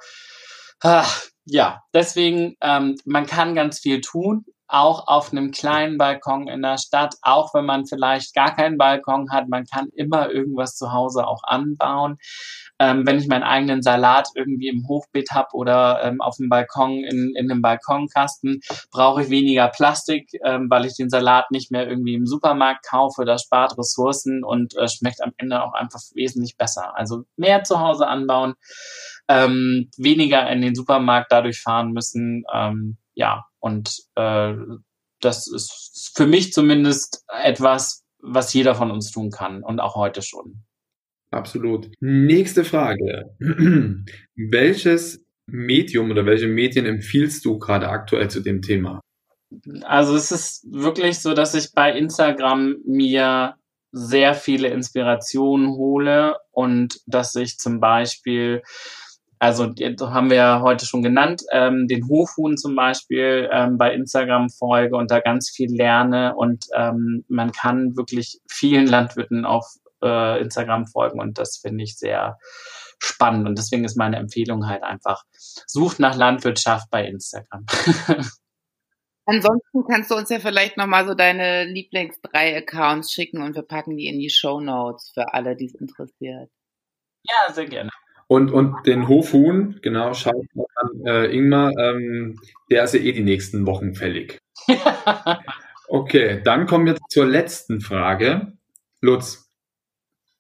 ach, 0.82 1.24
ja, 1.46 1.82
deswegen, 1.94 2.56
ähm, 2.62 2.96
man 3.06 3.26
kann 3.26 3.56
ganz 3.56 3.80
viel 3.80 4.02
tun, 4.02 4.46
auch 4.68 5.08
auf 5.08 5.32
einem 5.32 5.52
kleinen 5.52 5.98
Balkon 5.98 6.48
in 6.48 6.62
der 6.62 6.78
Stadt, 6.78 7.16
auch 7.22 7.54
wenn 7.54 7.66
man 7.66 7.86
vielleicht 7.86 8.34
gar 8.34 8.56
keinen 8.56 8.78
Balkon 8.78 9.30
hat, 9.32 9.48
man 9.48 9.66
kann 9.66 9.90
immer 9.94 10.30
irgendwas 10.30 10.76
zu 10.76 10.92
Hause 10.92 11.28
auch 11.28 11.44
anbauen. 11.44 12.18
Ähm, 12.80 13.06
wenn 13.06 13.20
ich 13.20 13.28
meinen 13.28 13.44
eigenen 13.44 13.82
Salat 13.82 14.30
irgendwie 14.36 14.68
im 14.68 14.88
Hochbeet 14.88 15.32
habe 15.32 15.50
oder 15.54 16.04
ähm, 16.04 16.22
auf 16.22 16.38
dem 16.38 16.50
Balkon 16.50 17.04
in, 17.04 17.34
in 17.36 17.50
einem 17.52 17.62
Balkonkasten, 17.62 18.62
brauche 18.92 19.24
ich 19.24 19.30
weniger 19.30 19.68
Plastik, 19.68 20.30
ähm, 20.44 20.70
weil 20.70 20.86
ich 20.86 20.96
den 20.96 21.10
Salat 21.10 21.52
nicht 21.52 21.72
mehr 21.72 21.88
irgendwie 21.88 22.16
im 22.16 22.26
Supermarkt 22.26 22.86
kaufe. 22.86 23.26
Das 23.26 23.44
spart 23.44 23.78
Ressourcen 23.78 24.44
und 24.44 24.76
äh, 24.76 24.88
schmeckt 24.88 25.22
am 25.22 25.34
Ende 25.38 25.64
auch 25.64 25.74
einfach 25.74 26.00
wesentlich 26.14 26.58
besser. 26.58 26.98
Also 26.98 27.24
mehr 27.38 27.64
zu 27.64 27.80
Hause 27.80 28.08
anbauen, 28.08 28.56
ähm, 29.28 29.90
weniger 29.98 30.50
in 30.50 30.62
den 30.62 30.76
Supermarkt 30.76 31.32
dadurch 31.32 31.62
fahren 31.62 31.92
müssen. 31.92 32.44
Ähm, 32.54 32.98
ja, 33.14 33.46
und 33.60 34.00
äh, 34.16 34.54
das 35.20 35.48
ist 35.48 36.12
für 36.16 36.28
mich 36.28 36.54
zumindest 36.54 37.24
etwas, 37.28 38.04
was 38.20 38.54
jeder 38.54 38.76
von 38.76 38.92
uns 38.92 39.12
tun 39.12 39.30
kann 39.30 39.64
und 39.64 39.80
auch 39.80 39.96
heute 39.96 40.22
schon. 40.22 40.64
Absolut. 41.34 41.90
Nächste 42.00 42.64
Frage. 42.64 43.36
Welches 44.36 45.26
Medium 45.46 46.12
oder 46.12 46.26
welche 46.26 46.48
Medien 46.48 46.86
empfiehlst 46.86 47.44
du 47.44 47.60
gerade 47.60 47.90
aktuell 47.90 48.30
zu 48.30 48.40
dem 48.40 48.62
Thema? 48.62 49.02
Also 49.84 50.16
es 50.16 50.32
ist 50.32 50.66
wirklich 50.72 51.20
so, 51.20 51.34
dass 51.34 51.54
ich 51.54 51.74
bei 51.74 51.92
Instagram 51.92 52.78
mir 52.86 53.56
sehr 53.92 54.34
viele 54.34 54.70
Inspirationen 54.70 55.70
hole 55.70 56.38
und 56.52 57.00
dass 57.06 57.36
ich 57.36 57.58
zum 57.58 57.80
Beispiel 57.80 58.62
also 59.40 59.74
haben 60.00 60.30
wir 60.30 60.38
ja 60.38 60.62
heute 60.62 60.86
schon 60.86 61.04
genannt, 61.04 61.44
ähm, 61.52 61.86
den 61.90 62.08
Hofhuhn 62.08 62.56
zum 62.56 62.78
Beispiel 62.78 63.50
ähm, 63.52 63.78
bei 63.78 63.94
Instagram 63.94 64.50
folge 64.50 64.96
und 64.96 65.12
da 65.12 65.20
ganz 65.20 65.50
viel 65.50 65.70
lerne 65.70 66.34
und 66.34 66.68
ähm, 66.74 67.26
man 67.28 67.52
kann 67.52 67.98
wirklich 67.98 68.40
vielen 68.50 68.88
Landwirten 68.88 69.44
auf 69.44 69.66
äh, 70.04 70.42
Instagram 70.42 70.88
folgen 70.88 71.20
und 71.20 71.38
das 71.38 71.58
finde 71.58 71.84
ich 71.84 71.98
sehr 71.98 72.38
spannend 73.00 73.48
und 73.48 73.58
deswegen 73.58 73.84
ist 73.84 73.98
meine 73.98 74.18
Empfehlung 74.18 74.68
halt 74.68 74.84
einfach, 74.84 75.24
sucht 75.32 76.00
nach 76.00 76.16
Landwirtschaft 76.16 76.90
bei 76.90 77.06
Instagram. 77.06 77.66
Ansonsten 79.26 79.86
kannst 79.90 80.12
du 80.12 80.16
uns 80.16 80.30
ja 80.30 80.40
vielleicht 80.40 80.76
nochmal 80.78 81.08
so 81.08 81.14
deine 81.14 81.64
Lieblings 81.66 82.20
drei 82.22 82.58
Accounts 82.58 83.12
schicken 83.12 83.42
und 83.42 83.56
wir 83.56 83.64
packen 83.64 83.96
die 83.96 84.08
in 84.08 84.20
die 84.20 84.30
Show 84.30 84.60
Notes 84.60 85.12
für 85.14 85.34
alle, 85.34 85.56
die 85.56 85.66
es 85.66 85.76
interessiert. 85.76 86.50
Ja, 87.24 87.54
sehr 87.54 87.68
gerne. 87.68 87.90
Und, 88.28 88.52
und 88.52 88.86
den 88.86 89.08
Hofhuhn, 89.08 89.80
genau, 89.82 90.14
schaut 90.14 90.46
mal 90.56 90.66
an 90.76 91.06
äh, 91.06 91.26
Ingmar, 91.28 91.72
ähm, 91.78 92.40
der 92.70 92.84
ist 92.84 92.94
ja 92.94 93.00
eh 93.00 93.12
die 93.12 93.24
nächsten 93.24 93.66
Wochen 93.66 93.96
fällig. 93.96 94.40
okay, 95.88 96.42
dann 96.44 96.66
kommen 96.66 96.86
wir 96.86 96.98
zur 97.10 97.26
letzten 97.26 97.80
Frage. 97.80 98.54
Lutz, 99.02 99.53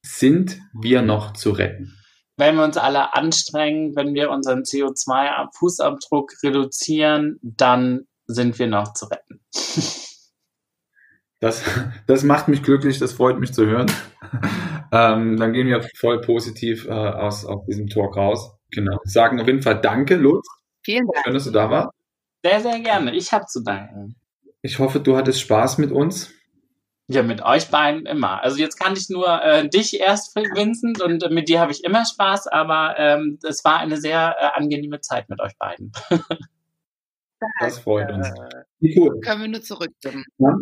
sind 0.03 0.59
wir 0.73 1.01
noch 1.01 1.33
zu 1.33 1.51
retten? 1.51 1.97
Wenn 2.37 2.55
wir 2.55 2.63
uns 2.63 2.77
alle 2.77 3.15
anstrengen, 3.15 3.95
wenn 3.95 4.13
wir 4.13 4.29
unseren 4.29 4.63
CO2-Fußabdruck 4.63 6.43
reduzieren, 6.43 7.39
dann 7.41 8.07
sind 8.25 8.59
wir 8.59 8.67
noch 8.67 8.93
zu 8.93 9.05
retten. 9.05 9.41
Das, 11.39 11.61
das 12.07 12.23
macht 12.23 12.47
mich 12.47 12.63
glücklich, 12.63 12.99
das 12.99 13.13
freut 13.13 13.39
mich 13.39 13.53
zu 13.53 13.65
hören. 13.65 13.91
Ähm, 14.95 15.37
dann 15.37 15.53
gehen 15.53 15.65
wir 15.65 15.81
voll 15.97 16.21
positiv 16.21 16.85
äh, 16.85 16.91
aus, 16.91 17.45
aus 17.45 17.65
diesem 17.65 17.87
Talk 17.87 18.15
raus. 18.15 18.55
Genau. 18.69 18.99
Sagen 19.05 19.41
auf 19.41 19.47
jeden 19.47 19.63
Fall 19.63 19.81
Danke, 19.81 20.15
Lutz. 20.15 20.47
Vielen 20.83 21.07
Dank. 21.07 21.25
Schön, 21.25 21.33
dass 21.33 21.45
du 21.45 21.49
da 21.49 21.71
warst. 21.71 21.89
Sehr, 22.45 22.61
sehr 22.61 22.79
gerne. 22.79 23.15
Ich 23.15 23.31
habe 23.33 23.47
zu 23.47 23.63
danken. 23.63 24.15
Ich 24.61 24.77
hoffe, 24.77 24.99
du 24.99 25.17
hattest 25.17 25.41
Spaß 25.41 25.79
mit 25.79 25.91
uns. 25.91 26.31
Ja, 27.07 27.21
mit 27.21 27.41
euch 27.41 27.69
beiden 27.69 28.05
immer. 28.05 28.41
Also 28.43 28.57
jetzt 28.57 28.79
kann 28.79 28.93
ich 28.93 29.09
nur 29.09 29.43
äh, 29.43 29.67
dich 29.67 29.99
erst, 29.99 30.35
Vincent, 30.35 31.01
und 31.01 31.29
mit 31.31 31.49
dir 31.49 31.59
habe 31.59 31.71
ich 31.71 31.83
immer 31.83 32.05
Spaß, 32.05 32.47
aber 32.47 32.95
ähm, 32.97 33.39
es 33.43 33.65
war 33.65 33.79
eine 33.79 33.97
sehr 33.97 34.35
äh, 34.39 34.57
angenehme 34.57 35.01
Zeit 35.01 35.29
mit 35.29 35.41
euch 35.41 35.57
beiden. 35.57 35.91
das 37.59 37.79
freut 37.79 38.09
uns. 38.09 38.27
Äh, 38.27 38.95
cool. 38.97 39.19
Können 39.19 39.41
wir 39.41 39.49
nur 39.49 39.61
zurückgeben. 39.61 40.23
Ja. 40.37 40.55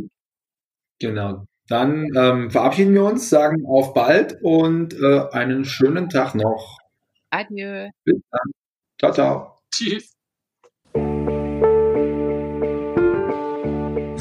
Genau. 1.00 1.46
Dann 1.68 2.10
ähm, 2.16 2.52
verabschieden 2.52 2.94
wir 2.94 3.06
uns, 3.06 3.30
sagen 3.30 3.66
auf 3.66 3.94
bald 3.94 4.38
und 4.42 4.94
äh, 4.94 5.30
einen 5.32 5.64
schönen 5.64 6.10
Tag 6.10 6.36
noch. 6.36 6.80
Adieu. 7.30 7.90
Bis 8.04 8.20
dann. 8.30 8.52
Ciao, 9.00 9.14
ciao. 9.14 9.62
Tschüss. 9.72 10.21